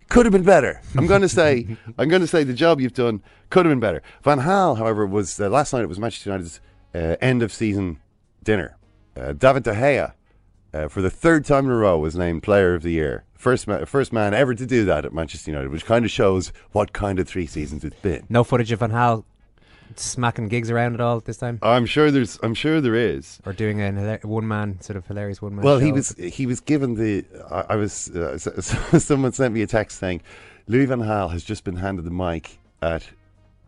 could 0.08 0.26
have 0.26 0.32
been 0.32 0.42
better. 0.42 0.82
I'm 0.96 1.06
going 1.06 1.22
to 1.28 1.28
say, 1.28 1.76
I'm 1.96 2.08
going 2.08 2.20
to 2.22 2.26
say 2.26 2.42
the 2.42 2.52
job 2.52 2.80
you've 2.80 2.94
done 2.94 3.22
could 3.48 3.64
have 3.64 3.70
been 3.70 3.80
better. 3.80 4.02
Van 4.22 4.40
Gaal, 4.40 4.76
however, 4.76 5.06
was 5.06 5.40
uh, 5.40 5.48
last 5.48 5.72
night. 5.72 5.82
It 5.82 5.88
was 5.88 6.00
Manchester 6.00 6.30
United's 6.30 6.60
uh, 6.94 7.16
end 7.20 7.42
of 7.42 7.52
season 7.52 8.00
dinner. 8.42 8.76
Uh, 9.16 9.32
David 9.32 9.62
De 9.62 9.72
Gea, 9.72 10.12
uh, 10.74 10.88
for 10.88 11.00
the 11.00 11.10
third 11.10 11.44
time 11.44 11.66
in 11.66 11.70
a 11.70 11.76
row, 11.76 11.98
was 11.98 12.16
named 12.16 12.42
Player 12.42 12.74
of 12.74 12.82
the 12.82 12.90
Year. 12.90 13.24
First, 13.34 13.68
ma- 13.68 13.84
first 13.84 14.12
man 14.12 14.34
ever 14.34 14.54
to 14.54 14.66
do 14.66 14.84
that 14.86 15.04
at 15.04 15.12
Manchester 15.12 15.50
United, 15.52 15.70
which 15.70 15.84
kind 15.86 16.04
of 16.04 16.10
shows 16.10 16.52
what 16.72 16.92
kind 16.92 17.18
of 17.20 17.28
three 17.28 17.46
seasons 17.46 17.84
it's 17.84 18.00
been. 18.00 18.26
no 18.28 18.42
footage 18.42 18.72
of 18.72 18.80
Van 18.80 18.90
Hal 18.90 19.24
smacking 19.94 20.48
gigs 20.48 20.70
around 20.70 20.94
at 20.94 21.00
all 21.00 21.16
at 21.16 21.24
this 21.24 21.36
time, 21.36 21.58
I'm 21.62 21.86
sure 21.86 22.10
there's. 22.10 22.38
I'm 22.42 22.54
sure 22.54 22.80
there 22.80 22.94
is. 22.94 23.38
or 23.46 23.52
doing 23.52 23.80
a 23.80 24.18
one 24.22 24.46
man 24.48 24.80
sort 24.80 24.96
of 24.96 25.06
hilarious 25.06 25.40
one 25.40 25.54
man? 25.56 25.64
Well, 25.64 25.78
he 25.78 25.92
was 25.92 26.14
he 26.18 26.46
was 26.46 26.60
given 26.60 26.94
the. 26.94 27.24
I, 27.50 27.74
I 27.74 27.76
was. 27.76 28.10
Uh, 28.14 28.32
s- 28.34 28.46
s- 28.92 29.04
someone 29.04 29.32
sent 29.32 29.54
me 29.54 29.62
a 29.62 29.66
text 29.66 29.98
saying, 29.98 30.22
Louis 30.66 30.86
Van 30.86 31.00
Gaal 31.00 31.30
has 31.30 31.44
just 31.44 31.64
been 31.64 31.76
handed 31.76 32.04
the 32.04 32.10
mic 32.10 32.58
at 32.82 33.08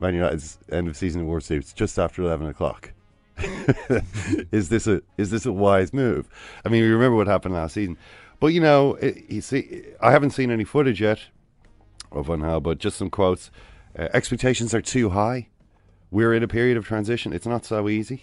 Man 0.01 0.15
United's 0.15 0.59
end 0.71 0.89
of 0.89 0.97
season 0.97 1.23
award 1.23 1.43
suits 1.45 1.73
just 1.73 1.99
after 1.99 2.23
eleven 2.23 2.47
o'clock. 2.49 2.93
is 4.53 4.69
this 4.69 4.87
a 4.87 5.01
is 5.17 5.31
this 5.31 5.47
a 5.47 5.53
wise 5.53 5.93
move? 5.93 6.29
I 6.65 6.69
mean, 6.69 6.83
we 6.83 6.89
remember 6.91 7.17
what 7.17 7.27
happened 7.27 7.55
last 7.55 7.75
season, 7.75 7.97
but 8.41 8.49
you 8.49 8.61
know, 8.61 8.95
it, 8.97 9.25
you 9.31 9.41
see, 9.41 9.83
I 10.01 10.11
haven't 10.11 10.31
seen 10.31 10.51
any 10.51 10.65
footage 10.65 11.01
yet 11.01 11.21
of 12.13 12.27
Van 12.27 12.41
Gaal, 12.41 12.63
but 12.63 12.79
just 12.79 12.97
some 12.97 13.11
quotes. 13.11 13.51
Uh, 13.99 14.09
expectations 14.13 14.75
are 14.75 14.83
too 14.83 15.11
high. 15.11 15.49
We're 16.11 16.35
in 16.35 16.43
a 16.43 16.49
period 16.49 16.77
of 16.77 16.87
transition. 16.87 17.33
It's 17.33 17.47
not 17.47 17.65
so 17.65 17.89
easy 17.89 18.23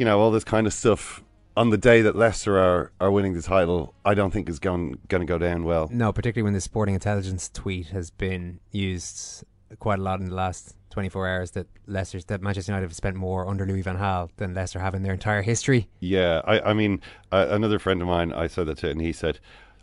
you 0.00 0.06
know, 0.06 0.18
all 0.18 0.30
this 0.30 0.44
kind 0.44 0.66
of 0.66 0.72
stuff 0.72 1.22
on 1.58 1.68
the 1.68 1.76
day 1.76 2.00
that 2.00 2.16
Leicester 2.16 2.58
are, 2.58 2.90
are 3.02 3.10
winning 3.10 3.34
the 3.34 3.42
title, 3.42 3.92
I 4.02 4.14
don't 4.14 4.30
think 4.30 4.48
is 4.48 4.58
going 4.58 4.98
going 5.08 5.20
to 5.20 5.26
go 5.26 5.36
down 5.36 5.64
well. 5.64 5.90
No, 5.92 6.10
particularly 6.10 6.44
when 6.44 6.54
the 6.54 6.60
Sporting 6.62 6.94
Intelligence 6.94 7.50
tweet 7.52 7.88
has 7.88 8.10
been 8.10 8.60
used 8.70 9.44
quite 9.78 9.98
a 9.98 10.02
lot 10.02 10.20
in 10.20 10.30
the 10.30 10.34
last 10.34 10.74
24 10.88 11.28
hours 11.28 11.50
that 11.50 11.66
Leicester, 11.86 12.18
that 12.28 12.40
Manchester 12.40 12.72
United 12.72 12.86
have 12.86 12.96
spent 12.96 13.14
more 13.14 13.46
under 13.46 13.66
Louis 13.66 13.82
Van 13.82 13.98
Gaal 13.98 14.30
than 14.38 14.54
Leicester 14.54 14.78
have 14.78 14.94
in 14.94 15.02
their 15.02 15.12
entire 15.12 15.42
history. 15.42 15.86
Yeah, 16.00 16.40
I, 16.46 16.70
I 16.70 16.72
mean, 16.72 17.02
uh, 17.30 17.48
another 17.50 17.78
friend 17.78 18.00
of 18.00 18.08
mine, 18.08 18.32
I 18.32 18.46
said 18.46 18.68
that 18.68 18.78
to, 18.78 18.88
and 18.88 19.02
he 19.02 19.12
said, 19.12 19.38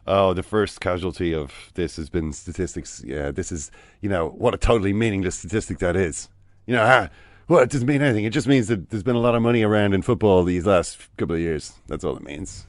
"Oh, 0.07 0.33
the 0.33 0.41
first 0.41 0.81
casualty 0.81 1.31
of 1.31 1.71
this 1.75 1.97
has 1.97 2.09
been 2.09 2.33
statistics. 2.33 3.03
Yeah, 3.05 3.29
this 3.29 3.51
is, 3.51 3.69
you 4.01 4.09
know, 4.09 4.29
what 4.29 4.55
a 4.55 4.57
totally 4.57 4.93
meaningless 4.93 5.35
statistic 5.35 5.77
that 5.77 5.95
is. 5.95 6.27
You 6.67 6.75
know, 6.75 6.83
ah, 6.83 7.09
well, 7.47 7.61
it 7.61 7.69
doesn't 7.71 7.87
mean 7.87 8.01
anything. 8.01 8.25
It 8.25 8.31
just 8.33 8.47
means 8.47 8.67
that 8.67 8.89
there's 8.89 9.03
been 9.03 9.15
a 9.15 9.19
lot 9.19 9.33
of 9.33 9.41
money 9.41 9.63
around 9.63 9.93
in 9.93 10.01
football 10.03 10.43
these 10.43 10.65
last 10.67 10.99
couple 11.17 11.35
of 11.35 11.41
years. 11.41 11.73
That's 11.87 12.03
all 12.03 12.15
it 12.15 12.23
means." 12.23 12.67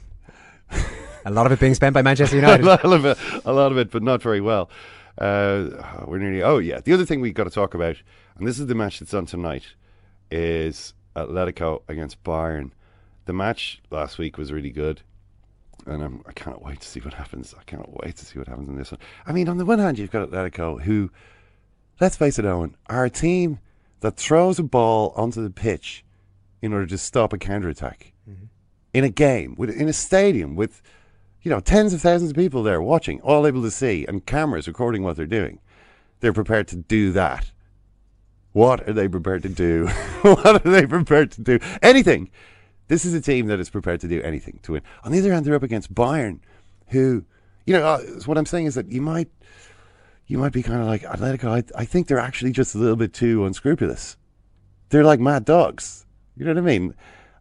A 1.25 1.31
lot 1.31 1.45
of 1.47 1.53
it 1.53 1.61
being 1.61 1.75
spent 1.75 1.93
by 1.95 2.01
Manchester 2.03 2.37
a 2.39 2.41
United. 2.41 2.65
lot 2.65 2.85
of 2.85 3.05
it, 3.05 3.19
a 3.45 3.53
lot 3.53 3.73
of 3.73 3.77
it, 3.79 3.91
but 3.91 4.03
not 4.03 4.23
very 4.23 4.41
well. 4.41 4.71
Uh, 5.19 6.05
we're 6.07 6.19
nearly. 6.19 6.43
Oh 6.43 6.59
yeah, 6.59 6.81
the 6.81 6.93
other 6.93 7.05
thing 7.05 7.21
we've 7.21 7.35
got 7.35 7.45
to 7.45 7.51
talk 7.51 7.75
about, 7.75 7.97
and 8.39 8.47
this 8.47 8.59
is 8.59 8.67
the 8.67 8.75
match 8.75 9.01
that's 9.01 9.13
on 9.13 9.27
tonight, 9.27 9.65
is 10.31 10.95
Atletico 11.17 11.83
against 11.89 12.23
Bayern. 12.23 12.71
The 13.25 13.33
match 13.33 13.83
last 13.91 14.17
week 14.17 14.39
was 14.39 14.53
really 14.53 14.71
good, 14.71 15.03
and 15.87 16.03
I'm, 16.03 16.23
I 16.27 16.33
cannot 16.33 16.63
wait 16.63 16.81
to 16.81 16.87
see 16.89 17.01
what 17.01 17.15
happens. 17.15 17.55
I 17.59 17.65
cannot 17.65 18.05
wait 18.05 18.17
to 18.17 18.25
see 18.25 18.39
what 18.39 18.49
happens 18.49 18.69
in 18.69 18.77
this 18.77 18.93
one. 18.93 19.01
I 19.27 19.33
mean, 19.33 19.49
on 19.49 19.59
the 19.59 19.67
one 19.67 19.81
hand, 19.81 19.99
you've 19.99 20.11
got 20.13 20.31
Atletico, 20.31 20.81
who, 20.81 21.11
let's 22.01 22.17
face 22.17 22.39
it, 22.39 22.45
Eoin, 22.45 22.75
a 22.89 23.11
team 23.11 23.59
that 24.01 24.17
throws 24.17 24.59
a 24.59 24.63
ball 24.63 25.13
onto 25.17 25.43
the 25.43 25.51
pitch 25.51 26.05
in 26.63 26.73
order 26.73 26.87
to 26.87 26.99
stop 26.99 27.33
a 27.33 27.39
counter 27.39 27.69
attack 27.69 28.13
in 28.95 29.05
a 29.05 29.11
game, 29.11 29.55
with, 29.57 29.71
in 29.71 29.89
a 29.89 29.93
stadium 29.93 30.57
with 30.57 30.83
you 31.43 31.51
know, 31.51 31.61
tens 31.61 31.95
of 31.95 32.01
thousands 32.01 32.31
of 32.31 32.37
people 32.37 32.63
there 32.63 32.83
watching, 32.83 33.21
all 33.21 33.47
able 33.47 33.63
to 33.63 33.71
see, 33.71 34.05
and 34.07 34.27
cameras 34.27 34.67
recording 34.67 35.03
what 35.03 35.17
they're 35.17 35.27
doing. 35.27 35.61
They're 36.21 36.33
prepared 36.33 36.69
to 36.69 36.77
do 36.77 37.13
that. 37.13 37.53
What 38.53 38.89
are 38.89 38.93
they 38.93 39.09
prepared 39.09 39.43
to 39.45 39.49
do? 39.49 39.87
what 40.23 40.47
are 40.47 40.71
they 40.71 40.87
prepared 40.87 41.31
to 41.33 41.41
do? 41.41 41.59
Anything. 41.81 42.31
This 42.89 43.05
is 43.05 43.15
a 43.15 43.21
team 43.21 43.47
that 43.47 43.61
is 43.61 43.71
prepared 43.71 44.01
to 44.01 44.09
do 44.09 44.21
anything 44.23 44.59
to 44.63 44.73
win. 44.73 44.83
On 45.05 45.13
the 45.13 45.19
other 45.19 45.33
hand, 45.33 45.45
they're 45.45 45.55
up 45.55 45.63
against 45.63 45.95
Bayern, 45.95 46.41
who, 46.89 47.25
you 47.67 47.75
know, 47.75 47.87
uh, 47.87 48.01
what 48.25 48.37
I'm 48.37 48.47
saying 48.47 48.67
is 48.67 48.75
that 48.75 48.91
you 48.91 49.01
might, 49.01 49.29
you 50.29 50.39
might 50.39 50.53
be 50.53 50.63
kind 50.63 50.81
of 50.81 50.87
like 50.87 51.03
Atletico. 51.03 51.51
I, 51.51 51.81
I 51.81 51.85
think 51.85 52.07
they're 52.07 52.19
actually 52.19 52.53
just 52.53 52.75
a 52.75 52.79
little 52.79 52.97
bit 52.97 53.13
too 53.13 53.45
unscrupulous. 53.45 54.17
They're 54.91 55.05
like 55.05 55.21
mad 55.21 55.45
dogs. 55.45 56.07
You 56.37 56.45
know 56.45 56.53
what 56.53 56.59
I 56.59 56.61
mean? 56.61 56.95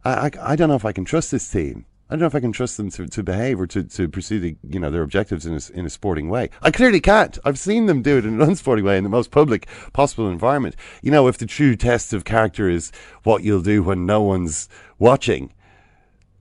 I, 0.04 0.10
I, 0.10 0.30
I 0.40 0.56
don't 0.56 0.70
know 0.70 0.74
if 0.74 0.86
I 0.86 0.92
can 0.92 1.04
trust 1.04 1.30
this 1.30 1.48
team. 1.48 1.84
I 2.10 2.14
don't 2.14 2.20
know 2.20 2.26
if 2.26 2.34
I 2.34 2.40
can 2.40 2.52
trust 2.52 2.78
them 2.78 2.90
to, 2.92 3.06
to 3.06 3.22
behave 3.22 3.60
or 3.60 3.66
to, 3.66 3.84
to 3.84 4.08
pursue 4.08 4.40
the, 4.40 4.56
you 4.66 4.80
know 4.80 4.90
their 4.90 5.02
objectives 5.02 5.44
in 5.44 5.52
a, 5.54 5.78
in 5.78 5.84
a 5.84 5.90
sporting 5.90 6.30
way. 6.30 6.48
I 6.62 6.70
clearly 6.70 7.00
can't. 7.00 7.38
I've 7.44 7.58
seen 7.58 7.84
them 7.84 8.00
do 8.00 8.16
it 8.16 8.24
in 8.24 8.40
an 8.40 8.48
unsporting 8.48 8.86
way 8.86 8.96
in 8.96 9.04
the 9.04 9.10
most 9.10 9.30
public 9.30 9.68
possible 9.92 10.30
environment. 10.30 10.74
You 11.02 11.10
know, 11.10 11.28
if 11.28 11.36
the 11.36 11.44
true 11.44 11.76
test 11.76 12.14
of 12.14 12.24
character 12.24 12.70
is 12.70 12.90
what 13.24 13.42
you'll 13.42 13.60
do 13.60 13.82
when 13.82 14.06
no 14.06 14.22
one's 14.22 14.70
watching, 14.98 15.52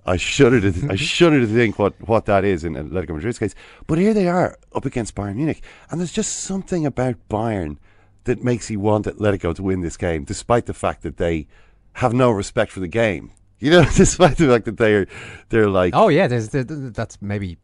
I 0.08 0.16
shudder 0.16 0.62
to 0.62 0.88
I 0.90 0.96
shudder 0.96 1.42
to 1.42 1.48
think 1.48 1.78
what, 1.78 1.94
what 2.08 2.26
that 2.26 2.46
is 2.46 2.64
in 2.64 2.74
Atletico 2.76 3.10
Madrid's 3.10 3.40
case. 3.40 3.54
But 3.86 3.98
here 3.98 4.14
they 4.14 4.28
are 4.28 4.58
up 4.74 4.86
against 4.86 5.16
Bayern 5.16 5.36
Munich, 5.36 5.62
and 5.92 6.00
there's 6.00 6.14
just 6.14 6.38
something 6.38 6.86
about 6.86 7.16
Bayern 7.30 7.78
that 8.24 8.44
makes 8.44 8.70
you 8.70 8.80
want 8.80 9.06
Atletico 9.06 9.54
to 9.56 9.64
win 9.64 9.82
this 9.82 9.98
game, 9.98 10.24
despite 10.24 10.66
the 10.66 10.74
fact 10.74 11.04
that 11.04 11.18
they 11.18 11.48
have 11.94 12.14
no 12.14 12.32
respect 12.32 12.72
for 12.72 12.80
the 12.80 12.88
game. 12.88 13.32
You 13.60 13.72
know, 13.72 13.86
despite 13.96 14.38
the 14.38 14.48
fact 14.48 14.66
that 14.66 14.78
they're 14.78 15.08
they're 15.50 15.70
like 15.70 15.94
oh 15.96 16.08
yeah, 16.08 16.28
there's, 16.28 16.50
there, 16.50 16.64
that's 16.64 17.22
maybe 17.22 17.58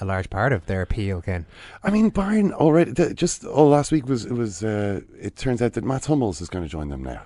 a 0.00 0.04
large 0.04 0.28
part 0.28 0.52
of 0.52 0.66
their 0.66 0.82
appeal, 0.82 1.22
Ken. 1.22 1.46
I 1.82 1.90
mean, 1.90 2.10
Bayern 2.10 2.52
already 2.52 2.92
th- 2.92 3.14
just 3.14 3.44
all 3.44 3.68
last 3.68 3.92
week 3.92 4.06
was 4.06 4.26
it 4.26 4.32
was. 4.32 4.62
Uh, 4.62 5.00
it 5.18 5.36
turns 5.36 5.62
out 5.62 5.72
that 5.72 5.84
Mats 5.84 6.06
Hummels 6.06 6.40
is 6.40 6.48
going 6.48 6.64
to 6.64 6.68
join 6.68 6.88
them 6.88 7.02
now. 7.02 7.22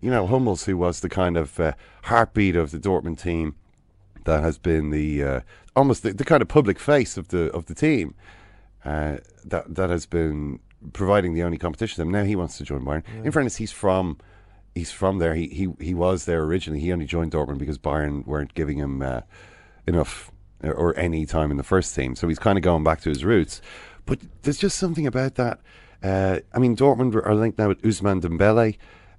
You 0.00 0.10
know, 0.10 0.26
Hummels, 0.26 0.64
who 0.64 0.78
was 0.78 1.00
the 1.00 1.10
kind 1.10 1.36
of 1.36 1.60
uh, 1.60 1.72
heartbeat 2.04 2.56
of 2.56 2.70
the 2.70 2.78
Dortmund 2.78 3.20
team, 3.20 3.56
that 4.24 4.42
has 4.42 4.58
been 4.58 4.90
the 4.90 5.22
uh, 5.22 5.40
almost 5.76 6.02
the, 6.02 6.12
the 6.12 6.24
kind 6.24 6.42
of 6.42 6.48
public 6.48 6.78
face 6.78 7.16
of 7.16 7.28
the 7.28 7.50
of 7.52 7.66
the 7.66 7.74
team. 7.74 8.14
Uh, 8.84 9.18
that 9.44 9.74
that 9.74 9.90
has 9.90 10.06
been 10.06 10.58
providing 10.92 11.34
the 11.34 11.42
only 11.42 11.58
competition 11.58 11.96
to 11.96 12.00
them. 12.02 12.10
Now 12.10 12.24
he 12.24 12.36
wants 12.36 12.56
to 12.58 12.64
join 12.64 12.84
Bayern. 12.84 13.04
In 13.24 13.32
fairness, 13.32 13.56
he's 13.56 13.72
from 13.72 14.18
he's 14.74 14.90
from 14.90 15.18
there. 15.18 15.34
He 15.34 15.48
he 15.48 15.68
he 15.84 15.94
was 15.94 16.24
there 16.24 16.42
originally. 16.42 16.80
He 16.80 16.92
only 16.92 17.06
joined 17.06 17.32
Dortmund 17.32 17.58
because 17.58 17.78
Bayern 17.78 18.26
weren't 18.26 18.54
giving 18.54 18.78
him 18.78 19.02
uh, 19.02 19.20
enough 19.86 20.30
or, 20.62 20.72
or 20.72 20.98
any 20.98 21.26
time 21.26 21.50
in 21.50 21.56
the 21.56 21.62
first 21.62 21.94
team. 21.94 22.14
So 22.14 22.28
he's 22.28 22.38
kind 22.38 22.56
of 22.58 22.62
going 22.62 22.84
back 22.84 23.00
to 23.02 23.08
his 23.08 23.24
roots. 23.24 23.60
But 24.06 24.20
there's 24.42 24.58
just 24.58 24.78
something 24.78 25.06
about 25.06 25.34
that. 25.36 25.60
Uh, 26.02 26.40
I 26.54 26.58
mean, 26.58 26.76
Dortmund 26.76 27.14
are 27.14 27.34
linked 27.34 27.58
now 27.58 27.68
with 27.68 27.82
Ousmane 27.82 28.22
Dembélé, 28.22 28.78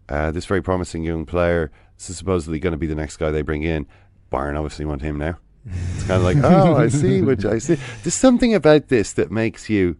uh, 0.09 0.31
this 0.31 0.45
very 0.45 0.61
promising 0.61 1.03
young 1.03 1.25
player. 1.25 1.71
This 1.97 2.09
is 2.09 2.17
supposedly 2.17 2.59
going 2.59 2.71
to 2.71 2.77
be 2.77 2.87
the 2.87 2.95
next 2.95 3.17
guy 3.17 3.29
they 3.29 3.43
bring 3.43 3.61
in. 3.63 3.85
Bayern 4.31 4.55
obviously 4.55 4.85
want 4.85 5.01
him 5.01 5.17
now. 5.17 5.37
It's 5.95 6.07
kind 6.07 6.17
of 6.17 6.23
like, 6.23 6.37
oh, 6.43 6.75
I 6.75 6.87
see, 7.01 7.21
which 7.21 7.45
I 7.45 7.59
see. 7.59 7.77
There's 8.01 8.15
something 8.15 8.55
about 8.55 8.87
this 8.87 9.13
that 9.13 9.29
makes 9.31 9.69
you 9.69 9.95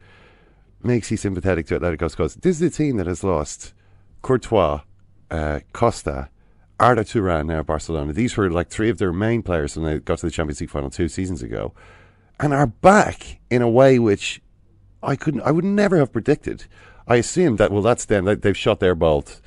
makes 0.81 1.11
you 1.11 1.17
sympathetic 1.17 1.67
to 1.67 1.79
Atletico's 1.79 2.15
cause. 2.15 2.33
This 2.35 2.59
is 2.59 2.61
a 2.63 2.75
team 2.75 2.97
that 2.97 3.05
has 3.05 3.23
lost 3.23 3.73
Courtois, 4.23 4.81
uh, 5.29 5.59
Costa, 5.73 6.29
Arda 6.79 7.03
Turan 7.03 7.45
now 7.45 7.61
Barcelona. 7.61 8.11
These 8.11 8.35
were 8.35 8.49
like 8.49 8.69
three 8.69 8.89
of 8.89 8.97
their 8.97 9.13
main 9.13 9.43
players 9.43 9.77
when 9.77 9.85
they 9.85 9.99
got 9.99 10.17
to 10.19 10.25
the 10.25 10.31
Champions 10.31 10.59
League 10.59 10.71
final 10.71 10.89
two 10.89 11.07
seasons 11.07 11.43
ago, 11.43 11.73
and 12.39 12.53
are 12.53 12.67
back 12.67 13.39
in 13.51 13.61
a 13.61 13.69
way 13.69 13.99
which 13.99 14.41
I 15.03 15.15
couldn't, 15.15 15.41
I 15.41 15.51
would 15.51 15.65
never 15.65 15.97
have 15.97 16.11
predicted. 16.11 16.65
I 17.07 17.17
assumed 17.17 17.59
that 17.59 17.71
well, 17.71 17.83
that's 17.83 18.05
them. 18.05 18.25
That 18.25 18.41
they've 18.41 18.57
shot 18.57 18.79
their 18.79 18.95
bolt 18.95 19.41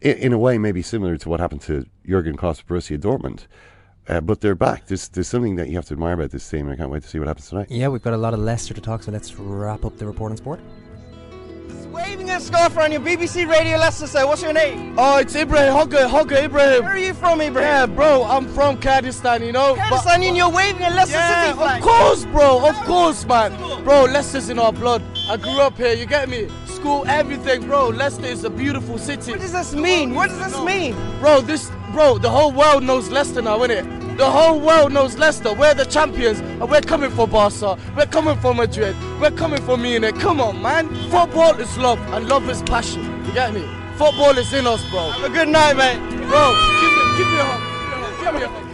in, 0.00 0.16
in 0.16 0.32
a 0.32 0.38
way 0.38 0.56
maybe 0.56 0.80
similar 0.82 1.16
to 1.18 1.28
what 1.28 1.40
happened 1.40 1.60
to 1.62 1.86
Jurgen 2.06 2.36
Klopp, 2.36 2.56
Borussia 2.66 2.98
Dortmund. 2.98 3.46
Uh, 4.08 4.20
but 4.20 4.40
they're 4.40 4.54
back. 4.54 4.86
There's 4.86 5.08
there's 5.08 5.28
something 5.28 5.56
that 5.56 5.68
you 5.68 5.76
have 5.76 5.86
to 5.86 5.94
admire 5.94 6.14
about 6.14 6.30
this 6.30 6.48
team, 6.48 6.68
I 6.68 6.76
can't 6.76 6.90
wait 6.90 7.02
to 7.02 7.08
see 7.08 7.18
what 7.18 7.28
happens 7.28 7.48
tonight. 7.48 7.68
Yeah, 7.70 7.88
we've 7.88 8.02
got 8.02 8.14
a 8.14 8.18
lot 8.18 8.34
of 8.34 8.40
Leicester 8.40 8.74
to 8.74 8.80
talk, 8.80 9.02
so 9.02 9.12
let's 9.12 9.34
wrap 9.36 9.84
up 9.84 9.98
the 9.98 10.06
report 10.06 10.32
on 10.32 10.36
sport. 10.36 10.60
Waving 11.92 12.30
a 12.30 12.38
scarf 12.38 12.76
around 12.76 12.92
your 12.92 13.00
BBC 13.00 13.48
Radio 13.48 13.76
Leicester 13.76 14.06
side. 14.06 14.24
What's 14.24 14.42
your 14.42 14.52
name? 14.52 14.94
Oh, 14.96 15.18
it's 15.18 15.34
Ibrahim 15.34 15.74
Hogger, 15.74 16.08
Hogger 16.08 16.44
Ibrahim. 16.44 16.84
Where 16.84 16.92
are 16.92 16.98
you 16.98 17.14
from, 17.14 17.40
Ibrahim? 17.40 17.68
Yeah, 17.68 17.86
bro, 17.86 18.24
I'm 18.24 18.46
from 18.48 18.80
Kurdistan, 18.80 19.42
you 19.42 19.50
know. 19.50 19.74
Kurdistan, 19.74 20.22
and 20.22 20.36
you're 20.36 20.50
waving 20.50 20.82
a 20.82 20.90
Leicester 20.90 21.16
yeah, 21.16 21.46
City 21.46 21.58
flag. 21.58 21.82
Of 21.82 21.88
course, 21.88 22.24
bro, 22.26 22.68
of 22.68 22.76
course, 22.86 23.26
man. 23.26 23.56
Bro, 23.82 24.04
Leicester's 24.04 24.50
in 24.50 24.60
our 24.60 24.72
blood. 24.72 25.02
I 25.28 25.36
grew 25.36 25.60
up 25.60 25.76
here, 25.76 25.94
you 25.94 26.06
get 26.06 26.28
me? 26.28 26.48
School, 26.80 27.04
everything, 27.08 27.66
bro. 27.66 27.88
Leicester 27.88 28.24
is 28.24 28.42
a 28.42 28.48
beautiful 28.48 28.96
city. 28.96 29.32
What 29.32 29.40
does 29.40 29.52
this 29.52 29.74
mean? 29.74 30.14
What 30.14 30.30
does 30.30 30.38
this 30.38 30.64
mean? 30.64 30.94
Bro, 31.20 31.42
this, 31.42 31.70
bro, 31.92 32.16
the 32.16 32.30
whole 32.30 32.52
world 32.52 32.84
knows 32.84 33.10
Leicester 33.10 33.42
now, 33.42 33.58
innit? 33.58 34.16
The 34.16 34.30
whole 34.30 34.58
world 34.58 34.90
knows 34.90 35.18
Leicester. 35.18 35.52
We're 35.52 35.74
the 35.74 35.84
champions, 35.84 36.40
and 36.40 36.70
we're 36.70 36.80
coming 36.80 37.10
for 37.10 37.28
Barca. 37.28 37.78
We're 37.94 38.06
coming 38.06 38.38
for 38.38 38.54
Madrid. 38.54 38.96
We're 39.20 39.30
coming 39.30 39.60
for 39.60 39.76
Munich. 39.76 40.18
Come 40.20 40.40
on, 40.40 40.62
man. 40.62 40.88
Football 41.10 41.60
is 41.60 41.76
love, 41.76 42.00
and 42.14 42.26
love 42.28 42.48
is 42.48 42.62
passion. 42.62 43.04
You 43.26 43.32
get 43.34 43.52
me? 43.52 43.60
Football 43.98 44.38
is 44.38 44.50
in 44.54 44.66
us, 44.66 44.82
bro. 44.88 45.10
Have 45.10 45.30
a 45.30 45.34
good 45.34 45.48
night, 45.48 45.76
mate. 45.76 45.98
Bro, 45.98 46.54
give 46.80 46.92
me, 46.96 47.18
give 47.18 47.28
me 47.28 47.38
a 47.40 47.44
hug. 47.44 48.24
Give 48.24 48.34
me 48.34 48.42
a 48.42 48.48
hug. 48.48 48.66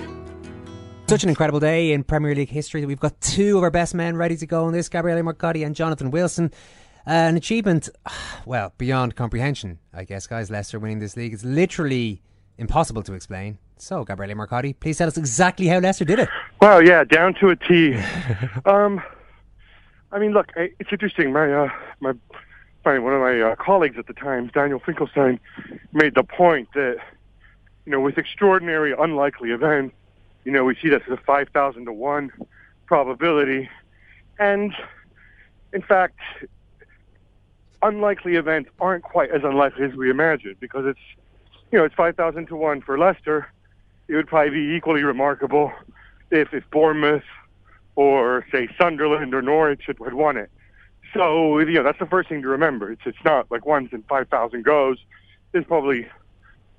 Such 1.08 1.24
an 1.24 1.28
incredible 1.28 1.58
day 1.58 1.90
in 1.90 2.04
Premier 2.04 2.36
League 2.36 2.50
history 2.50 2.80
that 2.82 2.86
we've 2.86 3.00
got 3.00 3.20
two 3.20 3.56
of 3.56 3.64
our 3.64 3.70
best 3.70 3.96
men 3.96 4.16
ready 4.16 4.36
to 4.36 4.46
go 4.46 4.64
on 4.66 4.72
this 4.72 4.88
Gabriele 4.88 5.22
Marcotti 5.22 5.66
and 5.66 5.74
Jonathan 5.74 6.12
Wilson. 6.12 6.52
Uh, 7.06 7.10
an 7.10 7.36
achievement, 7.36 7.88
well, 8.46 8.72
beyond 8.78 9.14
comprehension, 9.14 9.78
I 9.94 10.04
guess, 10.04 10.26
guys. 10.26 10.50
Leicester 10.50 10.78
winning 10.78 10.98
this 10.98 11.16
league 11.16 11.32
is 11.32 11.44
literally 11.44 12.20
impossible 12.58 13.02
to 13.04 13.12
explain. 13.12 13.58
So, 13.78 14.04
Gabriele 14.04 14.34
Marcotti, 14.34 14.74
please 14.78 14.98
tell 14.98 15.06
us 15.06 15.16
exactly 15.16 15.66
how 15.66 15.78
Leicester 15.78 16.04
did 16.04 16.18
it. 16.18 16.28
Well, 16.60 16.82
yeah, 16.82 17.04
down 17.04 17.34
to 17.34 17.50
a 17.50 17.56
T. 17.56 17.94
um, 18.64 19.00
I 20.10 20.18
mean, 20.18 20.32
look, 20.32 20.50
it's 20.56 20.90
interesting. 20.90 21.32
My 21.32 21.52
uh, 21.52 21.68
my 22.00 22.12
one 22.84 23.12
of 23.12 23.20
my 23.20 23.40
uh, 23.40 23.56
colleagues 23.56 23.98
at 23.98 24.06
the 24.06 24.12
Times, 24.12 24.50
Daniel 24.52 24.78
Finkelstein, 24.78 25.38
made 25.92 26.14
the 26.14 26.22
point 26.22 26.68
that 26.74 26.96
you 27.84 27.92
know 27.92 28.00
with 28.00 28.16
extraordinary 28.16 28.94
unlikely 28.98 29.50
events, 29.50 29.94
you 30.44 30.52
know 30.52 30.64
we 30.64 30.76
see 30.80 30.88
this 30.88 31.02
as 31.06 31.12
a 31.12 31.22
five 31.22 31.48
thousand 31.50 31.84
to 31.84 31.92
one 31.92 32.30
probability, 32.86 33.68
and 34.38 34.72
in 35.72 35.82
fact, 35.82 36.18
unlikely 37.82 38.36
events 38.36 38.70
aren't 38.80 39.04
quite 39.04 39.30
as 39.30 39.42
unlikely 39.44 39.84
as 39.84 39.94
we 39.94 40.10
imagine 40.10 40.56
because 40.60 40.86
it's 40.86 41.00
you 41.70 41.78
know 41.78 41.84
it's 41.84 41.94
five 41.94 42.16
thousand 42.16 42.46
to 42.46 42.56
one 42.56 42.80
for 42.80 42.98
Leicester. 42.98 43.48
It 44.08 44.14
would 44.14 44.28
probably 44.28 44.50
be 44.50 44.76
equally 44.76 45.02
remarkable 45.02 45.72
if 46.30 46.52
if 46.52 46.68
Bournemouth 46.70 47.24
or 47.96 48.44
say 48.52 48.68
Sunderland 48.78 49.34
or 49.34 49.42
Norwich 49.42 49.82
had, 49.86 49.96
had 50.04 50.14
won 50.14 50.36
it. 50.36 50.50
So 51.14 51.58
you 51.58 51.72
know 51.72 51.82
that's 51.82 51.98
the 51.98 52.06
first 52.06 52.28
thing 52.28 52.42
to 52.42 52.48
remember. 52.48 52.92
It's 52.92 53.02
it's 53.04 53.24
not 53.24 53.50
like 53.50 53.66
once 53.66 53.92
in 53.92 54.02
five 54.02 54.28
thousand 54.28 54.64
goes. 54.64 54.98
It's 55.52 55.66
probably 55.66 56.06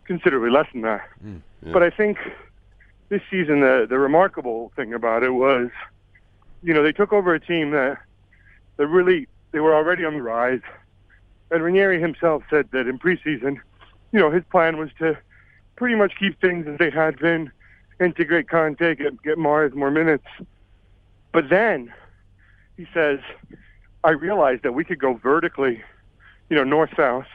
considerably 0.06 0.50
less 0.50 0.68
than 0.72 0.82
that. 0.82 1.08
Mm, 1.26 1.42
yeah. 1.66 1.74
But 1.74 1.84
I 1.84 1.90
think 1.90 2.18
this 3.10 3.22
season 3.30 3.62
the 3.62 3.86
the 3.90 3.98
remarkable 3.98 4.72
thing 4.76 4.94
about 4.94 5.24
it 5.24 5.32
was, 5.32 5.70
you 6.64 6.74
know, 6.74 6.84
they 6.84 6.92
took 6.92 7.14
over 7.14 7.34
a 7.34 7.40
team 7.40 7.72
that 7.72 7.98
that 8.78 8.88
really 8.88 9.28
they 9.52 9.60
were 9.60 9.74
already 9.74 10.06
on 10.06 10.14
the 10.14 10.22
rise. 10.22 10.62
And 11.52 11.64
Ranieri 11.64 12.00
himself 12.00 12.44
said 12.50 12.70
that 12.72 12.88
in 12.88 13.00
preseason, 13.00 13.60
you 14.12 14.20
know, 14.20 14.32
his 14.32 14.44
plan 14.52 14.78
was 14.78 14.90
to 15.00 15.18
pretty 15.76 15.96
much 15.96 16.14
keep 16.20 16.40
things 16.42 16.68
as 16.68 16.78
they 16.78 16.90
had 16.90 17.20
been, 17.20 17.52
integrate 18.00 18.48
Kante, 18.48 18.98
get 18.98 19.22
get 19.24 19.38
Mahrez 19.38 19.74
more 19.74 19.92
minutes. 19.92 20.26
But 21.32 21.50
then 21.50 21.94
he 22.76 22.88
says, 22.94 23.20
I 24.04 24.12
realized 24.12 24.64
that 24.64 24.74
we 24.74 24.84
could 24.84 25.00
go 25.00 25.16
vertically, 25.16 25.84
you 26.50 26.56
know, 26.56 26.64
north 26.64 26.92
south, 26.96 27.28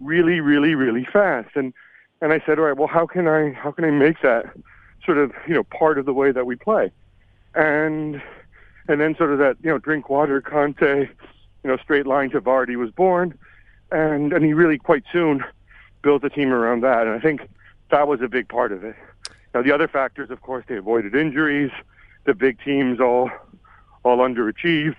really, 0.00 0.40
really, 0.40 0.74
really 0.74 1.06
fast. 1.12 1.50
And 1.54 1.72
and 2.20 2.32
I 2.32 2.40
said, 2.46 2.58
all 2.58 2.66
right, 2.66 2.76
well, 2.76 2.88
how 2.88 3.06
can 3.06 3.26
I 3.28 3.50
how 3.50 3.72
can 3.72 3.84
I 3.84 3.90
make 3.90 4.22
that 4.22 4.46
sort 5.04 5.18
of 5.18 5.32
you 5.46 5.54
know 5.54 5.64
part 5.64 5.98
of 5.98 6.06
the 6.06 6.12
way 6.12 6.32
that 6.32 6.46
we 6.46 6.56
play? 6.56 6.90
And 7.54 8.22
and 8.88 9.00
then 9.00 9.16
sort 9.16 9.32
of 9.32 9.38
that 9.38 9.56
you 9.62 9.70
know 9.70 9.78
drink 9.78 10.08
water 10.08 10.40
Kante, 10.40 11.08
you 11.62 11.70
know 11.70 11.76
straight 11.78 12.06
line 12.06 12.30
to 12.30 12.40
Vardy 12.40 12.76
was 12.76 12.90
born, 12.90 13.38
and 13.90 14.32
and 14.32 14.44
he 14.44 14.52
really 14.52 14.78
quite 14.78 15.04
soon 15.12 15.44
built 16.02 16.24
a 16.24 16.30
team 16.30 16.52
around 16.52 16.82
that. 16.82 17.06
And 17.06 17.14
I 17.14 17.20
think 17.20 17.48
that 17.90 18.08
was 18.08 18.20
a 18.20 18.28
big 18.28 18.48
part 18.48 18.72
of 18.72 18.84
it. 18.84 18.96
Now 19.54 19.62
the 19.62 19.72
other 19.72 19.88
factors, 19.88 20.30
of 20.30 20.40
course, 20.42 20.64
they 20.68 20.76
avoided 20.76 21.14
injuries. 21.14 21.70
The 22.24 22.34
big 22.34 22.58
teams 22.64 23.00
all 23.00 23.30
all 24.04 24.18
underachieved. 24.18 24.96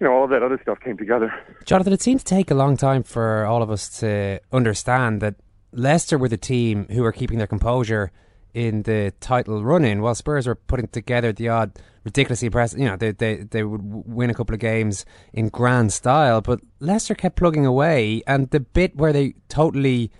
You 0.00 0.08
know, 0.08 0.12
all 0.12 0.26
that 0.28 0.42
other 0.42 0.58
stuff 0.60 0.80
came 0.80 0.96
together. 0.96 1.32
Jonathan, 1.64 1.92
it 1.92 2.02
seemed 2.02 2.20
to 2.20 2.26
take 2.26 2.50
a 2.50 2.54
long 2.54 2.76
time 2.76 3.04
for 3.04 3.44
all 3.46 3.62
of 3.62 3.70
us 3.70 4.00
to 4.00 4.40
understand 4.52 5.20
that 5.20 5.36
Leicester 5.72 6.18
were 6.18 6.28
the 6.28 6.36
team 6.36 6.86
who 6.90 7.02
were 7.02 7.12
keeping 7.12 7.38
their 7.38 7.46
composure 7.46 8.10
in 8.54 8.82
the 8.82 9.12
title 9.20 9.64
run-in, 9.64 10.02
while 10.02 10.14
Spurs 10.14 10.46
were 10.46 10.54
putting 10.54 10.88
together 10.88 11.32
the 11.32 11.48
odd 11.48 11.72
ridiculously 12.04 12.46
impressive. 12.46 12.78
You 12.78 12.86
know, 12.86 12.96
they 12.96 13.12
they 13.12 13.36
they 13.36 13.62
would 13.62 13.80
win 13.82 14.30
a 14.30 14.34
couple 14.34 14.54
of 14.54 14.60
games 14.60 15.04
in 15.32 15.48
grand 15.48 15.92
style, 15.92 16.40
but 16.40 16.60
Leicester 16.80 17.14
kept 17.14 17.36
plugging 17.36 17.66
away, 17.66 18.22
and 18.26 18.50
the 18.50 18.60
bit 18.60 18.96
where 18.96 19.12
they 19.12 19.34
totally 19.48 20.10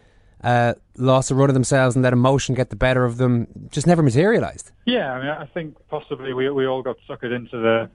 uh, 0.42 0.74
lost 0.96 1.28
the 1.28 1.34
run 1.34 1.50
of 1.50 1.54
themselves 1.54 1.94
and 1.94 2.02
let 2.02 2.12
emotion 2.12 2.54
get 2.54 2.70
the 2.70 2.76
better 2.76 3.04
of 3.04 3.18
them 3.18 3.46
just 3.70 3.86
never 3.86 4.02
materialised. 4.02 4.72
Yeah, 4.86 5.12
I 5.12 5.18
mean, 5.18 5.28
I 5.28 5.46
think 5.46 5.76
possibly 5.88 6.32
we 6.32 6.48
we 6.50 6.66
all 6.66 6.82
got 6.82 6.96
suckered 7.08 7.34
into 7.34 7.58
the 7.58 7.90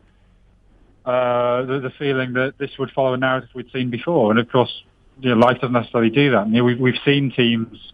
uh, 1.10 1.66
the, 1.66 1.80
the 1.80 1.92
feeling 1.98 2.34
that 2.34 2.54
this 2.58 2.72
would 2.78 2.92
follow 2.92 3.14
a 3.14 3.18
narrative 3.18 3.50
we'd 3.56 3.72
seen 3.72 3.90
before, 3.90 4.30
and 4.32 4.40
of 4.40 4.52
course, 4.52 4.84
you 5.20 5.30
know, 5.30 5.36
life 5.36 5.60
doesn't 5.62 5.74
necessarily 5.74 6.12
do 6.12 6.32
that. 6.32 6.48
We've 6.48 6.80
we've 6.80 7.02
seen 7.04 7.32
teams, 7.32 7.94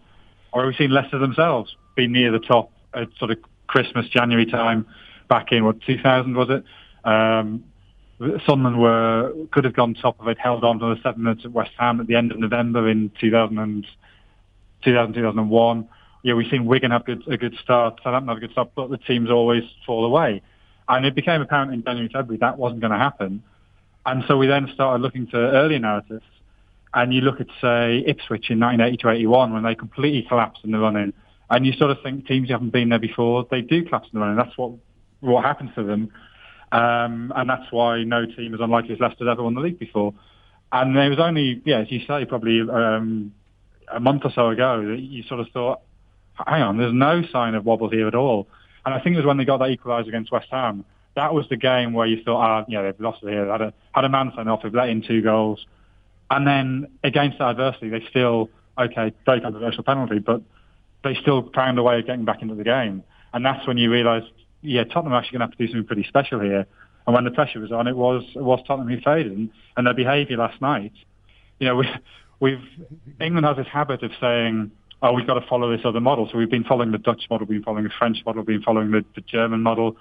or 0.52 0.66
we've 0.66 0.76
seen 0.76 0.90
Leicester 0.90 1.18
themselves 1.18 1.74
be 1.94 2.06
near 2.06 2.30
the 2.30 2.38
top 2.38 2.70
at 2.94 3.08
sort 3.18 3.30
of 3.30 3.38
Christmas, 3.66 4.08
January 4.08 4.46
time, 4.46 4.86
back 5.28 5.52
in 5.52 5.64
what 5.64 5.80
2000 5.82 6.34
was 6.34 6.48
it? 6.50 6.64
Um, 7.08 7.64
Sunderland 8.46 8.80
were 8.80 9.32
could 9.50 9.64
have 9.64 9.74
gone 9.74 9.94
top 9.94 10.20
of 10.20 10.28
it, 10.28 10.38
held 10.38 10.64
on 10.64 10.78
to 10.78 10.94
the 10.94 11.00
seven 11.02 11.24
minutes 11.24 11.44
at 11.44 11.52
West 11.52 11.72
Ham 11.78 12.00
at 12.00 12.06
the 12.06 12.14
end 12.14 12.30
of 12.32 12.38
November 12.38 12.88
in 12.88 13.10
2000 13.20 13.58
and 13.58 13.86
2000 14.84 15.14
2001. 15.14 15.88
Yeah, 16.22 16.34
we've 16.34 16.48
seen 16.50 16.64
Wigan 16.64 16.90
have 16.90 17.04
good, 17.04 17.22
a 17.28 17.36
good 17.36 17.54
start, 17.62 18.00
Southampton 18.02 18.28
have 18.28 18.38
a 18.38 18.40
good 18.40 18.52
start, 18.52 18.70
but 18.74 18.88
the 18.88 18.96
teams 18.96 19.30
always 19.30 19.64
fall 19.84 20.04
away. 20.04 20.42
And 20.88 21.04
it 21.04 21.14
became 21.14 21.42
apparent 21.42 21.72
in 21.72 21.82
January, 21.82 22.08
February 22.12 22.38
that 22.38 22.58
wasn't 22.58 22.80
going 22.80 22.92
to 22.92 22.98
happen. 22.98 23.42
And 24.06 24.24
so 24.26 24.36
we 24.36 24.46
then 24.46 24.70
started 24.72 25.02
looking 25.02 25.26
to 25.28 25.36
earlier 25.36 25.78
narratives. 25.78 26.24
And 26.94 27.12
you 27.12 27.22
look 27.22 27.40
at, 27.40 27.48
say, 27.60 28.04
Ipswich 28.06 28.50
in 28.50 28.60
1980 28.60 28.96
to 28.98 29.08
81 29.10 29.52
when 29.52 29.62
they 29.64 29.74
completely 29.74 30.22
collapsed 30.22 30.64
in 30.64 30.70
the 30.70 30.78
run-in. 30.78 31.12
And 31.50 31.66
you 31.66 31.72
sort 31.74 31.90
of 31.90 31.98
think 32.02 32.26
teams 32.26 32.48
who 32.48 32.54
haven't 32.54 32.72
been 32.72 32.88
there 32.88 32.98
before, 32.98 33.46
they 33.50 33.60
do 33.60 33.84
collapse 33.84 34.08
in 34.12 34.18
the 34.18 34.24
run-in. 34.24 34.36
That's 34.36 34.56
what 34.56 34.72
what 35.20 35.44
happens 35.44 35.70
to 35.74 35.82
them. 35.82 36.10
Um, 36.72 37.32
and 37.36 37.48
that's 37.48 37.70
why 37.70 38.02
no 38.02 38.26
team 38.26 38.54
as 38.54 38.60
unlikely 38.60 38.94
as 38.94 39.00
Leicester 39.00 39.28
ever 39.28 39.42
won 39.42 39.54
the 39.54 39.60
league 39.60 39.78
before. 39.78 40.12
And 40.72 40.96
there 40.96 41.08
was 41.08 41.20
only, 41.20 41.62
yeah, 41.64 41.80
as 41.80 41.90
you 41.90 42.00
say, 42.06 42.24
probably 42.24 42.60
um, 42.60 43.32
a 43.88 44.00
month 44.00 44.22
or 44.24 44.32
so 44.34 44.48
ago 44.48 44.84
that 44.84 45.00
you 45.00 45.22
sort 45.22 45.40
of 45.40 45.48
thought, 45.52 45.80
hang 46.34 46.62
on, 46.62 46.78
there's 46.78 46.92
no 46.92 47.22
sign 47.32 47.54
of 47.54 47.64
wobble 47.64 47.88
here 47.88 48.08
at 48.08 48.14
all. 48.14 48.48
And 48.84 48.92
I 48.92 49.00
think 49.00 49.14
it 49.14 49.18
was 49.18 49.26
when 49.26 49.36
they 49.36 49.44
got 49.44 49.58
that 49.58 49.70
equaliser 49.70 50.08
against 50.08 50.32
West 50.32 50.48
Ham. 50.50 50.84
That 51.14 51.32
was 51.32 51.48
the 51.48 51.56
game 51.56 51.92
where 51.92 52.06
you 52.06 52.22
thought, 52.24 52.40
ah, 52.40 52.64
yeah, 52.66 52.82
they've 52.82 53.00
lost 53.00 53.22
it 53.22 53.30
here. 53.30 53.50
Had 53.50 53.60
a, 53.60 53.72
had 53.92 54.04
a 54.04 54.08
man 54.08 54.32
sent 54.34 54.48
off, 54.48 54.62
they've 54.62 54.74
let 54.74 54.88
in 54.88 55.02
two 55.02 55.22
goals. 55.22 55.64
And 56.28 56.46
then 56.46 56.88
against 57.04 57.38
that 57.38 57.50
adversity, 57.50 57.88
they 57.88 58.04
still, 58.10 58.50
okay, 58.76 59.12
very 59.24 59.40
controversial 59.40 59.84
penalty, 59.84 60.18
but 60.18 60.42
they 61.04 61.14
still 61.14 61.50
found 61.54 61.78
a 61.78 61.82
way 61.82 61.98
of 61.98 62.06
getting 62.06 62.24
back 62.24 62.42
into 62.42 62.54
the 62.54 62.64
game. 62.64 63.04
And 63.32 63.44
that's 63.44 63.66
when 63.66 63.78
you 63.78 63.90
realise, 63.90 64.24
yeah, 64.62 64.84
Tottenham 64.84 65.12
are 65.12 65.18
actually 65.18 65.38
going 65.38 65.48
to 65.48 65.52
have 65.52 65.58
to 65.58 65.66
do 65.66 65.72
something 65.72 65.86
pretty 65.86 66.04
special 66.04 66.40
here. 66.40 66.66
And 67.06 67.14
when 67.14 67.24
the 67.24 67.30
pressure 67.30 67.60
was 67.60 67.70
on, 67.70 67.86
it 67.86 67.96
was 67.96 68.24
it 68.34 68.42
was 68.42 68.60
Tottenham 68.66 68.88
who 68.88 69.00
faded, 69.02 69.32
and, 69.32 69.50
and 69.76 69.86
their 69.86 69.94
behaviour 69.94 70.38
last 70.38 70.60
night. 70.62 70.92
You 71.58 71.68
know, 71.68 71.76
we, 71.76 71.88
we've 72.40 72.64
England 73.20 73.46
has 73.46 73.58
this 73.58 73.66
habit 73.66 74.02
of 74.02 74.10
saying, 74.20 74.70
"Oh, 75.02 75.12
we've 75.12 75.26
got 75.26 75.34
to 75.34 75.46
follow 75.46 75.70
this 75.76 75.84
other 75.84 76.00
model." 76.00 76.28
So 76.32 76.38
we've 76.38 76.50
been 76.50 76.64
following 76.64 76.92
the 76.92 76.98
Dutch 76.98 77.24
model, 77.28 77.46
we've 77.46 77.58
been 77.58 77.64
following 77.64 77.84
the 77.84 77.90
French 77.98 78.18
model, 78.24 78.42
we've 78.42 78.56
been 78.58 78.62
following 78.62 78.90
the, 78.90 79.04
the 79.14 79.20
German 79.20 79.62
model, 79.62 79.96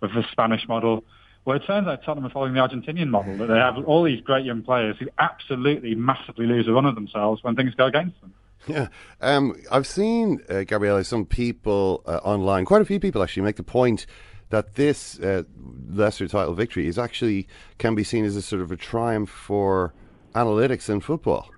the 0.00 0.24
Spanish 0.30 0.68
model. 0.68 1.02
Well, 1.44 1.56
it 1.56 1.64
turns 1.66 1.88
out 1.88 2.04
Tottenham 2.04 2.26
are 2.26 2.32
following 2.32 2.54
the 2.54 2.60
Argentinian 2.60 3.08
model 3.08 3.36
that 3.36 3.48
they 3.48 3.58
have 3.58 3.76
all 3.84 4.04
these 4.04 4.20
great 4.20 4.46
young 4.46 4.62
players 4.62 4.96
who 4.98 5.08
absolutely 5.18 5.94
massively 5.94 6.46
lose 6.46 6.68
a 6.68 6.72
run 6.72 6.86
of 6.86 6.94
themselves 6.94 7.42
when 7.42 7.54
things 7.56 7.74
go 7.74 7.86
against 7.86 8.18
them. 8.20 8.32
Yeah, 8.66 8.88
um, 9.20 9.60
I've 9.70 9.86
seen 9.86 10.40
uh, 10.48 10.64
Gabriele. 10.64 11.04
Some 11.04 11.26
people 11.26 12.02
uh, 12.06 12.16
online, 12.24 12.64
quite 12.64 12.82
a 12.82 12.84
few 12.84 12.98
people 12.98 13.22
actually, 13.22 13.42
make 13.42 13.56
the 13.56 13.62
point 13.62 14.06
that 14.50 14.74
this 14.74 15.18
uh, 15.20 15.42
Leicester 15.88 16.28
title 16.28 16.54
victory 16.54 16.86
is 16.86 16.98
actually 16.98 17.48
can 17.78 17.94
be 17.94 18.04
seen 18.04 18.24
as 18.24 18.36
a 18.36 18.42
sort 18.42 18.62
of 18.62 18.72
a 18.72 18.76
triumph 18.76 19.30
for 19.30 19.92
analytics 20.34 20.88
in 20.88 21.00
football. 21.00 21.50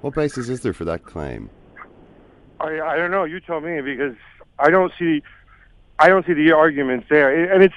What 0.00 0.14
basis 0.14 0.48
is 0.48 0.60
there 0.62 0.72
for 0.72 0.84
that 0.84 1.04
claim? 1.04 1.50
I 2.60 2.80
I 2.80 2.96
don't 2.96 3.10
know. 3.10 3.24
You 3.24 3.40
tell 3.40 3.60
me 3.60 3.80
because 3.80 4.16
I 4.58 4.70
don't 4.70 4.92
see 4.98 5.22
I 5.98 6.08
don't 6.08 6.26
see 6.26 6.34
the 6.34 6.52
arguments 6.52 7.06
there, 7.08 7.52
and 7.52 7.62
it's. 7.62 7.74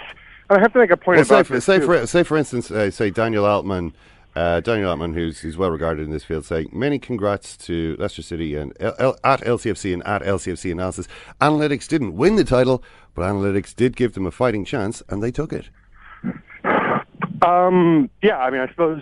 I 0.49 0.59
have 0.59 0.71
to 0.73 0.79
make 0.79 0.91
a 0.91 0.97
point 0.97 1.17
well, 1.17 1.25
about 1.25 1.45
say 1.45 1.53
for, 1.55 1.61
say 1.61 1.79
too. 1.79 1.85
for 1.85 2.07
say 2.07 2.23
for 2.23 2.37
instance, 2.37 2.71
uh, 2.71 2.89
say 2.89 3.09
Daniel 3.09 3.45
Altman. 3.45 3.93
Uh, 4.37 4.59
Daniel 4.59 4.91
Altman, 4.91 5.15
who's, 5.15 5.39
who's 5.39 5.57
well 5.57 5.71
regarded 5.71 6.05
in 6.05 6.11
this 6.11 6.23
field, 6.23 6.45
saying 6.45 6.69
many 6.71 6.99
congrats 6.99 7.57
to 7.57 7.95
Leicester 7.97 8.21
City 8.21 8.53
and 8.53 8.71
L- 8.79 8.93
L- 8.99 9.17
at 9.23 9.41
LCFC 9.41 9.91
and 9.91 10.05
at 10.05 10.21
LCFC 10.21 10.71
analysis. 10.71 11.07
Analytics 11.41 11.87
didn't 11.87 12.15
win 12.15 12.35
the 12.35 12.43
title, 12.43 12.83
but 13.15 13.23
analytics 13.23 13.75
did 13.75 13.95
give 13.95 14.13
them 14.13 14.27
a 14.27 14.31
fighting 14.31 14.63
chance, 14.63 15.01
and 15.09 15.23
they 15.23 15.31
took 15.31 15.51
it. 15.51 15.69
Um, 17.41 18.11
yeah, 18.21 18.37
I 18.37 18.51
mean, 18.51 18.61
I 18.61 18.67
suppose 18.67 19.01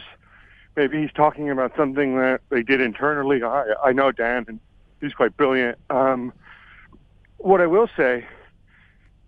maybe 0.77 1.01
he's 1.01 1.11
talking 1.11 1.49
about 1.49 1.73
something 1.75 2.15
that 2.15 2.39
they 2.47 2.63
did 2.63 2.79
internally. 2.79 3.43
I, 3.43 3.73
I 3.83 3.91
know 3.91 4.13
Dan, 4.13 4.45
and 4.47 4.57
he's 5.01 5.13
quite 5.13 5.35
brilliant. 5.35 5.77
Um, 5.89 6.31
what 7.39 7.59
I 7.59 7.67
will 7.67 7.89
say 7.97 8.25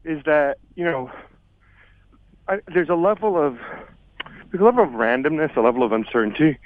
is 0.05 0.23
that 0.23 0.57
you 0.75 0.85
know, 0.85 1.11
I, 2.47 2.59
there's 2.73 2.87
a 2.87 2.95
level 2.95 3.37
of 3.37 3.57
a 4.53 4.63
level 4.63 4.83
of 4.83 4.91
randomness, 4.91 5.55
a 5.55 5.61
level 5.61 5.83
of 5.83 5.91
uncertainty. 5.91 6.57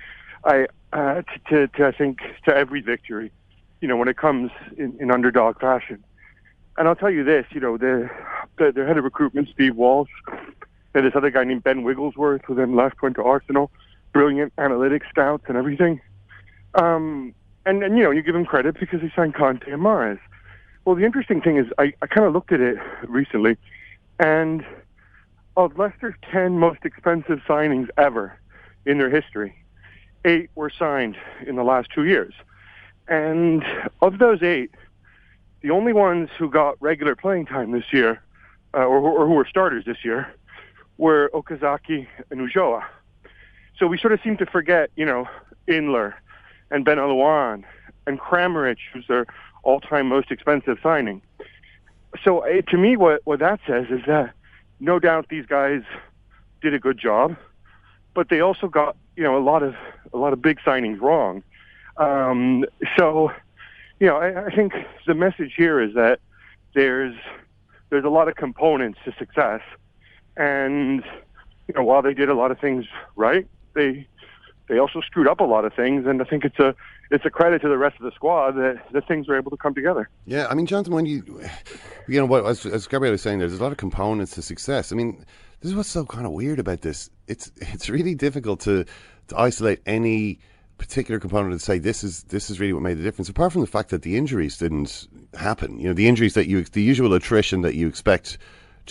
I 0.43 0.67
uh, 0.93 1.21
to, 1.21 1.39
to, 1.49 1.67
to 1.67 1.87
I 1.87 1.91
think 1.91 2.19
to 2.45 2.55
every 2.55 2.81
victory, 2.81 3.31
you 3.79 3.87
know, 3.87 3.97
when 3.97 4.07
it 4.07 4.17
comes 4.17 4.51
in, 4.77 4.97
in 4.99 5.11
underdog 5.11 5.59
fashion. 5.59 6.03
And 6.77 6.87
I'll 6.87 6.95
tell 6.95 7.11
you 7.11 7.23
this, 7.23 7.45
you 7.51 7.59
know, 7.59 7.77
the, 7.77 8.09
the 8.57 8.71
their 8.71 8.87
head 8.87 8.97
of 8.97 9.03
recruitment, 9.03 9.49
Steve 9.49 9.75
Walsh, 9.75 10.09
and 10.93 11.05
this 11.05 11.15
other 11.15 11.29
guy 11.29 11.43
named 11.43 11.63
Ben 11.63 11.83
Wigglesworth, 11.83 12.43
who 12.45 12.55
then 12.55 12.75
left, 12.75 13.01
went 13.01 13.15
to 13.15 13.23
Arsenal, 13.23 13.71
brilliant 14.13 14.55
analytics 14.55 15.07
scouts 15.09 15.43
and 15.47 15.57
everything. 15.57 16.01
Um, 16.75 17.33
and, 17.65 17.83
and, 17.83 17.97
you 17.97 18.03
know, 18.03 18.11
you 18.11 18.21
give 18.21 18.35
him 18.35 18.45
credit 18.45 18.79
because 18.79 19.01
he 19.01 19.11
signed 19.15 19.35
Kante 19.35 19.71
and 19.71 19.81
Mahrez. 19.81 20.19
Well, 20.85 20.95
the 20.95 21.05
interesting 21.05 21.41
thing 21.41 21.57
is 21.57 21.67
I, 21.77 21.93
I 22.01 22.07
kind 22.07 22.25
of 22.25 22.33
looked 22.33 22.51
at 22.51 22.59
it 22.59 22.77
recently, 23.07 23.57
and 24.19 24.65
of 25.57 25.77
Leicester's 25.77 26.15
10 26.31 26.57
most 26.59 26.79
expensive 26.85 27.39
signings 27.47 27.89
ever 27.97 28.37
in 28.85 28.97
their 28.97 29.09
history, 29.09 29.55
eight 30.25 30.49
were 30.55 30.69
signed 30.69 31.17
in 31.45 31.55
the 31.55 31.63
last 31.63 31.89
two 31.93 32.05
years. 32.05 32.33
And 33.07 33.63
of 34.01 34.19
those 34.19 34.41
eight, 34.41 34.71
the 35.61 35.71
only 35.71 35.93
ones 35.93 36.29
who 36.37 36.49
got 36.49 36.81
regular 36.81 37.15
playing 37.15 37.45
time 37.45 37.71
this 37.71 37.91
year, 37.91 38.21
uh, 38.73 38.79
or, 38.79 38.99
or 38.99 39.27
who 39.27 39.33
were 39.33 39.45
starters 39.45 39.85
this 39.85 40.03
year, 40.03 40.33
were 40.97 41.29
Okazaki 41.33 42.07
and 42.29 42.39
Ulloa. 42.49 42.83
So 43.77 43.87
we 43.87 43.97
sort 43.97 44.13
of 44.13 44.19
seem 44.23 44.37
to 44.37 44.45
forget, 44.45 44.91
you 44.95 45.05
know, 45.05 45.27
Inler 45.67 46.13
and 46.69 46.85
Ben 46.85 46.97
Alouane 46.97 47.63
and 48.07 48.19
Kramaric, 48.19 48.77
who's 48.93 49.05
their 49.07 49.25
all-time 49.63 50.07
most 50.07 50.31
expensive 50.31 50.77
signing. 50.81 51.21
So 52.23 52.39
uh, 52.39 52.61
to 52.69 52.77
me, 52.77 52.97
what, 52.97 53.21
what 53.25 53.39
that 53.39 53.59
says 53.67 53.85
is 53.89 54.01
that 54.07 54.33
no 54.81 54.99
doubt 54.99 55.27
these 55.29 55.45
guys 55.45 55.83
did 56.61 56.73
a 56.73 56.79
good 56.79 56.97
job, 56.97 57.37
but 58.13 58.27
they 58.29 58.41
also 58.41 58.67
got, 58.67 58.97
you 59.15 59.23
know, 59.23 59.37
a 59.37 59.43
lot 59.43 59.63
of 59.63 59.75
a 60.13 60.17
lot 60.17 60.33
of 60.33 60.41
big 60.41 60.59
signings 60.65 60.99
wrong. 60.99 61.43
Um, 61.97 62.65
so, 62.97 63.31
you 63.99 64.07
know, 64.07 64.17
I, 64.17 64.47
I 64.47 64.55
think 64.55 64.73
the 65.05 65.13
message 65.13 65.53
here 65.55 65.79
is 65.79 65.93
that 65.93 66.19
there's 66.73 67.15
there's 67.89 68.03
a 68.03 68.09
lot 68.09 68.27
of 68.27 68.35
components 68.35 68.99
to 69.05 69.13
success, 69.17 69.61
and 70.35 71.03
you 71.67 71.73
know, 71.75 71.83
while 71.83 72.01
they 72.01 72.13
did 72.13 72.29
a 72.29 72.33
lot 72.33 72.51
of 72.51 72.59
things 72.59 72.85
right, 73.15 73.47
they 73.73 74.07
they 74.71 74.79
also 74.79 75.01
screwed 75.01 75.27
up 75.27 75.41
a 75.41 75.43
lot 75.43 75.65
of 75.65 75.73
things, 75.73 76.05
and 76.07 76.21
I 76.21 76.25
think 76.25 76.45
it's 76.45 76.57
a 76.57 76.73
it's 77.11 77.25
a 77.25 77.29
credit 77.29 77.61
to 77.63 77.67
the 77.67 77.77
rest 77.77 77.97
of 77.97 78.03
the 78.03 78.11
squad 78.15 78.51
that 78.53 78.81
that 78.93 79.05
things 79.05 79.27
were 79.27 79.37
able 79.37 79.51
to 79.51 79.57
come 79.57 79.75
together. 79.75 80.09
Yeah, 80.25 80.47
I 80.49 80.53
mean, 80.53 80.65
Jonathan, 80.65 80.93
when 80.93 81.05
you 81.05 81.43
you 82.07 82.17
know 82.17 82.25
what 82.25 82.45
as, 82.45 82.65
as 82.65 82.87
Gabriel 82.87 83.11
was 83.11 83.21
saying, 83.21 83.39
there's 83.39 83.59
a 83.59 83.61
lot 83.61 83.73
of 83.73 83.77
components 83.77 84.31
to 84.35 84.41
success. 84.41 84.93
I 84.93 84.95
mean, 84.95 85.25
this 85.59 85.71
is 85.71 85.75
what's 85.75 85.89
so 85.89 86.05
kind 86.05 86.25
of 86.25 86.31
weird 86.31 86.57
about 86.57 86.81
this. 86.81 87.09
It's 87.27 87.51
it's 87.57 87.89
really 87.89 88.15
difficult 88.15 88.61
to 88.61 88.85
to 89.27 89.37
isolate 89.37 89.81
any 89.85 90.39
particular 90.77 91.19
component 91.19 91.51
and 91.51 91.61
say 91.61 91.77
this 91.77 92.01
is 92.01 92.23
this 92.23 92.49
is 92.49 92.61
really 92.61 92.71
what 92.71 92.81
made 92.81 92.97
the 92.97 93.03
difference. 93.03 93.27
Apart 93.27 93.51
from 93.51 93.59
the 93.59 93.67
fact 93.67 93.89
that 93.89 94.03
the 94.03 94.15
injuries 94.15 94.57
didn't 94.57 95.05
happen, 95.33 95.81
you 95.81 95.89
know, 95.89 95.93
the 95.93 96.07
injuries 96.07 96.33
that 96.35 96.47
you 96.47 96.63
the 96.63 96.81
usual 96.81 97.13
attrition 97.13 97.59
that 97.63 97.75
you 97.75 97.89
expect 97.89 98.37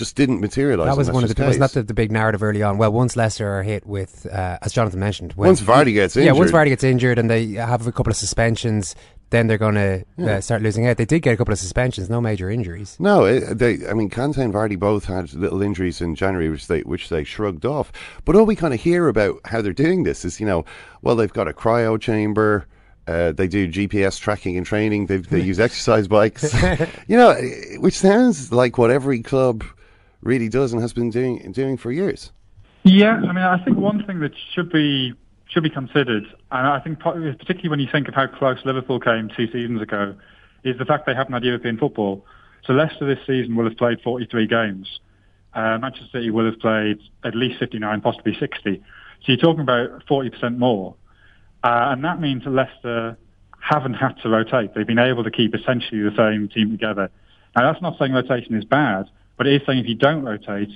just 0.01 0.17
didn't 0.17 0.41
materialise. 0.41 0.89
That 0.89 0.97
was 0.97 1.11
one 1.11 1.23
of 1.23 1.29
the 1.29 1.35
case. 1.35 1.59
wasn't 1.59 1.61
that 1.61 1.73
the, 1.73 1.83
the, 1.83 1.95
big 1.95 2.11
narrative 2.11 2.43
early 2.43 2.63
on? 2.63 2.79
Well, 2.79 2.91
once 2.91 3.17
Leicester 3.17 3.47
are 3.47 3.63
hit 3.63 3.87
with, 3.87 4.27
uh, 4.27 4.59
as 4.63 4.73
Jonathan 4.73 4.99
mentioned, 4.99 5.35
when, 5.35 5.49
once 5.49 5.61
Vardy 5.61 5.93
gets 5.93 6.17
injured, 6.17 6.35
yeah, 6.35 6.39
once 6.39 6.51
Vardy 6.51 6.71
gets 6.71 6.83
injured 6.83 7.19
and 7.19 7.29
they 7.29 7.53
have 7.53 7.87
a 7.87 7.93
couple 7.93 8.11
of 8.11 8.17
suspensions, 8.17 8.97
then 9.29 9.47
they're 9.47 9.59
going 9.59 9.75
to 9.75 10.05
yeah. 10.17 10.37
uh, 10.37 10.41
start 10.41 10.63
losing 10.63 10.87
out. 10.87 10.97
They 10.97 11.05
did 11.05 11.21
get 11.21 11.35
a 11.35 11.37
couple 11.37 11.53
of 11.53 11.59
suspensions, 11.59 12.09
no 12.09 12.19
major 12.19 12.49
injuries. 12.49 12.97
No, 12.99 13.27
it, 13.27 13.59
they. 13.59 13.87
I 13.87 13.93
mean, 13.93 14.09
Kante 14.09 14.39
and 14.39 14.55
Vardy 14.55 14.79
both 14.79 15.05
had 15.05 15.35
little 15.35 15.61
injuries 15.61 16.01
in 16.01 16.15
January, 16.15 16.49
which 16.49 16.67
they 16.67 16.81
which 16.81 17.11
they 17.11 17.23
shrugged 17.23 17.67
off. 17.67 17.93
But 18.25 18.37
all 18.37 18.47
we 18.47 18.57
kind 18.57 18.73
of 18.73 18.81
hear 18.81 19.07
about 19.07 19.39
how 19.45 19.61
they're 19.61 19.75
doing 19.75 20.05
this 20.05 20.25
is, 20.25 20.41
you 20.41 20.47
know, 20.47 20.65
well, 21.03 21.15
they've 21.15 21.33
got 21.33 21.47
a 21.47 21.53
cryo 21.53 22.01
chamber. 22.01 22.67
Uh, 23.07 23.33
they 23.33 23.49
do 23.49 23.69
GPS 23.69 24.19
tracking 24.19 24.57
and 24.57 24.65
training. 24.65 25.07
They 25.07 25.19
they 25.19 25.41
use 25.53 25.61
exercise 25.61 26.09
bikes. 26.09 26.55
you 27.07 27.19
know, 27.19 27.35
which 27.79 27.99
sounds 27.99 28.51
like 28.51 28.79
what 28.79 28.91
every 28.91 29.21
club 29.21 29.63
really 30.23 30.49
does 30.49 30.73
and 30.73 30.83
has 30.83 30.93
been 30.93 31.11
doing 31.11 31.53
doing 31.53 31.77
for 31.77 31.93
years. 31.93 32.33
Yeah, 32.83 33.17
I 33.17 33.33
mean, 33.33 33.39
I 33.39 33.63
think 33.65 33.77
one 33.77 34.05
thing 34.07 34.21
that 34.21 34.33
should 34.55 34.71
be 34.71 35.15
should 35.49 35.63
be 35.63 35.71
considered, 35.71 36.25
and 36.51 36.67
I 36.67 36.79
think 36.81 37.01
particularly 37.01 37.69
when 37.69 37.81
you 37.81 37.89
think 37.91 38.09
of 38.09 38.15
how 38.15 38.27
close 38.27 38.59
Liverpool 38.65 39.01
came 39.01 39.31
two 39.37 39.47
seasons 39.47 39.83
ago, 39.83 40.15
is 40.65 40.79
the 40.79 40.85
fact 40.85 41.07
they 41.07 41.15
haven't 41.15 41.33
had 41.33 41.45
European 41.45 41.77
football. 41.79 42.25
So 42.65 42.73
Leicester 42.73 43.07
this 43.07 43.25
season 43.27 43.57
will 43.57 43.65
have 43.65 43.77
played 43.77 44.01
43 44.03 44.47
games. 44.47 45.01
Uh, 45.55 45.79
Manchester 45.79 46.09
City 46.13 46.31
will 46.31 46.45
have 46.45 46.61
played 46.61 46.99
at 47.25 47.35
least 47.35 47.59
59, 47.59 48.01
possibly 48.01 48.37
60. 48.39 48.77
So 48.77 48.83
you're 49.27 49.37
talking 49.37 49.63
about 49.63 50.07
40% 50.07 50.59
more. 50.59 50.95
Uh, 51.65 51.91
and 51.91 52.05
that 52.05 52.21
means 52.21 52.45
that 52.45 52.51
Leicester 52.51 53.19
haven't 53.61 53.95
had 53.95 54.15
to 54.23 54.29
rotate. 54.29 54.75
They've 54.75 54.87
been 54.87 54.99
able 54.99 55.25
to 55.25 55.31
keep 55.31 55.55
essentially 55.55 56.03
the 56.03 56.15
same 56.17 56.49
team 56.49 56.71
together. 56.71 57.11
Now, 57.57 57.73
that's 57.73 57.83
not 57.83 57.99
saying 57.99 58.13
rotation 58.13 58.55
is 58.55 58.65
bad, 58.65 59.07
but 59.41 59.47
it 59.47 59.63
is 59.63 59.67
saying 59.67 59.79
if 59.79 59.87
you 59.87 59.95
don't 59.95 60.23
rotate, 60.23 60.69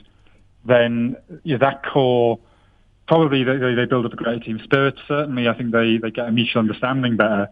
then 0.64 1.16
that 1.44 1.82
core, 1.84 2.38
probably 3.06 3.44
they, 3.44 3.58
they 3.58 3.84
build 3.84 4.06
up 4.06 4.14
a 4.14 4.16
great 4.16 4.42
team 4.42 4.58
spirit. 4.64 4.94
Certainly, 5.06 5.48
I 5.48 5.54
think 5.54 5.70
they, 5.70 5.98
they 5.98 6.10
get 6.10 6.28
a 6.28 6.32
mutual 6.32 6.60
understanding 6.60 7.18
better. 7.18 7.48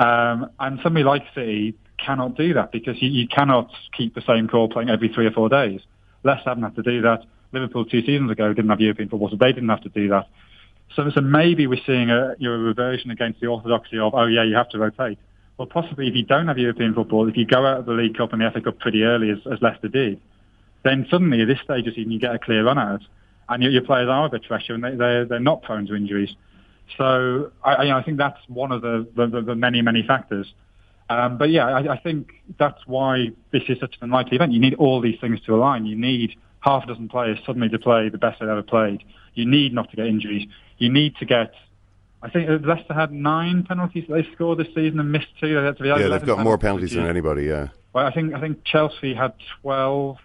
Um, 0.00 0.50
and 0.58 0.80
somebody 0.82 1.04
like 1.04 1.22
City 1.36 1.76
cannot 2.04 2.36
do 2.36 2.52
that 2.54 2.72
because 2.72 3.00
you, 3.00 3.10
you 3.10 3.28
cannot 3.28 3.70
keep 3.96 4.16
the 4.16 4.22
same 4.22 4.48
core 4.48 4.68
playing 4.68 4.90
every 4.90 5.06
three 5.06 5.24
or 5.24 5.30
four 5.30 5.48
days. 5.48 5.82
Leicester 6.24 6.48
haven't 6.48 6.64
had 6.64 6.74
to 6.74 6.82
do 6.82 7.00
that. 7.02 7.22
Liverpool 7.52 7.84
two 7.84 8.00
seasons 8.00 8.28
ago 8.32 8.52
didn't 8.52 8.70
have 8.70 8.80
European 8.80 9.08
football, 9.08 9.30
so 9.30 9.36
they 9.36 9.52
didn't 9.52 9.68
have 9.68 9.82
to 9.82 9.88
do 9.90 10.08
that. 10.08 10.26
So, 10.96 11.08
so 11.14 11.20
maybe 11.20 11.68
we're 11.68 11.78
seeing 11.86 12.10
a, 12.10 12.34
you 12.40 12.48
know, 12.48 12.56
a 12.56 12.58
reversion 12.58 13.12
against 13.12 13.38
the 13.38 13.46
orthodoxy 13.46 14.00
of, 14.00 14.14
oh 14.16 14.26
yeah, 14.26 14.42
you 14.42 14.56
have 14.56 14.70
to 14.70 14.80
rotate. 14.80 15.18
Well, 15.58 15.68
possibly 15.68 16.08
if 16.08 16.16
you 16.16 16.24
don't 16.24 16.48
have 16.48 16.58
European 16.58 16.94
football, 16.94 17.28
if 17.28 17.36
you 17.36 17.46
go 17.46 17.64
out 17.64 17.80
of 17.80 17.86
the 17.86 17.92
League 17.92 18.16
Cup 18.16 18.32
and 18.32 18.42
the 18.42 18.50
FA 18.50 18.62
Cup 18.62 18.80
pretty 18.80 19.04
early, 19.04 19.30
as, 19.30 19.38
as 19.46 19.60
Leicester 19.60 19.88
did, 19.88 20.18
then 20.82 21.06
suddenly 21.10 21.42
at 21.42 21.48
this 21.48 21.60
stage 21.62 21.86
of 21.86 21.94
season 21.94 22.10
you 22.10 22.18
get 22.18 22.34
a 22.34 22.38
clear 22.38 22.64
run 22.64 22.78
out, 22.78 23.02
and 23.48 23.62
your, 23.62 23.72
your 23.72 23.82
players 23.82 24.08
are 24.08 24.26
a 24.26 24.30
bit 24.30 24.44
fresher 24.46 24.74
and 24.74 24.84
they, 24.84 24.94
they're, 24.94 25.24
they're 25.24 25.40
not 25.40 25.62
prone 25.62 25.86
to 25.86 25.94
injuries. 25.94 26.34
So 26.96 27.52
I, 27.62 27.84
you 27.84 27.88
know, 27.90 27.98
I 27.98 28.02
think 28.02 28.18
that's 28.18 28.38
one 28.48 28.72
of 28.72 28.82
the, 28.82 29.06
the, 29.14 29.40
the 29.42 29.54
many, 29.54 29.82
many 29.82 30.04
factors. 30.06 30.52
Um, 31.08 31.38
but 31.38 31.50
yeah, 31.50 31.66
I, 31.66 31.94
I 31.94 31.98
think 31.98 32.30
that's 32.58 32.86
why 32.86 33.30
this 33.52 33.62
is 33.68 33.78
such 33.80 33.96
an 34.00 34.04
unlikely 34.04 34.36
event. 34.36 34.52
You 34.52 34.60
need 34.60 34.74
all 34.74 35.00
these 35.00 35.18
things 35.20 35.40
to 35.46 35.54
align. 35.54 35.84
You 35.86 35.96
need 35.96 36.36
half 36.60 36.84
a 36.84 36.86
dozen 36.86 37.08
players 37.08 37.38
suddenly 37.44 37.68
to 37.68 37.78
play 37.78 38.08
the 38.08 38.18
best 38.18 38.38
they've 38.38 38.48
ever 38.48 38.62
played. 38.62 39.02
You 39.34 39.44
need 39.44 39.74
not 39.74 39.90
to 39.90 39.96
get 39.96 40.06
injuries. 40.06 40.46
You 40.78 40.88
need 40.88 41.16
to 41.16 41.24
get. 41.24 41.52
I 42.22 42.30
think 42.30 42.48
Leicester 42.64 42.94
had 42.94 43.12
nine 43.12 43.64
penalties 43.64 44.04
they 44.08 44.26
scored 44.34 44.58
this 44.58 44.68
season 44.68 45.00
and 45.00 45.10
missed 45.10 45.28
two. 45.40 45.54
They 45.54 45.64
had 45.64 45.76
to 45.78 45.82
be 45.82 45.88
yeah, 45.88 46.08
they've 46.08 46.24
got 46.24 46.40
more 46.40 46.58
penalties 46.58 46.92
than 46.92 47.06
anybody. 47.06 47.44
Yeah. 47.44 47.68
Well, 47.92 48.06
I 48.06 48.12
think 48.12 48.34
I 48.34 48.40
think 48.40 48.62
Chelsea 48.64 49.14
had 49.14 49.32
twelve 49.62 50.18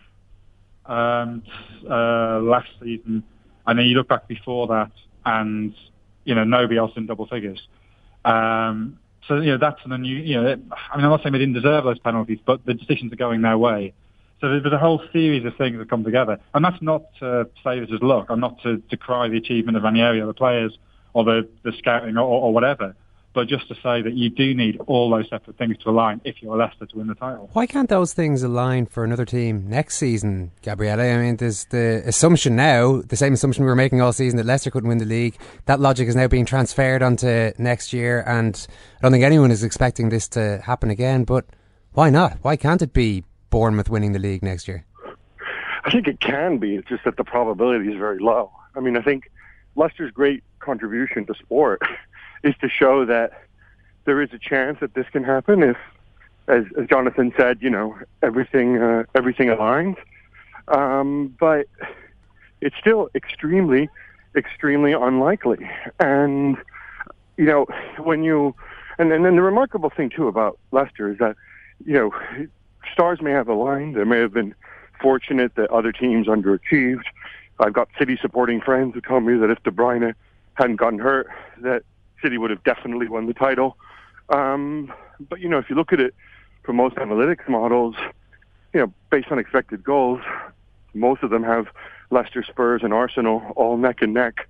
um, 0.88 1.44
uh, 1.90 2.40
last 2.40 2.70
season, 2.82 3.24
and 3.68 3.80
then 3.80 3.86
you 3.86 3.96
look 3.96 4.08
back 4.08 4.28
before 4.28 4.68
that, 4.68 4.92
and 5.26 5.74
you 6.24 6.36
know 6.36 6.44
nobody 6.44 6.78
else 6.78 6.92
in 6.96 7.06
double 7.06 7.28
figures. 7.28 7.62
Um, 8.24 9.00
so 9.28 9.38
you 9.38 9.52
know 9.52 9.58
that's 9.58 9.80
an 9.86 9.92
unusual. 9.92 10.28
You 10.28 10.42
know, 10.42 10.48
I 10.92 10.98
mean, 10.98 11.06
I'm 11.06 11.12
not 11.12 11.24
saying 11.24 11.34
they 11.34 11.40
didn't 11.40 11.56
deserve 11.56 11.84
those 11.84 12.00
penalties, 12.00 12.40
but 12.46 12.66
the 12.66 12.74
decisions 12.74 13.12
are 13.14 13.18
going 13.18 13.42
their 13.42 13.58
way. 13.58 13.94
So 14.42 14.50
there's 14.50 14.74
a 14.74 14.78
whole 14.78 15.02
series 15.14 15.46
of 15.46 15.56
things 15.58 15.78
that 15.78 15.90
come 15.90 16.04
together, 16.04 16.40
and 16.54 16.64
that's 16.64 16.82
not 16.82 17.04
to 17.20 17.48
say 17.64 17.80
this 17.80 17.90
is 17.90 18.02
luck. 18.02 18.28
I'm 18.30 18.40
not 18.40 18.62
to 18.64 18.78
decry 18.90 19.30
the 19.30 19.38
achievement 19.38 19.78
of 19.78 19.84
Ranieri 19.84 20.20
or 20.20 20.28
the 20.28 20.34
players 20.34 20.78
or 21.14 21.24
the, 21.24 21.48
the 21.64 21.72
scouting 21.78 22.18
or, 22.18 22.24
or 22.24 22.54
whatever 22.54 22.94
but 23.36 23.50
just 23.50 23.68
to 23.68 23.76
say 23.76 24.02
that 24.02 24.14
you 24.14 24.30
do 24.30 24.56
need 24.56 24.80
all 24.88 25.10
those 25.10 25.30
separate 25.30 25.58
things 25.58 25.78
to 25.80 25.90
align 25.90 26.22
if 26.24 26.42
you're 26.42 26.56
Leicester 26.56 26.86
to 26.86 26.98
win 26.98 27.08
the 27.08 27.16
title. 27.16 27.50
Why 27.52 27.68
can't 27.68 27.90
those 27.90 28.14
things 28.14 28.42
align 28.42 28.86
for 28.86 29.04
another 29.04 29.26
team 29.26 29.70
next 29.70 29.98
season, 29.98 30.52
Gabriele? 30.64 31.02
I 31.02 31.18
mean, 31.18 31.36
there's 31.36 31.66
the 31.66 32.02
assumption 32.06 32.56
now, 32.56 33.02
the 33.02 33.18
same 33.18 33.34
assumption 33.34 33.66
we 33.66 33.70
were 33.70 33.76
making 33.76 34.02
all 34.02 34.14
season 34.14 34.38
that 34.38 34.46
Leicester 34.46 34.72
couldn't 34.72 34.88
win 34.88 35.00
the 35.00 35.06
league. 35.06 35.38
That 35.66 35.82
logic 35.82 36.08
is 36.08 36.16
now 36.16 36.28
being 36.28 36.46
transferred 36.46 37.04
onto 37.04 37.52
next 37.58 37.92
year, 37.92 38.24
and 38.26 38.66
I 38.98 39.02
don't 39.02 39.12
think 39.12 39.26
anyone 39.26 39.52
is 39.52 39.64
expecting 39.64 40.08
this 40.10 40.30
to 40.30 40.62
happen 40.64 40.90
again. 40.90 41.26
But 41.26 41.46
why 41.92 42.10
not? 42.10 42.38
Why 42.42 42.56
can't 42.56 42.82
it 42.82 42.94
be 42.94 43.26
Bournemouth 43.50 43.90
winning 43.90 44.14
the 44.14 44.20
league 44.20 44.44
next 44.44 44.68
year? 44.68 44.86
I 45.84 45.92
think 45.92 46.08
it 46.08 46.22
can 46.22 46.58
be. 46.58 46.76
It's 46.76 46.88
just 46.88 47.04
that 47.04 47.18
the 47.18 47.26
probability 47.26 47.92
is 47.92 47.98
very 48.00 48.20
low. 48.20 48.52
I 48.78 48.80
mean, 48.80 48.96
I 48.96 49.02
think 49.02 49.30
Leicester's 49.76 50.12
great 50.12 50.42
contribution 50.60 51.26
to 51.26 51.36
sport 51.36 51.82
is 52.46 52.56
to 52.62 52.70
show 52.70 53.06
that 53.06 53.42
there 54.06 54.22
is 54.22 54.30
a 54.34 54.38
chance 54.38 54.80
that 54.80 54.94
this 54.94 55.08
can 55.12 55.24
happen 55.24 55.64
if, 55.64 55.78
as, 56.48 56.64
as 56.80 56.88
Jonathan 56.88 57.34
said, 57.36 57.58
you 57.62 57.70
know, 57.70 57.98
everything 58.22 58.78
uh, 58.78 59.04
everything 59.16 59.48
aligns. 59.48 59.98
Um, 60.68 61.36
but 61.40 61.68
it's 62.62 62.76
still 62.80 63.10
extremely, 63.16 63.90
extremely 64.36 64.94
unlikely. 64.94 65.70
And 66.00 66.58
you 67.38 67.46
know, 67.46 67.66
when 67.98 68.24
you 68.24 68.56
and, 68.98 69.12
and 69.12 69.26
then 69.26 69.36
the 69.36 69.42
remarkable 69.42 69.90
thing 69.90 70.10
too 70.10 70.28
about 70.28 70.60
Leicester 70.72 71.12
is 71.12 71.18
that 71.18 71.36
you 71.86 71.94
know 71.94 72.12
stars 72.92 73.22
may 73.22 73.32
have 73.32 73.48
aligned. 73.48 73.96
They 73.96 74.04
may 74.04 74.20
have 74.20 74.34
been 74.34 74.54
fortunate 75.02 75.56
that 75.56 75.72
other 75.72 75.92
teams 75.92 76.28
underachieved. 76.28 77.06
I've 77.60 77.74
got 77.74 77.90
City 77.98 78.18
supporting 78.22 78.62
friends 78.62 78.94
who 78.94 79.02
tell 79.02 79.20
me 79.20 79.38
that 79.38 79.50
if 79.50 79.64
De 79.64 79.72
Bruyne 79.72 80.14
hadn't 80.56 80.76
gotten 80.76 81.00
hurt, 81.00 81.28
that 81.60 81.84
City 82.22 82.38
would 82.38 82.50
have 82.50 82.64
definitely 82.64 83.08
won 83.08 83.28
the 83.28 83.34
title. 83.34 83.78
Um, 84.30 84.92
but 85.30 85.40
you 85.40 85.50
know, 85.50 85.58
if 85.58 85.70
you 85.70 85.76
look 85.76 85.94
at 85.94 86.00
it 86.00 86.14
from 86.64 86.78
most 86.78 86.96
analytics 86.96 87.48
models, 87.48 87.96
you 88.74 88.80
know, 88.80 88.94
based 89.10 89.32
on 89.32 89.40
expected 89.40 89.84
goals, 89.84 90.22
most 90.94 91.24
of 91.24 91.30
them 91.30 91.44
have 91.44 91.68
Leicester, 92.10 92.44
Spurs, 92.44 92.82
and 92.84 92.94
Arsenal 92.94 93.54
all 93.56 93.78
neck 93.78 94.02
and 94.02 94.14
neck 94.14 94.48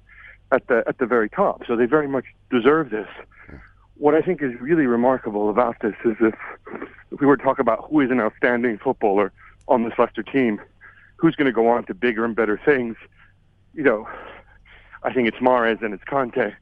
at 0.52 0.68
the 0.68 0.84
at 0.88 0.98
the 0.98 1.06
very 1.06 1.30
top. 1.30 1.64
So 1.68 1.76
they 1.76 1.86
very 1.86 2.08
much 2.08 2.26
deserve 2.50 2.90
this. 2.90 3.08
What 3.98 4.14
I 4.14 4.22
think 4.22 4.42
is 4.42 4.52
really 4.60 4.88
remarkable 4.88 5.50
about 5.50 5.78
this 5.82 5.96
is 6.04 6.16
if, 6.20 6.36
if 7.12 7.22
we 7.22 7.26
were 7.26 7.38
to 7.38 7.44
talk 7.44 7.60
about 7.60 7.88
who 7.90 8.02
is 8.02 8.12
an 8.12 8.20
outstanding 8.20 8.78
footballer 8.78 9.32
on 9.68 9.84
this 9.84 9.94
Leicester 9.98 10.24
team, 10.24 10.60
who's 11.16 11.36
going 11.36 11.46
to 11.46 11.54
go 11.54 11.70
on 11.70 11.86
to 11.86 11.94
bigger 11.94 12.26
and 12.26 12.36
better 12.36 12.60
things, 12.64 12.98
you 13.74 13.84
know, 13.84 14.08
I 15.04 15.14
think 15.14 15.30
it's 15.30 15.38
Mahrez 15.38 15.82
and 15.82 15.94
it's 15.94 16.04
Kante 16.04 16.54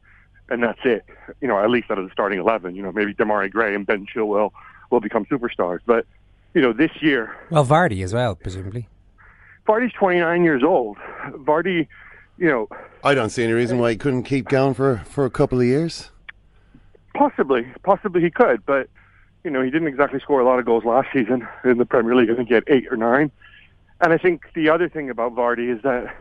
and 0.49 0.63
that's 0.63 0.79
it. 0.83 1.05
You 1.41 1.47
know, 1.47 1.59
at 1.59 1.69
least 1.69 1.89
out 1.91 1.97
of 1.97 2.05
the 2.05 2.11
starting 2.11 2.39
eleven. 2.39 2.75
You 2.75 2.83
know, 2.83 2.91
maybe 2.91 3.13
Demarai 3.13 3.49
Gray 3.51 3.75
and 3.75 3.85
Ben 3.85 4.05
Chilwell 4.05 4.51
will 4.89 4.99
become 4.99 5.25
superstars, 5.25 5.79
but 5.85 6.05
you 6.53 6.61
know, 6.61 6.73
this 6.73 6.91
year. 7.01 7.35
Well, 7.49 7.65
Vardy 7.65 8.03
as 8.03 8.13
well, 8.13 8.35
presumably. 8.35 8.87
Vardy's 9.67 9.93
29 9.93 10.43
years 10.43 10.63
old. 10.63 10.97
Vardy, 11.31 11.87
you 12.37 12.47
know. 12.47 12.67
I 13.03 13.13
don't 13.13 13.29
see 13.29 13.43
any 13.43 13.53
reason 13.53 13.79
why 13.79 13.91
he 13.91 13.97
couldn't 13.97 14.23
keep 14.23 14.49
going 14.49 14.73
for, 14.73 15.01
for 15.05 15.25
a 15.25 15.29
couple 15.29 15.59
of 15.59 15.65
years. 15.65 16.11
Possibly, 17.15 17.65
possibly 17.83 18.21
he 18.21 18.31
could, 18.31 18.65
but 18.65 18.89
you 19.43 19.51
know 19.51 19.61
he 19.61 19.69
didn't 19.69 19.87
exactly 19.87 20.19
score 20.19 20.39
a 20.39 20.45
lot 20.45 20.57
of 20.57 20.65
goals 20.65 20.83
last 20.83 21.09
season 21.13 21.47
in 21.63 21.77
the 21.77 21.85
Premier 21.85 22.15
League. 22.15 22.29
I 22.29 22.35
think 22.35 22.47
he 22.47 22.55
had 22.55 22.63
eight 22.67 22.87
or 22.89 22.97
nine. 22.97 23.31
And 24.01 24.11
I 24.11 24.17
think 24.17 24.41
the 24.53 24.69
other 24.69 24.89
thing 24.89 25.09
about 25.09 25.35
Vardy 25.35 25.73
is 25.73 25.81
that, 25.83 26.13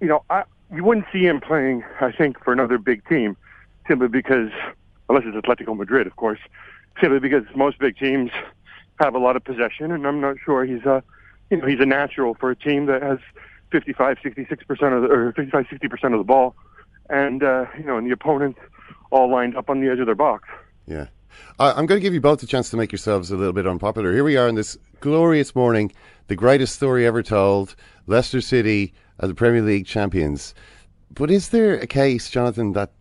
you 0.00 0.08
know, 0.08 0.24
I, 0.30 0.44
you 0.74 0.84
wouldn't 0.84 1.06
see 1.12 1.26
him 1.26 1.40
playing. 1.40 1.84
I 2.00 2.12
think 2.12 2.42
for 2.42 2.52
another 2.52 2.78
big 2.78 3.06
team, 3.08 3.36
simply 3.86 4.08
because, 4.08 4.50
unless 5.08 5.24
it's 5.26 5.36
Atletico 5.36 5.76
Madrid, 5.76 6.06
of 6.06 6.16
course, 6.16 6.40
simply 7.00 7.20
because 7.20 7.44
most 7.54 7.78
big 7.78 7.96
teams 7.96 8.30
have 9.00 9.14
a 9.14 9.18
lot 9.18 9.36
of 9.36 9.44
possession, 9.44 9.90
and 9.92 10.06
I'm 10.06 10.20
not 10.20 10.36
sure 10.44 10.64
he's 10.64 10.84
a, 10.84 11.02
you 11.50 11.58
know, 11.58 11.66
he's 11.66 11.80
a 11.80 11.86
natural 11.86 12.34
for 12.34 12.50
a 12.50 12.56
team 12.56 12.86
that 12.86 13.02
has 13.02 13.18
55, 13.70 14.18
66 14.22 14.64
percent 14.64 14.94
of 14.94 15.02
the, 15.02 15.08
or 15.08 15.32
55, 15.32 15.66
60 15.70 15.88
percent 15.88 16.14
of 16.14 16.20
the 16.20 16.24
ball, 16.24 16.54
and 17.08 17.42
uh, 17.42 17.66
you 17.76 17.84
know, 17.84 17.96
and 17.96 18.06
the 18.06 18.12
opponents 18.12 18.60
all 19.10 19.30
lined 19.30 19.56
up 19.56 19.70
on 19.70 19.80
the 19.80 19.88
edge 19.88 19.98
of 19.98 20.06
their 20.06 20.14
box. 20.14 20.48
Yeah. 20.86 21.06
I'm 21.60 21.86
going 21.86 22.00
to 22.00 22.02
give 22.02 22.14
you 22.14 22.20
both 22.20 22.42
a 22.42 22.46
chance 22.46 22.70
to 22.70 22.76
make 22.76 22.90
yourselves 22.90 23.30
a 23.30 23.36
little 23.36 23.52
bit 23.52 23.66
unpopular. 23.66 24.12
Here 24.12 24.24
we 24.24 24.36
are 24.36 24.48
on 24.48 24.54
this 24.54 24.76
glorious 25.00 25.54
morning, 25.54 25.92
the 26.28 26.36
greatest 26.36 26.74
story 26.74 27.06
ever 27.06 27.22
told. 27.22 27.76
Leicester 28.06 28.40
City 28.40 28.94
are 29.20 29.28
the 29.28 29.34
Premier 29.34 29.62
League 29.62 29.86
champions. 29.86 30.54
But 31.10 31.30
is 31.30 31.48
there 31.48 31.74
a 31.74 31.86
case, 31.86 32.30
Jonathan, 32.30 32.72
that 32.72 32.92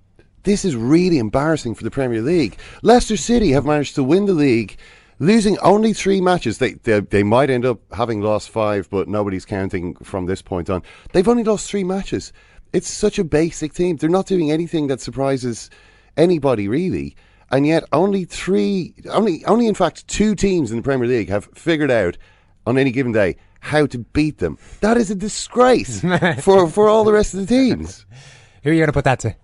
this 0.43 0.63
is 0.65 0.75
really 0.75 1.17
embarrassing 1.17 1.75
for 1.75 1.83
the 1.83 1.91
Premier 1.91 2.21
League? 2.21 2.57
Leicester 2.81 3.17
City 3.17 3.51
have 3.51 3.65
managed 3.65 3.95
to 3.95 4.03
win 4.03 4.25
the 4.25 4.33
league, 4.33 4.77
losing 5.19 5.57
only 5.59 5.93
three 5.93 6.21
matches. 6.21 6.57
They, 6.57 6.73
they, 6.73 7.01
they 7.01 7.23
might 7.23 7.49
end 7.49 7.65
up 7.65 7.79
having 7.93 8.21
lost 8.21 8.49
five, 8.49 8.89
but 8.89 9.07
nobody's 9.07 9.45
counting 9.45 9.95
from 9.95 10.25
this 10.25 10.41
point 10.41 10.69
on. 10.69 10.83
They've 11.13 11.27
only 11.27 11.43
lost 11.43 11.69
three 11.69 11.83
matches. 11.83 12.33
It's 12.73 12.87
such 12.89 13.19
a 13.19 13.23
basic 13.23 13.73
team. 13.73 13.97
They're 13.97 14.09
not 14.09 14.27
doing 14.27 14.51
anything 14.51 14.87
that 14.87 15.01
surprises 15.01 15.69
anybody, 16.15 16.67
really 16.67 17.15
and 17.51 17.65
yet 17.65 17.83
only 17.93 18.25
three, 18.25 18.93
only, 19.09 19.45
only 19.45 19.67
in 19.67 19.75
fact 19.75 20.07
two 20.07 20.35
teams 20.35 20.71
in 20.71 20.77
the 20.77 20.83
Premier 20.83 21.07
League 21.07 21.29
have 21.29 21.45
figured 21.53 21.91
out 21.91 22.17
on 22.65 22.77
any 22.77 22.91
given 22.91 23.11
day 23.11 23.37
how 23.67 23.85
to 23.85 23.99
beat 23.99 24.39
them. 24.39 24.57
That 24.81 24.97
is 24.97 25.11
a 25.11 25.15
disgrace 25.15 26.01
for 26.41 26.69
for 26.69 26.89
all 26.89 27.03
the 27.03 27.13
rest 27.13 27.33
of 27.33 27.41
the 27.41 27.45
teams. 27.45 28.05
Who 28.63 28.71
are 28.71 28.73
you 28.73 28.79
going 28.79 28.87
to 28.87 28.93
put 28.93 29.05
that 29.05 29.19
to? 29.19 29.35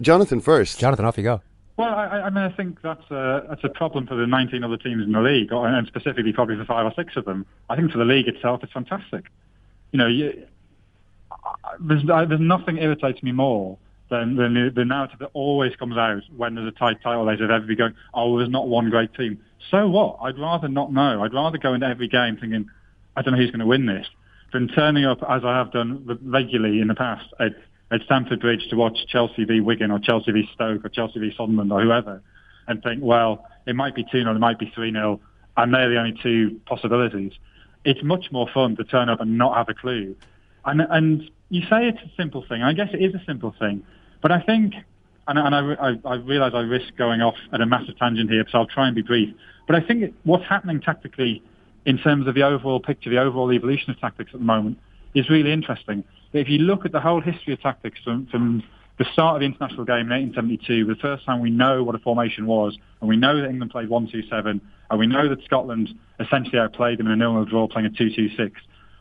Jonathan 0.00 0.40
first. 0.40 0.78
Jonathan, 0.78 1.04
off 1.04 1.18
you 1.18 1.24
go. 1.24 1.42
Well, 1.76 1.94
I, 1.94 2.22
I 2.22 2.30
mean, 2.30 2.44
I 2.44 2.50
think 2.50 2.80
that's 2.82 3.10
a 3.10 3.44
that's 3.48 3.64
a 3.64 3.68
problem 3.68 4.06
for 4.06 4.14
the 4.14 4.26
19 4.26 4.62
other 4.62 4.76
teams 4.76 5.04
in 5.04 5.12
the 5.12 5.20
league, 5.20 5.48
and 5.52 5.86
specifically 5.86 6.32
probably 6.32 6.56
for 6.56 6.64
five 6.64 6.86
or 6.86 6.92
six 6.94 7.16
of 7.16 7.24
them. 7.24 7.46
I 7.68 7.76
think 7.76 7.90
for 7.90 7.98
the 7.98 8.04
league 8.04 8.28
itself, 8.28 8.62
it's 8.62 8.72
fantastic. 8.72 9.26
You 9.90 9.98
know, 9.98 10.06
you, 10.06 10.46
there's 11.80 12.04
there's 12.04 12.40
nothing 12.40 12.78
irritates 12.78 13.22
me 13.22 13.32
more 13.32 13.78
than 14.10 14.36
the, 14.36 14.70
the 14.74 14.84
narrative 14.84 15.18
that 15.20 15.30
always 15.32 15.74
comes 15.76 15.96
out 15.96 16.22
when 16.36 16.54
there's 16.54 16.68
a 16.68 16.78
tight 16.78 17.02
title 17.02 17.24
race 17.24 17.40
of 17.40 17.50
everybody 17.50 17.74
going, 17.74 17.94
oh, 18.12 18.36
there's 18.36 18.50
not 18.50 18.68
one 18.68 18.90
great 18.90 19.14
team. 19.14 19.42
So 19.70 19.88
what? 19.88 20.18
I'd 20.20 20.38
rather 20.38 20.68
not 20.68 20.92
know. 20.92 21.22
I'd 21.22 21.32
rather 21.32 21.56
go 21.56 21.72
into 21.72 21.86
every 21.86 22.08
game 22.08 22.36
thinking, 22.36 22.68
I 23.16 23.22
don't 23.22 23.34
know 23.34 23.38
who's 23.38 23.50
going 23.50 23.60
to 23.60 23.66
win 23.66 23.86
this, 23.86 24.06
than 24.52 24.68
turning 24.68 25.04
up, 25.04 25.18
as 25.28 25.44
I 25.44 25.56
have 25.56 25.72
done 25.72 26.18
regularly 26.22 26.80
in 26.80 26.88
the 26.88 26.94
past, 26.94 27.26
at, 27.40 27.52
at 27.90 28.02
Stamford 28.02 28.40
Bridge 28.40 28.68
to 28.70 28.76
watch 28.76 28.98
Chelsea 29.08 29.44
v 29.44 29.60
Wigan 29.60 29.90
or 29.90 29.98
Chelsea 29.98 30.32
v 30.32 30.48
Stoke 30.54 30.84
or 30.84 30.88
Chelsea 30.88 31.20
v 31.20 31.32
Sunderland 31.36 31.72
or 31.72 31.82
whoever, 31.82 32.22
and 32.68 32.82
think, 32.82 33.00
well, 33.02 33.46
it 33.66 33.76
might 33.76 33.94
be 33.94 34.04
2-0, 34.04 34.34
it 34.34 34.38
might 34.38 34.58
be 34.58 34.66
3-0, 34.76 35.20
and 35.56 35.74
they're 35.74 35.90
the 35.90 35.98
only 35.98 36.18
two 36.22 36.60
possibilities. 36.66 37.32
It's 37.84 38.02
much 38.02 38.30
more 38.30 38.48
fun 38.52 38.76
to 38.76 38.84
turn 38.84 39.08
up 39.08 39.20
and 39.20 39.36
not 39.36 39.56
have 39.56 39.68
a 39.68 39.74
clue. 39.74 40.16
And, 40.64 40.80
and 40.80 41.30
you 41.48 41.62
say 41.62 41.88
it's 41.88 41.98
a 41.98 42.10
simple 42.16 42.44
thing. 42.48 42.62
I 42.62 42.72
guess 42.72 42.88
it 42.92 43.02
is 43.02 43.14
a 43.14 43.22
simple 43.26 43.54
thing. 43.58 43.84
But 44.20 44.32
I 44.32 44.40
think, 44.40 44.74
and, 45.26 45.38
and 45.38 45.54
I, 45.54 45.74
I, 45.74 45.98
I 46.04 46.14
realise 46.14 46.54
I 46.54 46.60
risk 46.60 46.96
going 46.96 47.20
off 47.20 47.34
at 47.52 47.60
a 47.60 47.66
massive 47.66 47.98
tangent 47.98 48.30
here, 48.30 48.44
so 48.50 48.58
I'll 48.58 48.66
try 48.66 48.86
and 48.86 48.94
be 48.94 49.02
brief. 49.02 49.34
But 49.66 49.76
I 49.76 49.80
think 49.80 50.14
what's 50.24 50.44
happening 50.44 50.80
tactically 50.80 51.42
in 51.84 51.98
terms 51.98 52.26
of 52.26 52.34
the 52.34 52.42
overall 52.42 52.80
picture, 52.80 53.10
the 53.10 53.18
overall 53.18 53.52
evolution 53.52 53.90
of 53.90 54.00
tactics 54.00 54.30
at 54.32 54.40
the 54.40 54.46
moment, 54.46 54.78
is 55.14 55.28
really 55.28 55.52
interesting. 55.52 56.04
If 56.32 56.48
you 56.48 56.58
look 56.58 56.86
at 56.86 56.92
the 56.92 57.00
whole 57.00 57.20
history 57.20 57.52
of 57.52 57.60
tactics 57.60 58.00
from, 58.02 58.26
from 58.26 58.62
the 58.98 59.04
start 59.12 59.36
of 59.36 59.40
the 59.40 59.46
international 59.46 59.84
game 59.84 60.10
in 60.10 60.34
1872, 60.34 60.86
the 60.86 60.94
first 60.96 61.24
time 61.24 61.40
we 61.40 61.50
know 61.50 61.82
what 61.82 61.94
a 61.94 61.98
formation 61.98 62.46
was, 62.46 62.76
and 63.00 63.08
we 63.08 63.16
know 63.16 63.40
that 63.40 63.48
England 63.48 63.70
played 63.70 63.88
1-2-7, 63.88 64.60
and 64.90 64.98
we 64.98 65.06
know 65.06 65.28
that 65.28 65.42
Scotland 65.44 65.90
essentially 66.20 66.58
outplayed 66.58 66.98
them 66.98 67.06
in 67.06 67.12
a 67.12 67.16
nil-nil 67.16 67.44
draw 67.44 67.68
playing 67.68 67.86
a 67.86 67.90
2-2-6. 67.90 68.52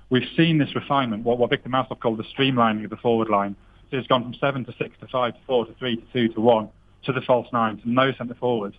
We've 0.10 0.28
seen 0.36 0.58
this 0.58 0.76
refinement, 0.76 1.24
what, 1.24 1.38
what 1.38 1.50
Victor 1.50 1.70
Matlock 1.70 2.02
called 2.02 2.20
the 2.20 2.26
streamlining 2.38 2.84
of 2.84 2.90
the 2.90 2.98
forward 2.98 3.30
line, 3.30 3.56
So 3.92 3.98
it's 3.98 4.08
gone 4.08 4.24
from 4.24 4.34
seven 4.36 4.66
to 4.66 4.74
six 4.78 4.98
to 5.00 5.08
five 5.08 5.34
to 5.34 5.40
four 5.48 5.66
to 5.66 5.74
three 5.76 5.96
to 5.98 6.04
two 6.12 6.34
to 6.34 6.42
one 6.42 6.70
to 7.06 7.14
the 7.14 7.22
false 7.22 7.48
nine 7.54 7.78
to 7.78 7.90
no 7.90 8.12
centre 8.14 8.36
forward. 8.36 8.76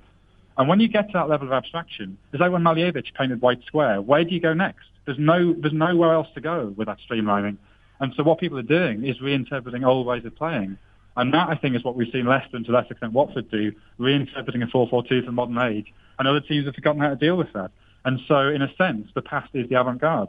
And 0.59 0.69
when 0.69 0.81
you 0.81 0.89
get 0.89 1.09
to 1.09 1.13
that 1.15 1.29
level 1.29 1.47
of 1.47 1.53
abstraction, 1.53 2.19
it's 2.33 2.41
like 2.41 2.53
when 2.53 2.63
Malevich 2.63 3.15
painted 3.15 3.41
White 3.41 3.63
Square. 3.67 4.03
Where 4.03 4.25
do 4.25 4.35
you 4.35 4.41
go 4.41 4.53
next? 4.53 4.87
There's 5.07 5.19
no, 5.19 5.55
there's 5.55 5.73
nowhere 5.73 6.13
else 6.13 6.29
to 6.35 6.41
go 6.41 6.73
with 6.77 6.87
that 6.87 6.99
streamlining. 7.09 7.57
And 8.01 8.13
so 8.17 8.23
what 8.23 8.39
people 8.39 8.59
are 8.59 8.63
doing 8.63 9.05
is 9.05 9.19
reinterpreting 9.19 9.87
old 9.87 10.07
ways 10.07 10.25
of 10.25 10.35
playing. 10.37 10.79
And 11.17 11.33
that, 11.35 11.49
I 11.49 11.57
think, 11.57 11.77
is 11.77 11.85
what 11.85 11.95
we've 11.95 12.11
seen 12.13 12.27
Leicester 12.27 12.57
and 12.57 12.65
to 12.67 12.73
less 12.73 12.91
extent 12.91 13.13
Watford 13.13 13.51
do, 13.51 13.73
reinterpreting 13.99 14.63
a 14.63 14.67
4-4-2 14.67 15.25
for 15.25 15.33
modern 15.33 15.59
age. 15.59 15.93
And 16.19 16.27
other 16.29 16.41
teams 16.41 16.67
have 16.67 16.75
forgotten 16.75 17.01
how 17.01 17.11
to 17.11 17.17
deal 17.17 17.37
with 17.37 17.53
that. 17.53 17.71
And 18.05 18.21
so, 18.27 18.49
in 18.49 18.63
a 18.63 18.75
sense, 18.77 19.09
the 19.15 19.23
past 19.23 19.51
is 19.55 19.69
the 19.69 19.79
avant-garde. 19.79 20.29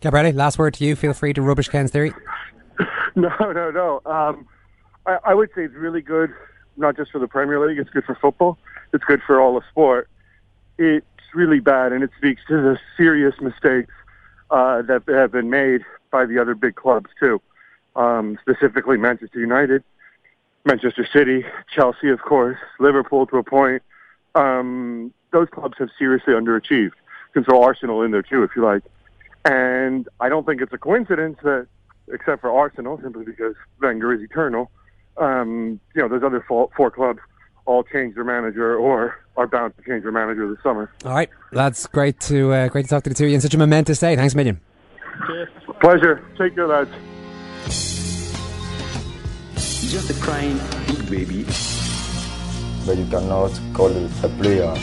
Gabriele, 0.00 0.34
last 0.34 0.58
word 0.58 0.74
to 0.74 0.84
you. 0.84 0.96
Feel 0.96 1.14
free 1.14 1.32
to 1.32 1.42
rubbish 1.42 1.68
Ken's 1.68 1.90
theory. 1.90 2.12
no, 3.14 3.30
no, 3.40 3.70
no. 3.70 4.00
Um, 4.10 4.46
I, 5.06 5.18
I 5.24 5.34
would 5.34 5.50
say 5.54 5.64
it's 5.64 5.74
really 5.74 6.02
good, 6.02 6.30
not 6.76 6.96
just 6.96 7.10
for 7.10 7.18
the 7.18 7.28
Premier 7.28 7.66
League. 7.66 7.78
It's 7.78 7.90
good 7.90 8.04
for 8.04 8.14
football. 8.14 8.58
It's 8.94 9.04
good 9.04 9.22
for 9.26 9.40
all 9.40 9.56
of 9.56 9.64
sport. 9.68 10.08
It's 10.78 11.04
really 11.34 11.58
bad, 11.58 11.92
and 11.92 12.04
it 12.04 12.10
speaks 12.16 12.42
to 12.46 12.54
the 12.54 12.78
serious 12.96 13.34
mistakes 13.40 13.92
uh, 14.52 14.82
that 14.82 15.02
have 15.08 15.32
been 15.32 15.50
made 15.50 15.82
by 16.12 16.26
the 16.26 16.38
other 16.38 16.54
big 16.54 16.76
clubs 16.76 17.10
too. 17.18 17.42
Um, 17.96 18.38
specifically, 18.40 18.96
Manchester 18.96 19.40
United, 19.40 19.82
Manchester 20.64 21.06
City, 21.12 21.44
Chelsea, 21.74 22.08
of 22.08 22.22
course, 22.22 22.56
Liverpool 22.78 23.26
to 23.26 23.38
a 23.38 23.42
point. 23.42 23.82
Um, 24.36 25.12
those 25.32 25.48
clubs 25.50 25.74
have 25.78 25.90
seriously 25.98 26.32
underachieved. 26.32 26.94
You 26.94 27.32
can 27.32 27.44
throw 27.44 27.64
Arsenal 27.64 28.02
in 28.02 28.12
there 28.12 28.22
too, 28.22 28.44
if 28.44 28.52
you 28.54 28.62
like. 28.62 28.84
And 29.44 30.08
I 30.20 30.28
don't 30.28 30.46
think 30.46 30.62
it's 30.62 30.72
a 30.72 30.78
coincidence 30.78 31.38
that 31.42 31.66
except 32.12 32.42
for 32.42 32.50
Arsenal, 32.50 33.00
simply 33.02 33.24
because 33.24 33.56
Wenger 33.80 34.14
is 34.14 34.22
eternal. 34.22 34.70
Um, 35.16 35.80
you 35.94 36.02
know, 36.02 36.08
those 36.08 36.22
other 36.22 36.44
four, 36.46 36.70
four 36.76 36.92
clubs 36.92 37.20
all 37.66 37.82
change 37.84 38.14
their 38.14 38.24
manager 38.24 38.76
or 38.76 39.20
are 39.36 39.46
bound 39.46 39.74
to 39.76 39.82
change 39.82 40.02
their 40.02 40.12
manager 40.12 40.48
this 40.48 40.62
summer. 40.62 40.90
All 41.04 41.12
right, 41.12 41.30
lads, 41.52 41.86
great 41.86 42.20
to 42.20 42.52
uh, 42.52 42.68
great 42.68 42.84
to 42.84 42.88
talk 42.88 43.02
to 43.04 43.10
the 43.10 43.14
two 43.14 43.24
of 43.24 43.30
you 43.30 43.34
in 43.34 43.40
such 43.40 43.54
a 43.54 43.58
momentous 43.58 43.98
day. 43.98 44.16
Thanks 44.16 44.34
a 44.34 44.36
million. 44.36 44.60
Pleasure. 45.80 46.24
Take 46.38 46.54
care, 46.54 46.66
lads. 46.66 46.90
Just 49.90 50.10
a 50.10 50.14
crying 50.22 50.58
big 50.86 51.10
baby. 51.10 51.44
But 52.86 52.98
you 52.98 53.06
cannot 53.06 53.58
call 53.72 53.90
a 53.90 54.28
player 54.40 54.74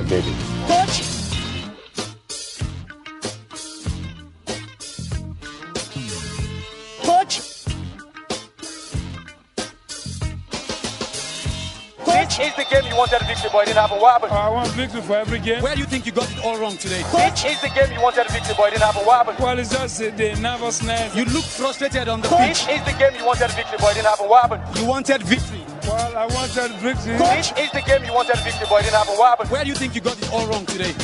a 0.00 0.04
baby. 0.04 0.53
Game 12.74 12.90
you 12.90 12.96
wanted 12.96 13.22
a 13.22 13.24
victory, 13.24 13.50
but 13.52 13.62
it 13.62 13.66
didn't 13.66 13.82
happen. 13.86 14.00
What 14.00 14.12
happened? 14.14 14.32
I 14.32 14.48
want 14.50 14.68
victory 14.70 15.02
for 15.02 15.16
every 15.16 15.38
game. 15.38 15.62
Where 15.62 15.74
do 15.74 15.80
you 15.80 15.86
think 15.86 16.06
you 16.06 16.12
got 16.12 16.30
it 16.30 16.44
all 16.44 16.58
wrong 16.58 16.76
today? 16.76 17.02
Which 17.14 17.44
is 17.44 17.60
the 17.60 17.70
game 17.70 17.92
you 17.92 18.02
wanted 18.02 18.26
a 18.26 18.32
victory, 18.32 18.54
but 18.56 18.66
it 18.68 18.70
didn't 18.72 18.88
happen. 18.90 19.06
What 19.06 19.16
happened? 19.18 19.38
Well, 19.38 19.58
it's 19.58 19.70
just 19.70 20.02
uh, 20.02 20.10
the 20.16 20.34
nervousness. 20.40 21.14
You 21.14 21.24
look 21.26 21.44
frustrated 21.44 22.08
on 22.08 22.20
the 22.20 22.28
pitch. 22.28 22.66
Which 22.66 22.74
is 22.74 22.82
the 22.84 22.96
game 22.98 23.14
you 23.16 23.24
wanted 23.24 23.50
a 23.50 23.54
victory, 23.54 23.78
but 23.78 23.92
it 23.92 24.02
didn't 24.02 24.10
happen. 24.10 24.28
What 24.28 24.42
happened? 24.42 24.62
You 24.78 24.86
wanted 24.86 25.22
victory. 25.22 25.62
Well, 25.86 26.16
I 26.16 26.26
wanted 26.34 26.72
victory. 26.82 27.14
Which 27.14 27.48
is 27.54 27.70
the 27.70 27.82
game 27.86 28.04
you 28.04 28.12
wanted 28.12 28.34
a 28.34 28.42
victory, 28.42 28.66
but 28.68 28.80
it 28.82 28.90
didn't 28.90 28.98
happen. 28.98 29.14
What 29.14 29.28
happened? 29.30 29.50
Where 29.50 29.62
do 29.62 29.68
you 29.68 29.76
think 29.76 29.94
you 29.94 30.00
got 30.00 30.18
it 30.18 30.32
all 30.32 30.46
wrong 30.48 30.66
today? 30.66 30.94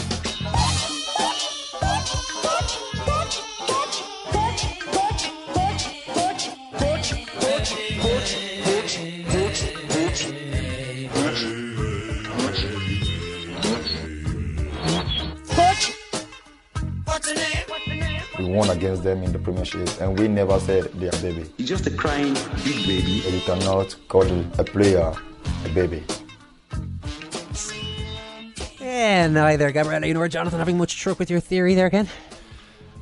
We 18.41 18.47
won 18.47 18.71
against 18.71 19.03
them 19.03 19.23
in 19.23 19.33
the 19.33 19.39
Premiership, 19.39 20.01
and 20.01 20.19
we 20.19 20.27
never 20.27 20.59
said 20.61 20.85
they 20.95 21.09
are 21.09 21.21
baby. 21.21 21.45
He's 21.59 21.69
just 21.69 21.87
a 21.87 21.91
crying 21.91 22.33
big 22.65 22.87
baby. 22.87 23.23
And 23.27 23.35
you 23.35 23.41
cannot 23.43 23.95
call 24.09 24.27
a 24.59 24.65
player 24.65 25.13
a 25.67 25.69
baby. 25.69 26.03
Yeah, 28.81 29.27
neither 29.27 29.71
Gabriele, 29.73 30.07
you 30.07 30.15
know, 30.15 30.27
Jonathan 30.27 30.59
having 30.59 30.79
much 30.79 30.97
truck 30.97 31.19
with 31.19 31.29
your 31.29 31.41
theory 31.41 31.75
there 31.75 31.85
again. 31.85 32.09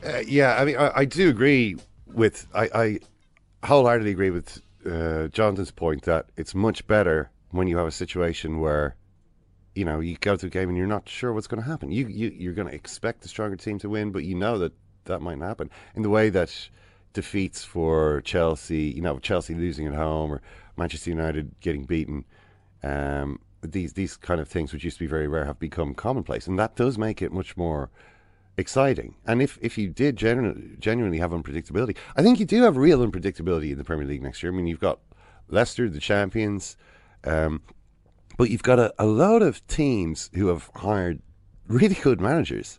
Uh, 0.05 0.23
yeah, 0.27 0.57
I 0.61 0.65
mean, 0.65 0.77
I, 0.77 0.91
I 0.97 1.05
do 1.05 1.29
agree 1.29 1.77
with 2.09 2.49
I, 2.53 2.69
I 2.75 2.99
wholeheartedly 3.65 4.11
agree 4.11 4.31
with 4.31 4.61
uh, 4.85 5.29
Jonathan's 5.29 5.71
point 5.71 6.03
that 6.03 6.27
it's 6.37 6.53
much 6.53 6.85
better 6.89 7.31
when 7.53 7.69
you 7.69 7.77
have 7.77 7.87
a 7.87 7.93
situation 7.93 8.59
where 8.59 8.97
you 9.77 9.85
know 9.85 10.01
you 10.01 10.17
go 10.17 10.35
to 10.35 10.47
a 10.47 10.51
game 10.51 10.69
and 10.69 10.77
you're 10.77 10.89
not 10.89 11.09
sure 11.09 11.33
what's 11.33 11.47
going 11.47 11.63
to 11.63 11.69
happen. 11.69 11.93
You, 11.93 12.09
you 12.09 12.35
you're 12.37 12.55
going 12.55 12.67
to 12.67 12.75
expect 12.75 13.21
the 13.21 13.29
stronger 13.29 13.55
team 13.55 13.79
to 13.79 13.89
win, 13.89 14.11
but 14.11 14.25
you 14.25 14.35
know 14.35 14.59
that 14.59 14.73
that 15.09 15.21
might 15.21 15.39
not 15.39 15.49
happen. 15.49 15.71
In 15.95 16.03
the 16.03 16.11
way 16.11 16.31
that 16.31 16.71
defeats 17.13 17.65
for 17.65 18.21
Chelsea, 18.23 18.93
you 18.95 19.03
know, 19.03 19.19
Chelsea 19.19 19.55
losing 19.55 19.87
at 19.87 19.95
home 19.95 20.33
or 20.33 20.41
Manchester 20.77 21.11
United 21.11 21.55
getting 21.61 21.85
beaten. 21.85 22.25
Um, 22.83 23.41
these 23.63 23.95
these 23.95 24.17
kind 24.17 24.41
of 24.41 24.49
things, 24.49 24.73
which 24.73 24.85
used 24.85 24.99
to 24.99 25.05
be 25.05 25.09
very 25.09 25.27
rare, 25.27 25.45
have 25.45 25.59
become 25.59 25.95
commonplace, 25.95 26.47
and 26.47 26.59
that 26.59 26.77
does 26.77 26.97
make 26.97 27.21
it 27.21 27.33
much 27.33 27.57
more 27.57 27.91
exciting. 28.57 29.15
And 29.27 29.41
if, 29.41 29.59
if 29.63 29.79
you 29.79 29.89
did 29.89 30.17
genu- 30.17 30.77
genuinely 30.79 31.19
have 31.19 31.31
unpredictability, 31.31 31.97
I 32.17 32.23
think 32.23 32.41
you 32.41 32.47
do 32.47 32.63
have 32.63 32.77
real 32.77 33.07
unpredictability 33.07 33.73
in 33.73 33.79
the 33.79 33.85
Premier 33.85 34.07
League 34.07 34.23
next 34.23 34.43
year. 34.43 34.53
I 34.53 34.57
mean, 34.57 34.67
you've 34.67 34.81
got 34.81 34.99
Leicester, 35.49 35.89
the 35.89 36.01
champions, 36.01 36.77
um, 37.25 37.63
but 38.37 38.51
you've 38.51 38.63
got 38.63 38.79
a, 38.79 38.93
a 38.99 39.07
lot 39.07 39.43
of 39.43 39.67
teams 39.67 40.31
who 40.35 40.49
have 40.49 40.71
hired 40.75 41.21
really 41.69 41.95
good 41.95 42.21
managers. 42.21 42.79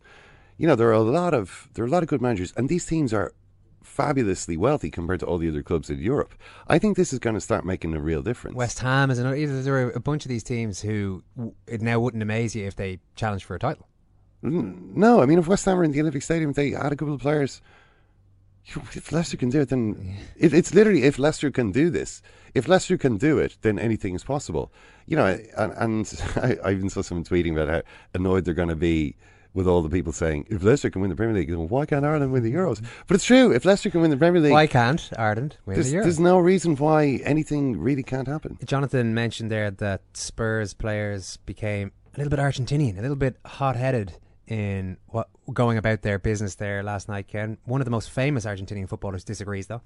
You 0.60 0.68
know, 0.68 0.76
there 0.76 0.90
are 0.90 0.92
a 0.92 1.00
lot 1.00 1.34
of 1.34 1.70
there 1.74 1.86
are 1.86 1.88
a 1.88 1.90
lot 1.90 2.04
of 2.04 2.10
good 2.10 2.22
managers, 2.22 2.54
and 2.58 2.68
these 2.68 2.86
teams 2.86 3.14
are 3.14 3.34
fabulously 3.82 4.58
wealthy 4.58 4.92
compared 4.92 5.22
to 5.22 5.26
all 5.26 5.38
the 5.38 5.48
other 5.48 5.64
clubs 5.64 5.90
in 5.90 6.00
Europe. 6.00 6.34
I 6.68 6.78
think 6.78 6.98
this 6.98 7.14
is 7.14 7.20
going 7.20 7.36
to 7.36 7.42
start 7.42 7.66
making 7.66 7.94
a 7.94 8.02
real 8.02 8.22
difference. 8.22 8.58
West 8.58 8.80
Ham 8.80 9.10
is 9.10 9.20
another. 9.20 9.62
There 9.62 9.88
are 9.88 9.92
a 9.92 10.02
bunch 10.02 10.26
of 10.26 10.30
these 10.30 10.44
teams 10.44 10.82
who 10.82 11.24
it 11.66 11.82
now 11.82 12.02
wouldn't 12.02 12.22
amaze 12.22 12.58
you 12.58 12.68
if 12.68 12.76
they 12.76 13.00
challenged 13.16 13.46
for 13.46 13.56
a 13.56 13.60
title. 13.60 13.88
No, 14.42 15.22
I 15.22 15.26
mean, 15.26 15.40
if 15.40 15.48
West 15.48 15.64
Ham 15.64 15.78
were 15.78 15.86
in 15.86 15.92
the 15.92 16.02
Olympic 16.02 16.24
Stadium, 16.24 16.52
they 16.52 16.72
had 16.72 16.92
a 16.92 16.96
couple 16.98 17.14
of 17.14 17.22
players. 17.22 17.62
If 18.66 19.14
Leicester 19.14 19.38
can 19.38 19.50
do 19.50 19.62
it, 19.62 19.70
then 19.70 20.18
it, 20.36 20.54
it's 20.54 20.74
literally 20.74 21.04
if 21.04 21.18
Leicester 21.18 21.52
can 21.52 21.72
do 21.72 21.90
this. 21.90 22.22
If 22.54 22.68
Leicester 22.68 22.98
can 22.98 23.18
do 23.18 23.38
it, 23.40 23.58
then 23.62 23.80
anything 23.80 24.14
is 24.14 24.26
possible. 24.26 24.74
You 25.08 25.16
know, 25.16 25.26
and, 25.58 25.74
and 25.78 26.22
I, 26.36 26.58
I, 26.70 26.72
even 26.74 26.90
saw 26.90 27.02
someone 27.02 27.24
tweeting 27.24 27.54
about 27.54 27.70
how 27.70 27.82
annoyed 28.14 28.44
they're 28.44 28.54
going 28.54 28.70
to 28.70 28.76
be 28.76 29.16
with 29.54 29.68
all 29.68 29.82
the 29.82 29.90
people 29.90 30.14
saying, 30.14 30.46
if 30.50 30.64
Leicester 30.64 30.90
can 30.90 31.02
win 31.02 31.10
the 31.10 31.16
Premier 31.16 31.36
League, 31.36 31.50
then 31.50 31.68
why 31.68 31.86
can't 31.86 32.06
Ireland 32.06 32.32
win 32.32 32.44
the 32.44 32.54
Euros? 32.54 32.86
But 33.08 33.16
it's 33.16 33.26
true. 33.26 33.52
If 33.52 33.66
Leicester 33.66 33.90
can 33.90 34.02
win 34.02 34.12
the 34.12 34.18
Premier 34.18 34.42
League, 34.42 34.52
why 34.52 34.68
can't 34.68 35.10
Ireland 35.18 35.58
win 35.66 35.76
the 35.76 35.84
Euros? 35.84 36.04
There's 36.04 36.20
no 36.20 36.38
reason 36.40 36.76
why 36.76 37.20
anything 37.24 37.80
really 37.80 38.04
can't 38.04 38.28
happen. 38.28 38.58
Jonathan 38.64 39.14
mentioned 39.14 39.50
there 39.50 39.72
that 39.72 40.02
Spurs 40.14 40.74
players 40.74 41.38
became 41.46 41.92
a 42.14 42.18
little 42.18 42.30
bit 42.30 42.40
Argentinian, 42.40 42.98
a 42.98 43.02
little 43.02 43.16
bit 43.16 43.38
hot-headed 43.46 44.14
in 44.48 44.98
what 45.08 45.30
going 45.54 45.78
about 45.78 46.02
their 46.02 46.20
business 46.20 46.56
there 46.56 46.82
last 46.84 47.08
night, 47.08 47.28
Ken. 47.28 47.58
One 47.66 47.82
of 47.82 47.86
the 47.86 47.92
most 47.92 48.10
famous 48.10 48.46
Argentinian 48.46 48.88
footballers 48.90 49.24
disagrees, 49.24 49.68
though. 49.68 49.82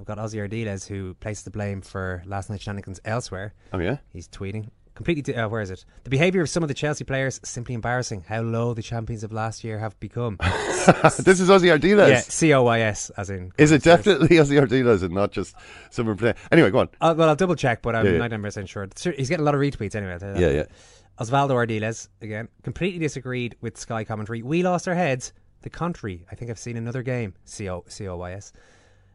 I've 0.00 0.06
got 0.06 0.18
Ossie 0.18 0.46
Ardiles, 0.46 0.86
who 0.86 1.14
places 1.14 1.44
the 1.44 1.50
blame 1.50 1.80
for 1.80 2.22
last 2.26 2.50
night's 2.50 2.62
shenanigans 2.62 3.00
elsewhere. 3.04 3.54
Oh, 3.72 3.78
yeah? 3.78 3.98
He's 4.10 4.26
tweeting. 4.26 4.68
Completely, 4.94 5.34
uh, 5.34 5.48
where 5.48 5.62
is 5.62 5.70
it? 5.70 5.84
The 6.04 6.10
behaviour 6.10 6.42
of 6.42 6.50
some 6.50 6.62
of 6.62 6.68
the 6.68 6.74
Chelsea 6.74 7.04
players 7.04 7.40
simply 7.42 7.74
embarrassing. 7.74 8.24
How 8.28 8.42
low 8.42 8.74
the 8.74 8.82
champions 8.82 9.24
of 9.24 9.32
last 9.32 9.64
year 9.64 9.78
have 9.78 9.98
become. 10.00 10.36
this 10.40 11.40
is 11.40 11.48
Ossie 11.48 11.74
Ardiles. 11.74 12.08
Yeah, 12.08 12.20
C 12.20 12.52
O 12.52 12.62
Y 12.64 12.80
S, 12.80 13.10
as 13.16 13.30
in. 13.30 13.52
Is 13.56 13.72
it 13.72 13.82
definitely 13.82 14.36
Ossie 14.36 14.60
Ardiles 14.60 15.02
and 15.02 15.14
not 15.14 15.32
just 15.32 15.54
someone 15.90 16.18
playing? 16.18 16.34
Anyway, 16.50 16.70
go 16.70 16.80
on. 16.80 16.88
Uh, 17.00 17.14
well, 17.16 17.30
I'll 17.30 17.36
double 17.36 17.54
check, 17.54 17.80
but 17.80 17.96
I'm 17.96 18.04
Yeah, 18.04 18.12
yeah. 18.12 18.28
99% 18.28 18.68
sure. 18.68 18.86
He's 19.16 19.28
getting 19.30 19.42
a 19.42 19.44
lot 19.46 19.54
of 19.54 19.60
retweets 19.60 19.94
anyway. 19.94 20.18
Yeah, 20.38 20.50
yeah. 20.50 20.64
Osvaldo 21.18 21.50
Ardiles, 21.52 22.08
again, 22.20 22.48
completely 22.62 22.98
disagreed 22.98 23.56
with 23.60 23.78
Sky 23.78 24.04
commentary. 24.04 24.42
We 24.42 24.62
lost 24.62 24.88
our 24.88 24.94
heads. 24.94 25.32
The 25.62 25.70
contrary. 25.70 26.26
I 26.30 26.34
think 26.34 26.50
I've 26.50 26.58
seen 26.58 26.76
another 26.76 27.02
game. 27.02 27.34
C 27.44 27.68
O 27.70 27.84
C 27.86 28.08
O 28.08 28.16
Y 28.16 28.32
S. 28.32 28.52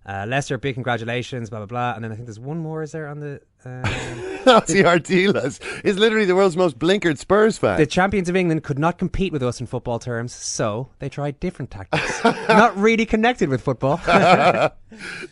Uh, 0.07 0.25
Leicester, 0.25 0.57
big 0.57 0.73
congratulations, 0.75 1.49
blah, 1.49 1.59
blah, 1.59 1.65
blah. 1.65 1.93
And 1.93 2.03
then 2.03 2.13
I 2.13 2.15
think 2.15 2.27
there's 2.27 2.39
one 2.39 2.59
more, 2.59 2.81
is 2.81 2.93
there, 2.93 3.07
on 3.07 3.19
the. 3.19 3.41
Um, 3.65 3.83
Ossie 4.47 4.85
Ardiles 4.85 5.59
is 5.83 5.97
literally 5.99 6.23
the 6.23 6.35
world's 6.35 6.55
most 6.55 6.79
blinkered 6.79 7.17
Spurs 7.17 7.57
fan. 7.57 7.77
the 7.77 7.85
champions 7.85 8.29
of 8.29 8.35
England 8.37 8.63
could 8.63 8.79
not 8.79 8.97
compete 8.97 9.33
with 9.33 9.43
us 9.43 9.59
in 9.59 9.65
football 9.67 9.99
terms, 9.99 10.33
so 10.33 10.87
they 10.99 11.09
tried 11.09 11.37
different 11.41 11.69
tactics. 11.71 12.23
not 12.47 12.77
really 12.77 13.05
connected 13.05 13.49
with 13.49 13.61
football. 13.61 13.97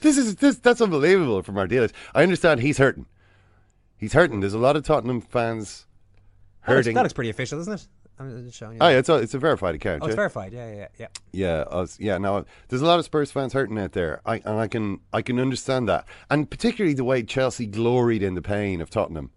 this 0.02 0.18
is 0.18 0.36
this 0.36 0.58
that's 0.58 0.82
unbelievable 0.82 1.42
from 1.44 1.56
Ardiles. 1.56 1.94
I 2.14 2.24
understand 2.24 2.60
he's 2.60 2.78
hurting. 2.78 3.06
He's 3.96 4.12
hurting. 4.12 4.42
There's 4.42 4.54
a 4.54 4.60
lot 4.60 4.76
of 4.76 4.84
Tottenham 4.84 5.22
fans 5.22 5.86
That 6.66 6.74
looks, 6.74 6.78
hurting. 6.88 6.96
that 6.96 7.02
looks 7.04 7.14
pretty 7.14 7.30
official, 7.30 7.58
doesn't 7.60 7.74
it? 7.74 7.88
I'm 8.18 8.46
just 8.46 8.58
showing 8.58 8.74
you. 8.74 8.80
Oh 8.82 8.88
yeah, 8.88 8.98
it's 8.98 9.10
a, 9.10 9.16
it's 9.16 9.34
a 9.34 9.40
verified 9.40 9.76
account. 9.76 10.02
Oh, 10.02 10.06
it's 10.06 10.14
yeah? 10.14 10.16
verified. 10.16 10.54
Yeah, 10.54 10.74
yeah, 10.74 10.88
yeah. 10.98 11.08
Yeah, 11.34 11.60
us, 11.70 12.00
yeah. 12.00 12.18
Now, 12.18 12.46
there's 12.70 12.82
a 12.82 12.86
lot 12.86 13.00
of 13.00 13.06
Spurs 13.06 13.32
fans 13.32 13.54
hurting 13.54 13.78
out 13.78 13.92
there, 13.92 14.22
I, 14.26 14.36
and 14.38 14.60
I 14.60 14.68
can 14.68 15.00
I 15.12 15.22
can 15.22 15.40
understand 15.40 15.90
that, 15.90 16.06
and 16.30 16.50
particularly 16.50 16.94
the 16.94 17.04
way 17.04 17.24
Chelsea 17.24 17.66
gloried 17.66 18.24
in 18.24 18.36
the 18.36 18.42
pain 18.42 18.80
of 18.80 18.90
Tottenham. 18.90 19.32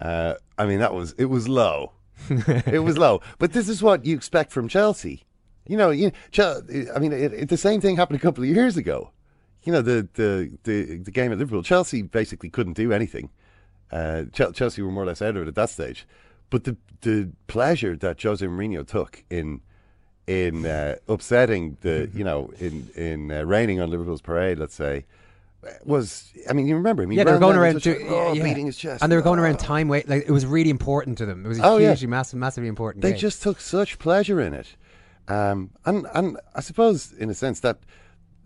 Uh, 0.00 0.34
I 0.58 0.66
mean, 0.66 0.78
that 0.80 0.92
was 0.92 1.14
it 1.16 1.26
was 1.26 1.48
low, 1.48 1.92
it 2.28 2.82
was 2.82 2.98
low. 2.98 3.22
But 3.38 3.52
this 3.52 3.68
is 3.68 3.82
what 3.82 4.04
you 4.04 4.14
expect 4.14 4.52
from 4.52 4.68
Chelsea. 4.68 5.24
You 5.66 5.76
know, 5.76 5.90
you, 5.90 6.10
I 6.38 6.98
mean, 6.98 7.12
it, 7.12 7.32
it, 7.32 7.48
the 7.48 7.56
same 7.56 7.80
thing 7.80 7.96
happened 7.96 8.18
a 8.18 8.22
couple 8.22 8.42
of 8.42 8.50
years 8.50 8.76
ago. 8.76 9.10
You 9.62 9.72
know, 9.72 9.80
the 9.80 10.08
the 10.14 10.58
the, 10.64 10.98
the 10.98 11.10
game 11.10 11.32
at 11.32 11.38
Liverpool, 11.38 11.62
Chelsea 11.62 12.02
basically 12.02 12.50
couldn't 12.50 12.74
do 12.74 12.92
anything. 12.92 13.30
Uh, 13.90 14.24
Chelsea 14.32 14.82
were 14.82 14.90
more 14.90 15.04
or 15.04 15.06
less 15.06 15.22
out 15.22 15.36
of 15.36 15.42
it 15.42 15.48
at 15.48 15.54
that 15.54 15.70
stage. 15.70 16.06
But 16.52 16.64
the 16.64 16.76
the 17.00 17.30
pleasure 17.48 17.96
that 17.96 18.22
Jose 18.22 18.46
Mourinho 18.46 18.86
took 18.86 19.24
in 19.30 19.62
in 20.26 20.64
uh, 20.66 20.96
upsetting 21.08 21.78
the 21.80 22.10
you 22.14 22.24
know 22.24 22.50
in 22.60 22.88
in 22.94 23.32
uh, 23.32 23.42
raining 23.44 23.80
on 23.80 23.90
Liverpool's 23.90 24.20
parade, 24.20 24.58
let's 24.58 24.74
say, 24.74 25.04
was 25.84 26.30
I 26.48 26.52
mean 26.52 26.66
you 26.66 26.76
remember 26.76 27.02
him? 27.02 27.10
He 27.10 27.16
yeah, 27.16 27.24
they 27.24 27.32
were 27.32 27.38
going 27.38 27.56
around 27.56 27.82
such 27.82 27.96
oh, 28.02 28.34
yeah. 28.34 28.44
beating 28.44 28.66
his 28.66 28.76
chest, 28.76 29.02
and 29.02 29.10
they 29.10 29.16
were 29.16 29.22
going 29.22 29.40
Oh. 29.40 29.42
around 29.42 29.58
time 29.58 29.88
wait. 29.88 30.08
Like 30.08 30.24
it 30.28 30.30
was 30.30 30.44
really 30.46 30.70
important 30.70 31.18
to 31.18 31.26
them. 31.26 31.44
It 31.44 31.48
was 31.48 31.58
a 31.58 31.64
Oh, 31.64 31.78
yeah. 31.78 31.88
hugely 31.88 32.08
massive, 32.08 32.38
massively 32.38 32.68
important. 32.68 33.02
They 33.02 33.12
game. 33.12 33.18
just 33.18 33.42
took 33.42 33.60
such 33.60 33.98
pleasure 33.98 34.40
in 34.40 34.52
it, 34.52 34.76
um, 35.28 35.70
and 35.86 36.06
and 36.14 36.36
I 36.54 36.60
suppose 36.60 37.12
in 37.12 37.30
a 37.30 37.34
sense 37.34 37.60
that 37.60 37.78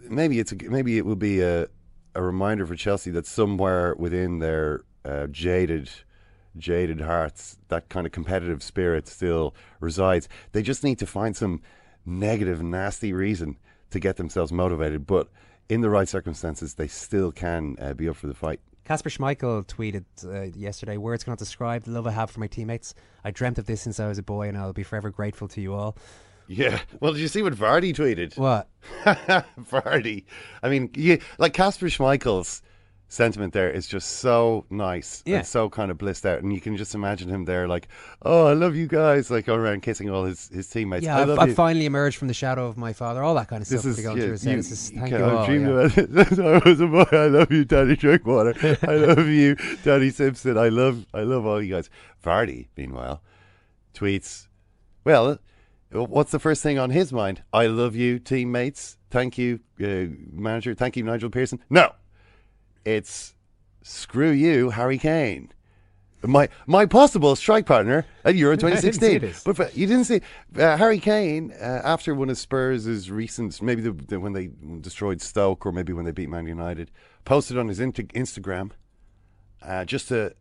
maybe 0.08 0.38
it's 0.38 0.52
a, 0.52 0.56
maybe 0.70 0.96
it 0.96 1.04
will 1.04 1.16
be 1.16 1.40
a 1.40 1.66
a 2.14 2.22
reminder 2.22 2.64
for 2.66 2.76
Chelsea 2.76 3.10
that 3.10 3.26
somewhere 3.26 3.94
within 3.98 4.38
their 4.38 4.84
uh, 5.04 5.26
jaded 5.26 5.90
jaded 6.58 7.00
hearts 7.00 7.58
that 7.68 7.88
kind 7.88 8.06
of 8.06 8.12
competitive 8.12 8.62
spirit 8.62 9.08
still 9.08 9.54
resides. 9.80 10.28
They 10.52 10.62
just 10.62 10.84
need 10.84 10.98
to 10.98 11.06
find 11.06 11.36
some 11.36 11.62
negative, 12.04 12.62
nasty 12.62 13.12
reason 13.12 13.56
to 13.90 14.00
get 14.00 14.16
themselves 14.16 14.52
motivated, 14.52 15.06
but 15.06 15.28
in 15.68 15.80
the 15.80 15.90
right 15.90 16.08
circumstances, 16.08 16.74
they 16.74 16.86
still 16.86 17.32
can 17.32 17.76
uh, 17.80 17.94
be 17.94 18.08
up 18.08 18.16
for 18.16 18.26
the 18.26 18.34
fight. 18.34 18.60
Kasper 18.84 19.10
Schmeichel 19.10 19.66
tweeted 19.66 20.04
uh, 20.24 20.52
yesterday, 20.56 20.96
"Words 20.96 21.24
cannot 21.24 21.38
describe 21.38 21.82
the 21.82 21.90
love 21.90 22.06
I 22.06 22.12
have 22.12 22.30
for 22.30 22.38
my 22.38 22.46
teammates. 22.46 22.94
I 23.24 23.32
dreamt 23.32 23.58
of 23.58 23.66
this 23.66 23.80
since 23.80 23.98
I 23.98 24.06
was 24.06 24.18
a 24.18 24.22
boy, 24.22 24.48
and 24.48 24.56
I'll 24.56 24.72
be 24.72 24.84
forever 24.84 25.10
grateful 25.10 25.48
to 25.48 25.60
you 25.60 25.74
all." 25.74 25.96
Yeah. 26.46 26.80
Well, 27.00 27.12
did 27.12 27.20
you 27.20 27.26
see 27.26 27.42
what 27.42 27.54
Vardy 27.54 27.92
tweeted? 27.92 28.38
What? 28.38 28.68
Vardy. 29.04 30.24
I 30.62 30.68
mean, 30.68 30.90
you, 30.94 31.18
like 31.38 31.52
Kasper 31.52 31.86
Schmeichel's 31.86 32.62
sentiment 33.08 33.52
there 33.52 33.70
is 33.70 33.86
just 33.86 34.16
so 34.18 34.64
nice 34.68 35.22
Yeah. 35.24 35.38
and 35.38 35.46
so 35.46 35.68
kind 35.70 35.90
of 35.90 35.98
blissed 35.98 36.26
out, 36.26 36.42
and 36.42 36.52
you 36.52 36.60
can 36.60 36.76
just 36.76 36.94
imagine 36.94 37.28
him 37.28 37.44
there, 37.44 37.68
like, 37.68 37.88
"Oh, 38.22 38.46
I 38.46 38.52
love 38.54 38.74
you 38.74 38.86
guys," 38.88 39.30
like 39.30 39.46
going 39.46 39.60
around 39.60 39.82
kissing 39.82 40.10
all 40.10 40.24
his, 40.24 40.48
his 40.48 40.66
teammates. 40.68 41.04
Yeah, 41.04 41.16
I 41.18 41.22
I've, 41.22 41.28
love 41.28 41.38
I've 41.38 41.48
you. 41.50 41.54
finally 41.54 41.86
emerged 41.86 42.16
from 42.18 42.28
the 42.28 42.34
shadow 42.34 42.66
of 42.66 42.76
my 42.76 42.92
father. 42.92 43.22
All 43.22 43.34
that 43.36 43.48
kind 43.48 43.62
of 43.62 43.68
This 43.68 43.80
stuff. 43.82 43.90
is 43.92 43.96
to 43.98 44.02
yeah, 44.02 44.12
through 44.14 44.30
his 44.32 44.44
you, 44.44 44.50
head. 44.50 44.58
It's 44.58 44.68
just, 44.68 44.92
you 44.92 45.00
thank 45.00 45.12
you 45.12 45.24
all, 45.24 45.46
dreaming 45.46 45.68
yeah. 45.68 45.72
about 45.84 45.98
it. 45.98 46.10
Since 46.28 46.38
I 46.40 46.68
was 46.68 46.80
a 46.80 46.86
boy. 46.86 47.04
I 47.12 47.26
love 47.28 47.52
you, 47.52 47.64
Danny 47.64 47.96
Drinkwater. 47.96 48.76
I 48.82 48.96
love 48.96 49.26
you, 49.28 49.54
Danny 49.84 50.10
Simpson. 50.10 50.58
I 50.58 50.68
love, 50.68 51.06
I 51.14 51.20
love 51.22 51.46
all 51.46 51.62
you 51.62 51.72
guys. 51.74 51.88
Vardy, 52.24 52.68
meanwhile, 52.76 53.22
tweets. 53.94 54.48
Well, 55.04 55.38
what's 55.92 56.32
the 56.32 56.40
first 56.40 56.62
thing 56.62 56.78
on 56.78 56.90
his 56.90 57.12
mind? 57.12 57.42
I 57.52 57.66
love 57.68 57.94
you, 57.94 58.18
teammates. 58.18 58.96
Thank 59.10 59.38
you, 59.38 59.60
uh, 59.80 60.12
manager. 60.32 60.74
Thank 60.74 60.96
you, 60.96 61.04
Nigel 61.04 61.30
Pearson. 61.30 61.60
No, 61.70 61.92
it's 62.86 63.34
screw 63.82 64.30
you, 64.30 64.70
Harry 64.70 64.98
Kane. 64.98 65.52
My 66.22 66.48
my 66.66 66.86
possible 66.86 67.36
strike 67.36 67.66
partner 67.66 68.06
at 68.24 68.34
Euro 68.36 68.52
I 68.54 68.56
didn't 68.56 68.78
see 68.80 68.90
2016. 68.90 69.20
this. 69.20 69.44
But, 69.44 69.56
but 69.56 69.76
you 69.76 69.86
didn't 69.86 70.04
see 70.04 70.20
uh, 70.58 70.76
Harry 70.76 70.98
Kane 70.98 71.52
uh, 71.60 71.82
after 71.84 72.14
one 72.14 72.30
of 72.30 72.38
Spurs' 72.38 73.10
recent, 73.10 73.60
maybe 73.60 73.82
the, 73.82 73.92
the, 73.92 74.18
when 74.18 74.32
they 74.32 74.48
destroyed 74.80 75.20
Stoke 75.20 75.66
or 75.66 75.72
maybe 75.72 75.92
when 75.92 76.04
they 76.04 76.12
beat 76.12 76.28
Man 76.30 76.46
United, 76.46 76.90
posted 77.24 77.58
on 77.58 77.68
his 77.68 77.80
inter- 77.80 78.04
Instagram 78.04 78.70
uh, 79.62 79.84
just 79.84 80.10
a 80.10 80.34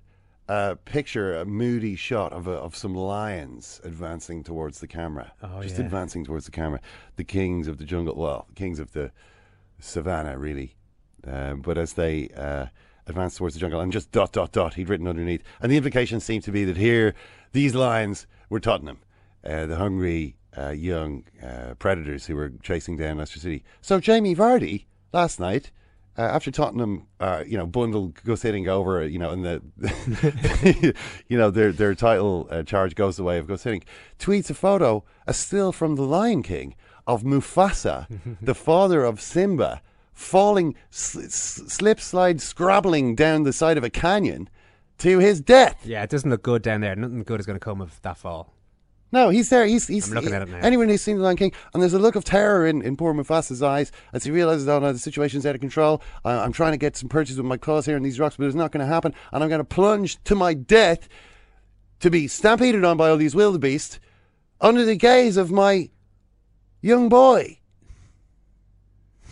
a 0.47 0.75
picture, 0.85 1.35
a 1.35 1.43
moody 1.45 1.95
shot 1.95 2.31
of 2.31 2.45
a, 2.47 2.51
of 2.51 2.75
some 2.75 2.93
lions 2.93 3.81
advancing 3.83 4.43
towards 4.43 4.79
the 4.79 4.87
camera, 4.87 5.31
Oh, 5.41 5.61
just 5.63 5.77
yeah. 5.79 5.85
advancing 5.85 6.23
towards 6.23 6.45
the 6.45 6.51
camera. 6.51 6.79
The 7.15 7.23
kings 7.23 7.67
of 7.67 7.79
the 7.79 7.83
jungle, 7.83 8.15
well, 8.15 8.45
the 8.49 8.53
kings 8.55 8.77
of 8.79 8.91
the 8.91 9.11
savannah, 9.79 10.37
really. 10.37 10.75
Um, 11.27 11.61
but 11.61 11.77
as 11.77 11.93
they 11.93 12.29
uh, 12.29 12.67
advance 13.07 13.37
towards 13.37 13.55
the 13.55 13.59
jungle, 13.59 13.79
and 13.79 13.91
just 13.91 14.11
dot 14.11 14.31
dot 14.31 14.51
dot, 14.51 14.75
he'd 14.75 14.89
written 14.89 15.07
underneath, 15.07 15.43
and 15.61 15.71
the 15.71 15.77
implication 15.77 16.19
seemed 16.19 16.43
to 16.43 16.51
be 16.51 16.65
that 16.65 16.77
here, 16.77 17.13
these 17.51 17.75
lions 17.75 18.27
were 18.49 18.59
Tottenham, 18.59 18.99
uh, 19.43 19.65
the 19.65 19.77
hungry 19.77 20.37
uh, 20.57 20.69
young 20.69 21.23
uh, 21.43 21.73
predators 21.79 22.25
who 22.25 22.35
were 22.35 22.51
chasing 22.61 22.97
down 22.97 23.17
Leicester 23.17 23.39
City. 23.39 23.63
So 23.81 23.99
Jamie 23.99 24.35
Vardy 24.35 24.85
last 25.13 25.39
night. 25.39 25.71
Uh, 26.17 26.21
after 26.21 26.49
Tottenham, 26.49 27.07
uh, 27.19 27.43
you 27.45 27.57
know, 27.57 27.65
bundled 27.65 28.15
Guus 28.15 28.41
Hiddink 28.41 28.69
over, 28.69 29.05
you 29.05 29.19
know, 29.19 29.31
and 29.31 29.43
the, 29.43 30.93
you 31.27 31.37
know, 31.37 31.51
their 31.51 31.73
their 31.73 31.93
title 31.93 32.47
uh, 32.49 32.63
charge 32.63 32.95
goes 32.95 33.17
the 33.17 33.23
way 33.23 33.37
of 33.37 33.47
Guus 33.47 33.83
tweets 34.17 34.49
a 34.49 34.53
photo, 34.53 35.03
a 35.27 35.33
still 35.33 35.73
from 35.73 35.95
The 35.97 36.03
Lion 36.03 36.41
King 36.41 36.73
of 37.05 37.23
Mufasa, 37.23 38.07
the 38.41 38.55
father 38.55 39.03
of 39.03 39.19
Simba, 39.19 39.81
falling, 40.15 40.73
sl- 40.89 41.27
slip, 41.27 41.99
slide, 41.99 42.41
scrabbling 42.41 43.13
down 43.13 43.43
the 43.43 43.53
side 43.53 43.77
of 43.77 43.83
a 43.83 43.89
canyon 43.91 44.49
to 44.97 45.19
his 45.19 45.41
death. 45.41 45.85
Yeah, 45.85 46.01
it 46.01 46.09
doesn't 46.09 46.29
look 46.29 46.41
good 46.41 46.63
down 46.63 46.81
there. 46.81 46.95
Nothing 46.95 47.21
good 47.23 47.39
is 47.39 47.45
going 47.45 47.59
to 47.59 47.63
come 47.63 47.81
of 47.81 48.01
that 48.01 48.17
fall. 48.17 48.53
No, 49.11 49.29
he's 49.29 49.49
there. 49.49 49.65
He's, 49.65 49.87
he's 49.87 50.09
I'm 50.09 50.15
looking 50.15 50.33
at 50.33 50.41
it 50.41 50.49
now. 50.49 50.57
Anyone 50.57 50.89
who's 50.89 51.01
seen 51.01 51.17
The 51.17 51.23
Lion 51.23 51.37
King, 51.37 51.51
and 51.73 51.81
there's 51.81 51.93
a 51.93 51.99
look 51.99 52.15
of 52.15 52.23
terror 52.23 52.65
in, 52.65 52.81
in 52.81 52.97
poor 52.97 53.13
Mufasa's 53.13 53.61
eyes 53.61 53.91
as 54.13 54.23
he 54.23 54.31
realizes, 54.31 54.67
oh 54.67 54.79
no, 54.79 54.91
the 54.91 54.99
situation's 54.99 55.45
out 55.45 55.55
of 55.55 55.61
control. 55.61 56.01
I, 56.23 56.39
I'm 56.39 56.51
trying 56.51 56.71
to 56.71 56.77
get 56.77 56.97
some 56.97 57.07
purchase 57.07 57.37
with 57.37 57.45
my 57.45 57.57
claws 57.57 57.85
here 57.85 57.95
in 57.95 58.03
these 58.03 58.19
rocks, 58.19 58.35
but 58.37 58.47
it's 58.47 58.55
not 58.55 58.71
going 58.71 58.85
to 58.85 58.91
happen. 58.91 59.13
And 59.31 59.43
I'm 59.43 59.49
going 59.49 59.59
to 59.59 59.65
plunge 59.65 60.21
to 60.23 60.35
my 60.35 60.53
death 60.53 61.07
to 61.99 62.09
be 62.09 62.27
stampeded 62.27 62.83
on 62.83 62.97
by 62.97 63.09
all 63.09 63.17
these 63.17 63.35
wildebeest 63.35 63.99
under 64.59 64.83
the 64.83 64.95
gaze 64.95 65.37
of 65.37 65.51
my 65.51 65.89
young 66.81 67.07
boy. 67.07 67.59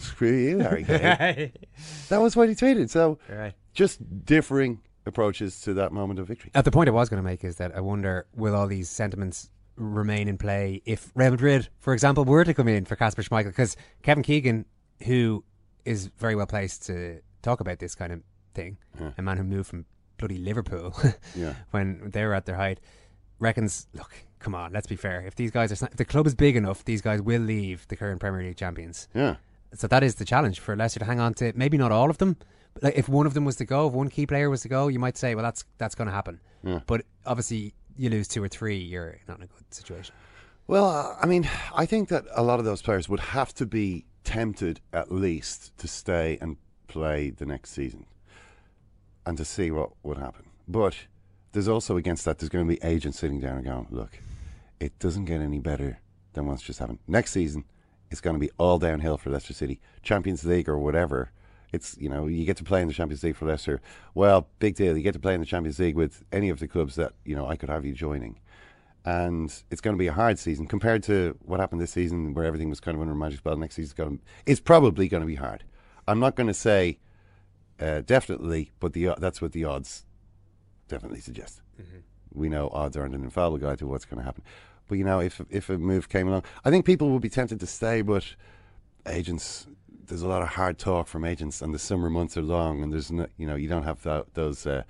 Screw 0.03 0.31
you, 0.31 0.59
Harry 0.59 0.83
Kane. 0.83 1.51
that 2.09 2.21
was 2.21 2.35
what 2.35 2.49
he 2.49 2.55
tweeted. 2.55 2.89
So, 2.89 3.17
Right. 3.29 3.53
just 3.73 3.99
differing 4.25 4.79
approaches 5.05 5.59
to 5.61 5.73
that 5.75 5.91
moment 5.91 6.19
of 6.19 6.27
victory. 6.27 6.51
At 6.55 6.65
the 6.65 6.71
point 6.71 6.87
I 6.87 6.91
was 6.91 7.09
going 7.09 7.21
to 7.21 7.25
make 7.25 7.43
is 7.43 7.57
that 7.57 7.75
I 7.75 7.81
wonder 7.81 8.25
will 8.35 8.55
all 8.55 8.67
these 8.67 8.89
sentiments 8.89 9.49
remain 9.75 10.27
in 10.27 10.37
play 10.37 10.81
if 10.85 11.11
Real 11.15 11.31
Madrid, 11.31 11.67
for 11.79 11.93
example, 11.93 12.23
were 12.25 12.43
to 12.43 12.53
come 12.53 12.67
in 12.67 12.85
for 12.85 12.95
Kasper 12.95 13.23
Schmeichel? 13.23 13.45
Because 13.47 13.75
Kevin 14.03 14.23
Keegan, 14.23 14.65
who 15.05 15.43
is 15.85 16.07
very 16.17 16.35
well 16.35 16.45
placed 16.45 16.85
to 16.87 17.19
talk 17.41 17.59
about 17.59 17.79
this 17.79 17.95
kind 17.95 18.13
of 18.13 18.21
thing, 18.53 18.77
Yeah. 18.99 19.11
a 19.17 19.21
man 19.21 19.37
who 19.37 19.43
moved 19.43 19.67
from 19.69 19.85
bloody 20.17 20.37
Liverpool 20.37 20.95
Yeah. 21.35 21.55
when 21.71 22.11
they 22.11 22.23
were 22.23 22.33
at 22.33 22.45
their 22.45 22.55
height, 22.55 22.79
reckons, 23.39 23.87
look, 23.93 24.13
come 24.39 24.55
on, 24.55 24.71
let's 24.71 24.87
be 24.87 24.95
fair. 24.95 25.21
If 25.25 25.35
these 25.35 25.51
guys 25.51 25.71
are, 25.71 25.85
if 25.87 25.97
the 25.97 26.05
club 26.05 26.27
is 26.27 26.35
big 26.35 26.55
enough, 26.55 26.85
these 26.85 27.01
guys 27.01 27.21
will 27.21 27.41
leave 27.41 27.85
the 27.89 27.95
current 27.97 28.19
Premier 28.21 28.41
League 28.43 28.55
champions. 28.57 29.07
Yeah. 29.13 29.35
So 29.75 29.87
that 29.87 30.03
is 30.03 30.15
the 30.15 30.25
challenge 30.25 30.59
for 30.59 30.75
Leicester 30.75 30.99
to 30.99 31.05
hang 31.05 31.19
on 31.19 31.33
to. 31.35 31.53
Maybe 31.55 31.77
not 31.77 31.91
all 31.91 32.09
of 32.09 32.17
them, 32.17 32.37
but 32.73 32.83
like 32.83 32.95
if 32.95 33.09
one 33.09 33.25
of 33.25 33.33
them 33.33 33.45
was 33.45 33.55
to 33.57 33.65
go, 33.65 33.87
if 33.87 33.93
one 33.93 34.09
key 34.09 34.25
player 34.25 34.49
was 34.49 34.61
to 34.61 34.69
go, 34.69 34.87
you 34.87 34.99
might 34.99 35.17
say, 35.17 35.35
well, 35.35 35.43
that's 35.43 35.65
that's 35.77 35.95
going 35.95 36.07
to 36.07 36.13
happen. 36.13 36.39
Yeah. 36.63 36.79
But 36.85 37.05
obviously, 37.25 37.73
you 37.97 38.09
lose 38.09 38.27
two 38.27 38.43
or 38.43 38.47
three, 38.47 38.77
you're 38.77 39.17
not 39.27 39.37
in 39.37 39.43
a 39.43 39.47
good 39.47 39.73
situation. 39.73 40.13
Well, 40.67 40.85
uh, 40.85 41.15
I 41.21 41.25
mean, 41.25 41.49
I 41.75 41.85
think 41.85 42.09
that 42.09 42.25
a 42.33 42.43
lot 42.43 42.59
of 42.59 42.65
those 42.65 42.81
players 42.81 43.09
would 43.09 43.19
have 43.19 43.53
to 43.55 43.65
be 43.65 44.05
tempted 44.23 44.79
at 44.93 45.11
least 45.11 45.77
to 45.77 45.87
stay 45.87 46.37
and 46.39 46.57
play 46.87 47.29
the 47.31 47.45
next 47.45 47.71
season 47.71 48.05
and 49.25 49.37
to 49.37 49.45
see 49.45 49.71
what 49.71 49.91
would 50.03 50.17
happen. 50.17 50.45
But 50.67 50.95
there's 51.51 51.67
also 51.67 51.97
against 51.97 52.25
that, 52.25 52.39
there's 52.39 52.49
going 52.49 52.65
to 52.65 52.73
be 52.73 52.81
agents 52.83 53.19
sitting 53.19 53.39
down 53.39 53.57
and 53.57 53.65
going, 53.65 53.87
look, 53.89 54.19
it 54.79 54.97
doesn't 54.99 55.25
get 55.25 55.41
any 55.41 55.59
better 55.59 55.99
than 56.33 56.45
what's 56.47 56.61
just 56.61 56.79
happened. 56.79 56.99
Next 57.07 57.31
season, 57.31 57.65
it's 58.13 58.21
going 58.21 58.35
to 58.35 58.39
be 58.39 58.51
all 58.57 58.79
downhill 58.79 59.17
for 59.17 59.29
Leicester 59.29 59.53
City. 59.53 59.81
Champions 60.01 60.45
League 60.45 60.69
or 60.69 60.77
whatever. 60.77 61.31
It's, 61.73 61.97
you 61.99 62.07
know, 62.07 62.27
you 62.27 62.45
get 62.45 62.55
to 62.57 62.63
play 62.63 62.81
in 62.81 62.87
the 62.87 62.93
Champions 62.93 63.23
League 63.23 63.35
for 63.35 63.45
Leicester. 63.45 63.81
Well, 64.13 64.47
big 64.59 64.75
deal. 64.75 64.95
You 64.95 65.03
get 65.03 65.13
to 65.13 65.19
play 65.19 65.33
in 65.33 65.41
the 65.41 65.45
Champions 65.45 65.79
League 65.79 65.95
with 65.95 66.23
any 66.31 66.49
of 66.49 66.59
the 66.59 66.67
clubs 66.67 66.95
that, 66.95 67.13
you 67.25 67.35
know, 67.35 67.47
I 67.47 67.57
could 67.57 67.69
have 67.69 67.83
you 67.83 67.93
joining 67.93 68.39
and 69.05 69.63
it's 69.69 69.81
going 69.81 69.95
to 69.95 69.99
be 69.99 70.07
a 70.07 70.13
hard 70.13 70.39
season 70.39 70.65
compared 70.65 71.03
to 71.03 71.37
what 71.41 71.59
happened 71.59 71.81
this 71.81 71.91
season, 71.91 72.33
where 72.33 72.45
everything 72.45 72.69
was 72.69 72.79
kind 72.79 72.95
of 72.95 73.01
under 73.01 73.13
a 73.13 73.17
magic 73.17 73.39
spell. 73.39 73.57
Next 73.57 73.75
season's 73.75 73.93
going 73.93 74.17
to, 74.17 74.23
it's 74.45 74.61
probably 74.61 75.07
going 75.07 75.21
to 75.21 75.27
be 75.27 75.35
hard. 75.35 75.63
I'm 76.07 76.19
not 76.19 76.35
going 76.35 76.47
to 76.47 76.53
say 76.53 76.99
uh, 77.79 78.01
definitely, 78.01 78.71
but 78.79 78.93
the 78.93 79.15
that's 79.17 79.41
what 79.41 79.51
the 79.51 79.65
odds 79.65 80.05
definitely 80.87 81.19
suggest. 81.19 81.61
We 82.33 82.49
know 82.49 82.69
odds 82.69 82.95
aren't 82.97 83.15
an 83.15 83.23
infallible 83.23 83.57
guide 83.57 83.79
to 83.79 83.87
what's 83.87 84.05
going 84.05 84.19
to 84.19 84.23
happen, 84.23 84.43
but 84.87 84.97
you 84.97 85.03
know, 85.03 85.19
if 85.19 85.41
if 85.49 85.69
a 85.69 85.77
move 85.77 86.09
came 86.09 86.27
along, 86.27 86.43
I 86.65 86.69
think 86.69 86.85
people 86.85 87.09
would 87.11 87.21
be 87.21 87.29
tempted 87.29 87.59
to 87.59 87.67
stay, 87.67 88.01
but 88.01 88.25
agents. 89.07 89.67
There's 90.05 90.21
a 90.21 90.27
lot 90.27 90.41
of 90.41 90.49
hard 90.49 90.77
talk 90.77 91.07
from 91.07 91.23
agents, 91.23 91.61
and 91.61 91.73
the 91.73 91.79
summer 91.79 92.09
months 92.09 92.35
are 92.35 92.41
long, 92.41 92.83
and 92.83 92.91
there's 92.91 93.09
no, 93.09 93.25
you 93.37 93.47
know, 93.47 93.55
you 93.55 93.69
don't 93.69 93.83
have 93.83 94.03
tho- 94.03 94.25
those 94.33 94.67
uh, 94.67 94.83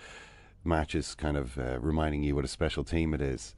matches 0.63 1.13
kind 1.13 1.37
of 1.37 1.57
uh, 1.57 1.79
reminding 1.79 2.23
you 2.23 2.35
what 2.35 2.43
a 2.43 2.47
special 2.47 2.83
team 2.83 3.13
it 3.13 3.21
is. 3.21 3.53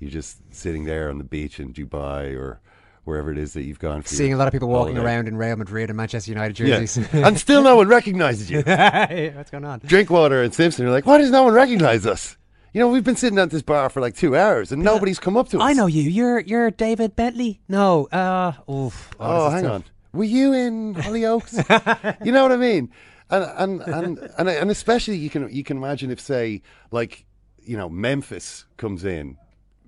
You're 0.00 0.10
just 0.10 0.38
sitting 0.52 0.84
there 0.84 1.08
on 1.08 1.18
the 1.18 1.24
beach 1.24 1.60
in 1.60 1.72
Dubai 1.72 2.36
or 2.36 2.60
wherever 3.04 3.30
it 3.30 3.38
is 3.38 3.52
that 3.52 3.62
you've 3.62 3.78
gone. 3.78 4.02
For 4.02 4.08
Seeing 4.08 4.32
a 4.34 4.36
lot 4.36 4.48
of 4.48 4.52
people 4.52 4.68
walking 4.68 4.96
holiday. 4.96 5.14
around 5.14 5.28
in 5.28 5.36
Real 5.36 5.54
Madrid 5.56 5.90
and 5.90 5.96
Manchester 5.96 6.32
United 6.32 6.58
Yeah. 6.58 6.80
jerseys. 6.80 7.08
and 7.14 7.38
still 7.38 7.62
no 7.62 7.76
one 7.76 7.86
recognizes 7.86 8.50
you. 8.50 8.62
What's 8.66 9.50
going 9.52 9.64
on? 9.64 9.80
Drinkwater 9.86 10.42
and 10.42 10.52
Simpson 10.52 10.84
You're 10.84 10.92
like, 10.92 11.06
why 11.06 11.18
does 11.18 11.30
no 11.30 11.44
one 11.44 11.54
recognize 11.54 12.04
us? 12.04 12.36
You 12.76 12.80
know, 12.80 12.88
we've 12.88 13.02
been 13.02 13.16
sitting 13.16 13.38
at 13.38 13.48
this 13.48 13.62
bar 13.62 13.88
for 13.88 14.02
like 14.02 14.14
two 14.14 14.36
hours 14.36 14.70
and 14.70 14.82
nobody's 14.82 15.18
come 15.18 15.34
up 15.34 15.48
to 15.48 15.56
us. 15.56 15.62
I 15.62 15.72
know 15.72 15.86
you. 15.86 16.02
You're 16.02 16.40
you're 16.40 16.70
David 16.70 17.16
Bentley. 17.16 17.58
No. 17.70 18.04
Uh. 18.12 18.52
Oof. 18.70 19.14
Oh, 19.18 19.44
this 19.44 19.46
is 19.46 19.54
hang 19.54 19.62
tough. 19.62 19.72
on. 19.72 19.84
Were 20.12 20.24
you 20.24 20.52
in 20.52 20.94
Hollyoaks? 20.94 22.16
you 22.26 22.32
know 22.32 22.42
what 22.42 22.52
I 22.52 22.58
mean? 22.58 22.92
And 23.30 23.44
and 23.56 23.80
and 23.80 24.30
and, 24.36 24.48
and 24.50 24.70
especially 24.70 25.16
you 25.16 25.30
can 25.30 25.50
you 25.50 25.64
can 25.64 25.78
imagine 25.78 26.10
if 26.10 26.20
say 26.20 26.60
like 26.90 27.24
you 27.62 27.78
know 27.78 27.88
Memphis 27.88 28.66
comes 28.76 29.06
in, 29.06 29.38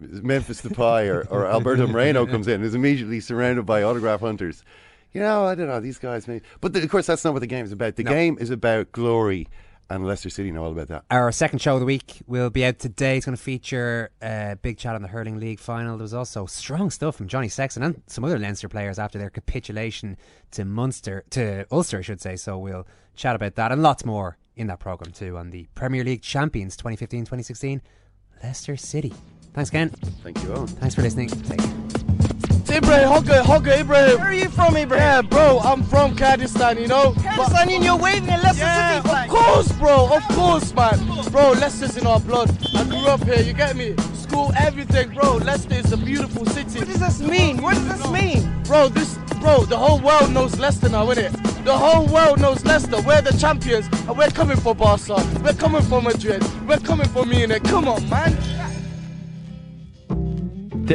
Memphis 0.00 0.62
Depay 0.62 1.10
or, 1.10 1.28
or 1.28 1.46
Alberto 1.46 1.86
Moreno 1.86 2.24
comes 2.24 2.48
in, 2.48 2.62
is 2.62 2.74
immediately 2.74 3.20
surrounded 3.20 3.66
by 3.66 3.82
autograph 3.82 4.20
hunters. 4.20 4.64
You 5.12 5.20
know, 5.20 5.44
I 5.44 5.54
don't 5.54 5.66
know 5.66 5.80
these 5.80 5.98
guys. 5.98 6.26
Maybe, 6.26 6.42
but 6.62 6.72
the, 6.72 6.82
of 6.82 6.88
course 6.88 7.04
that's 7.04 7.22
not 7.22 7.34
what 7.34 7.40
the 7.40 7.46
game 7.46 7.66
is 7.66 7.72
about. 7.72 7.96
The 7.96 8.04
game 8.04 8.38
is 8.40 8.48
about 8.48 8.92
glory, 8.92 9.46
and 9.90 10.06
Leicester 10.06 10.30
City 10.30 10.50
know 10.50 10.64
all 10.64 10.72
about 10.72 10.88
that. 10.88 11.04
Our 11.10 11.32
second 11.32 11.60
show 11.60 11.74
of 11.74 11.80
the 11.80 11.86
week 11.86 12.22
will 12.26 12.50
be 12.50 12.64
out 12.64 12.78
today. 12.78 13.16
It's 13.16 13.26
going 13.26 13.36
to 13.36 13.42
feature 13.42 14.10
a 14.20 14.56
big 14.60 14.78
chat 14.78 14.94
on 14.94 15.02
the 15.02 15.08
Hurling 15.08 15.38
League 15.38 15.60
final. 15.60 15.96
There 15.96 16.02
was 16.02 16.14
also 16.14 16.46
strong 16.46 16.90
stuff 16.90 17.16
from 17.16 17.28
Johnny 17.28 17.48
Sexton 17.48 17.82
and 17.82 18.02
some 18.06 18.24
other 18.24 18.38
Leinster 18.38 18.68
players 18.68 18.98
after 18.98 19.18
their 19.18 19.30
capitulation 19.30 20.16
to 20.52 20.64
Munster, 20.64 21.24
to 21.30 21.66
Ulster, 21.70 21.98
I 21.98 22.02
should 22.02 22.20
say. 22.20 22.36
So 22.36 22.58
we'll 22.58 22.86
chat 23.16 23.34
about 23.34 23.54
that 23.56 23.72
and 23.72 23.82
lots 23.82 24.04
more 24.04 24.36
in 24.56 24.66
that 24.66 24.80
programme 24.80 25.12
too 25.12 25.36
on 25.36 25.50
the 25.50 25.66
Premier 25.74 26.04
League 26.04 26.22
champions 26.22 26.76
2015 26.76 27.20
2016, 27.20 27.82
Leicester 28.42 28.76
City. 28.76 29.14
Thanks, 29.54 29.70
Ken. 29.70 29.88
Thank 30.22 30.42
you, 30.42 30.50
Eoin. 30.50 30.68
Thanks 30.68 30.94
for 30.94 31.02
listening. 31.02 31.28
Take 31.28 31.58
care. 31.58 31.87
Ibrahim, 32.78 33.08
Hogger, 33.08 33.42
Hogger, 33.42 33.80
Ibrahim. 33.80 34.18
Where 34.18 34.28
are 34.28 34.32
you 34.32 34.48
from, 34.48 34.76
Ibrahim? 34.76 35.02
Yeah, 35.04 35.22
bro, 35.22 35.58
I'm 35.64 35.82
from 35.84 36.16
Kurdistan, 36.16 36.78
you 36.78 36.86
know. 36.86 37.12
Kurdistan 37.14 37.70
and 37.70 37.82
you're 37.84 37.96
waving 37.96 38.28
at 38.30 38.42
Leicester 38.42 38.60
Yeah, 38.64 38.96
City 38.98 39.08
flag. 39.08 39.28
of 39.30 39.36
course, 39.36 39.72
bro, 39.72 40.08
of 40.16 40.22
course, 40.28 40.72
man. 40.74 40.98
Bro, 41.32 41.52
Leicester's 41.52 41.96
in 41.96 42.06
our 42.06 42.20
blood. 42.20 42.50
I 42.76 42.84
grew 42.84 43.06
up 43.08 43.24
here, 43.24 43.40
you 43.42 43.52
get 43.52 43.74
me? 43.76 43.96
School, 44.14 44.52
everything, 44.56 45.10
bro. 45.10 45.36
Leicester 45.38 45.74
is 45.74 45.92
a 45.92 45.96
beautiful 45.96 46.46
city. 46.46 46.78
What 46.78 46.88
does 46.88 47.00
this 47.00 47.20
mean? 47.20 47.60
What 47.60 47.74
does 47.74 47.88
this 47.88 48.10
mean? 48.10 48.62
Bro, 48.64 48.90
this, 48.90 49.18
bro, 49.40 49.64
the 49.64 49.76
whole 49.76 49.98
world 50.00 50.32
knows 50.32 50.56
Leicester 50.58 50.88
now, 50.88 51.06
innit? 51.06 51.32
The 51.64 51.76
whole 51.76 52.06
world 52.06 52.40
knows 52.40 52.64
Leicester. 52.64 53.00
We're 53.02 53.22
the 53.22 53.36
champions, 53.36 53.86
and 54.06 54.16
we're 54.16 54.30
coming 54.30 54.56
for 54.56 54.74
Barca. 54.74 55.16
We're 55.42 55.52
coming 55.54 55.82
for 55.82 56.00
Madrid. 56.00 56.42
We're 56.68 56.78
coming 56.78 57.08
for 57.08 57.26
Munich. 57.26 57.64
Come 57.64 57.88
on, 57.88 58.08
man. 58.08 58.36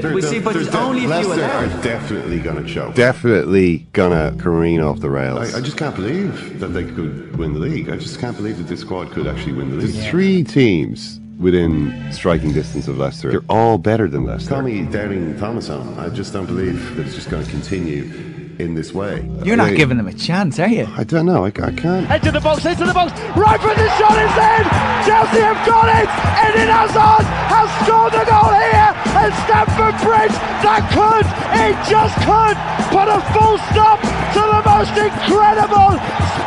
We 0.01 0.21
see, 0.21 0.39
but 0.39 0.53
there's 0.53 0.73
only 0.75 0.99
a 0.99 1.01
few 1.01 1.09
Leicester 1.09 1.33
allowed. 1.33 1.71
are 1.71 1.83
definitely 1.83 2.39
going 2.39 2.63
to 2.63 2.73
choke. 2.73 2.95
Definitely 2.95 3.79
going 3.93 4.11
to 4.11 4.41
careen 4.41 4.81
off 4.81 4.99
the 4.99 5.09
rails. 5.09 5.53
I, 5.53 5.59
I 5.59 5.61
just 5.61 5.77
can't 5.77 5.95
believe 5.95 6.59
that 6.59 6.69
they 6.69 6.83
could 6.83 7.35
win 7.37 7.53
the 7.53 7.59
league. 7.59 7.89
I 7.89 7.97
just 7.97 8.19
can't 8.19 8.35
believe 8.35 8.57
that 8.57 8.67
this 8.67 8.81
squad 8.81 9.11
could 9.11 9.27
actually 9.27 9.53
win 9.53 9.69
the 9.69 9.75
league. 9.77 9.93
There's 9.93 10.07
three 10.07 10.43
teams 10.43 11.19
within 11.39 12.11
striking 12.11 12.53
distance 12.53 12.87
of 12.87 12.97
Leicester. 12.97 13.31
They're 13.31 13.41
all 13.49 13.77
better 13.77 14.07
than 14.07 14.25
Leicester. 14.25 14.51
Call 14.51 14.61
me 14.61 14.83
doubting 14.83 15.37
Thomason. 15.37 15.97
I 15.99 16.09
just 16.09 16.33
don't 16.33 16.45
believe 16.45 16.95
that 16.95 17.05
it's 17.05 17.15
just 17.15 17.29
going 17.29 17.43
to 17.43 17.49
continue 17.49 18.32
in 18.63 18.73
this 18.73 18.93
way. 18.93 19.27
You're 19.43 19.57
not 19.57 19.71
I- 19.71 19.75
giving 19.75 19.97
them 19.97 20.07
a 20.07 20.13
chance, 20.13 20.57
are 20.59 20.67
you? 20.67 20.87
I 20.95 21.03
don't 21.03 21.25
know. 21.25 21.43
I, 21.43 21.51
I 21.51 21.71
can't. 21.71 22.09
Into 22.09 22.31
the 22.31 22.39
box, 22.39 22.65
into 22.65 22.85
the 22.85 22.93
box, 22.93 23.11
right 23.35 23.59
for 23.59 23.75
the 23.75 23.87
shot 23.99 24.15
is 24.15 24.33
in! 24.33 24.63
Chelsea 25.03 25.43
have 25.43 25.59
got 25.67 25.87
it! 25.91 26.07
Eden 26.47 26.71
Hazard 26.71 27.27
has 27.51 27.67
scored 27.83 28.13
the 28.15 28.23
goal 28.23 28.51
here 28.55 28.91
at 29.19 29.31
Stamford 29.43 29.95
Bridge! 30.01 30.35
That 30.63 30.81
could, 30.95 31.27
it 31.59 31.75
just 31.85 32.15
could, 32.23 32.55
put 32.89 33.07
a 33.11 33.19
full 33.35 33.59
stop 33.69 33.99
to 33.99 34.41
the 34.41 34.61
most 34.63 34.95
incredible 34.95 35.91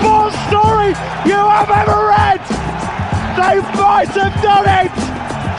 sports 0.01 0.37
story 0.49 0.97
you 1.29 1.37
have 1.37 1.69
ever 1.69 1.99
read! 2.17 2.41
They 3.37 3.61
might 3.77 4.09
have 4.17 4.37
done 4.41 4.67
it! 4.89 4.93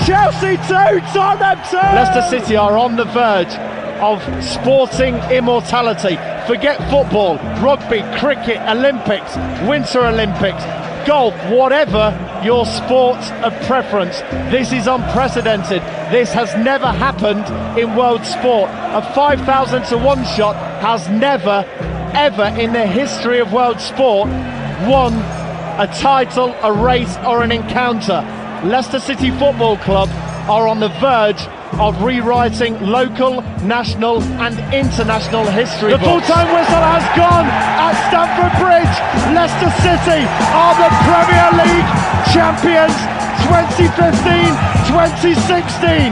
Chelsea 0.05 0.57
2, 0.67 0.99
Tottenham 1.13 1.59
2! 1.69 1.77
Leicester 1.77 2.25
City 2.29 2.55
are 2.55 2.77
on 2.77 2.95
the 2.95 3.05
verge 3.05 3.76
of 3.99 4.21
sporting 4.43 5.15
immortality. 5.31 6.15
Forget 6.47 6.77
football, 6.89 7.37
rugby, 7.61 8.01
cricket, 8.17 8.57
Olympics, 8.69 9.35
Winter 9.67 10.05
Olympics, 10.05 10.63
golf, 11.07 11.33
whatever 11.49 12.13
your 12.43 12.65
sport 12.65 13.17
of 13.43 13.53
preference. 13.65 14.21
This 14.51 14.71
is 14.71 14.87
unprecedented. 14.87 15.81
This 16.11 16.33
has 16.33 16.53
never 16.55 16.87
happened 16.87 17.45
in 17.79 17.95
world 17.95 18.25
sport. 18.25 18.69
A 18.71 19.01
5,000 19.13 19.83
to 19.85 19.97
1 19.97 20.25
shot 20.25 20.55
has 20.81 21.09
never, 21.09 21.65
ever 22.13 22.45
in 22.59 22.73
the 22.73 22.85
history 22.85 23.39
of 23.39 23.53
world 23.53 23.79
sport 23.79 24.27
won 24.87 25.13
a 25.79 25.87
title, 25.99 26.55
a 26.63 26.73
race, 26.73 27.17
or 27.25 27.43
an 27.43 27.51
encounter. 27.51 28.21
Leicester 28.63 28.99
City 28.99 29.29
Football 29.31 29.77
Club 29.77 30.09
are 30.49 30.67
on 30.67 30.79
the 30.79 30.89
verge 30.99 31.45
of 31.79 32.01
rewriting 32.01 32.79
local, 32.81 33.43
national, 33.63 34.23
and 34.41 34.57
international 34.73 35.45
history. 35.45 35.91
The 35.91 35.99
full-time 35.99 36.47
whistle 36.55 36.81
has 36.81 37.03
gone 37.13 37.45
at 37.45 37.93
Stamford 38.09 38.57
Bridge. 38.57 38.97
Leicester 39.35 39.69
City 39.83 40.25
are 40.55 40.73
the 40.79 40.89
Premier 41.05 41.51
League 41.61 41.85
champions 42.33 42.95
2015-2016. 43.47 46.11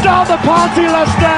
Start 0.00 0.28
the 0.28 0.38
party, 0.46 0.86
Leicester, 0.88 1.36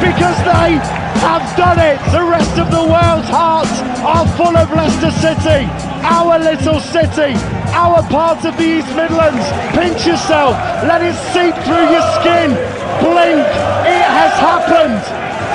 because 0.00 0.36
they 0.46 0.78
have 1.20 1.44
done 1.56 1.78
it. 1.78 1.98
The 2.12 2.24
rest 2.24 2.58
of 2.58 2.70
the 2.70 2.84
world's 2.84 3.28
hearts 3.28 3.80
are 4.04 4.26
full 4.36 4.56
of 4.56 4.70
Leicester 4.70 5.10
City, 5.10 5.66
our 6.04 6.38
little 6.38 6.80
city, 6.80 7.34
our 7.76 8.00
part 8.08 8.40
of 8.48 8.56
the 8.56 8.80
East 8.80 8.88
Midlands. 8.96 9.44
Pinch 9.76 10.08
yourself, 10.08 10.56
let 10.88 11.04
it 11.04 11.12
seep 11.36 11.52
through 11.68 11.86
your 11.92 12.06
skin. 12.16 12.56
Blink, 13.04 13.44
it 13.84 14.08
has 14.16 14.32
happened. 14.40 15.04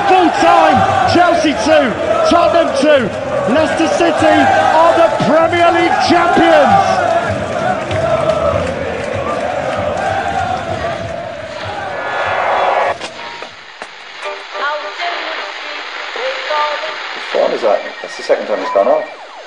Full 0.06 0.30
time, 0.38 0.78
Chelsea 1.10 1.58
2, 1.66 1.90
Tottenham 2.30 2.70
2, 2.78 3.10
Leicester 3.54 3.90
City 3.98 4.38
are 4.78 4.94
the 5.02 5.10
Premier 5.26 5.72
League 5.74 5.98
champions. 6.06 7.10
Whose 17.16 17.28
phone 17.34 17.52
is 17.52 17.62
that? 17.62 17.82
That's 18.04 18.18
the 18.18 18.24
second 18.24 18.46
time 18.46 18.60
it's 18.60 18.74
gone 18.74 18.88
off. 18.88 19.21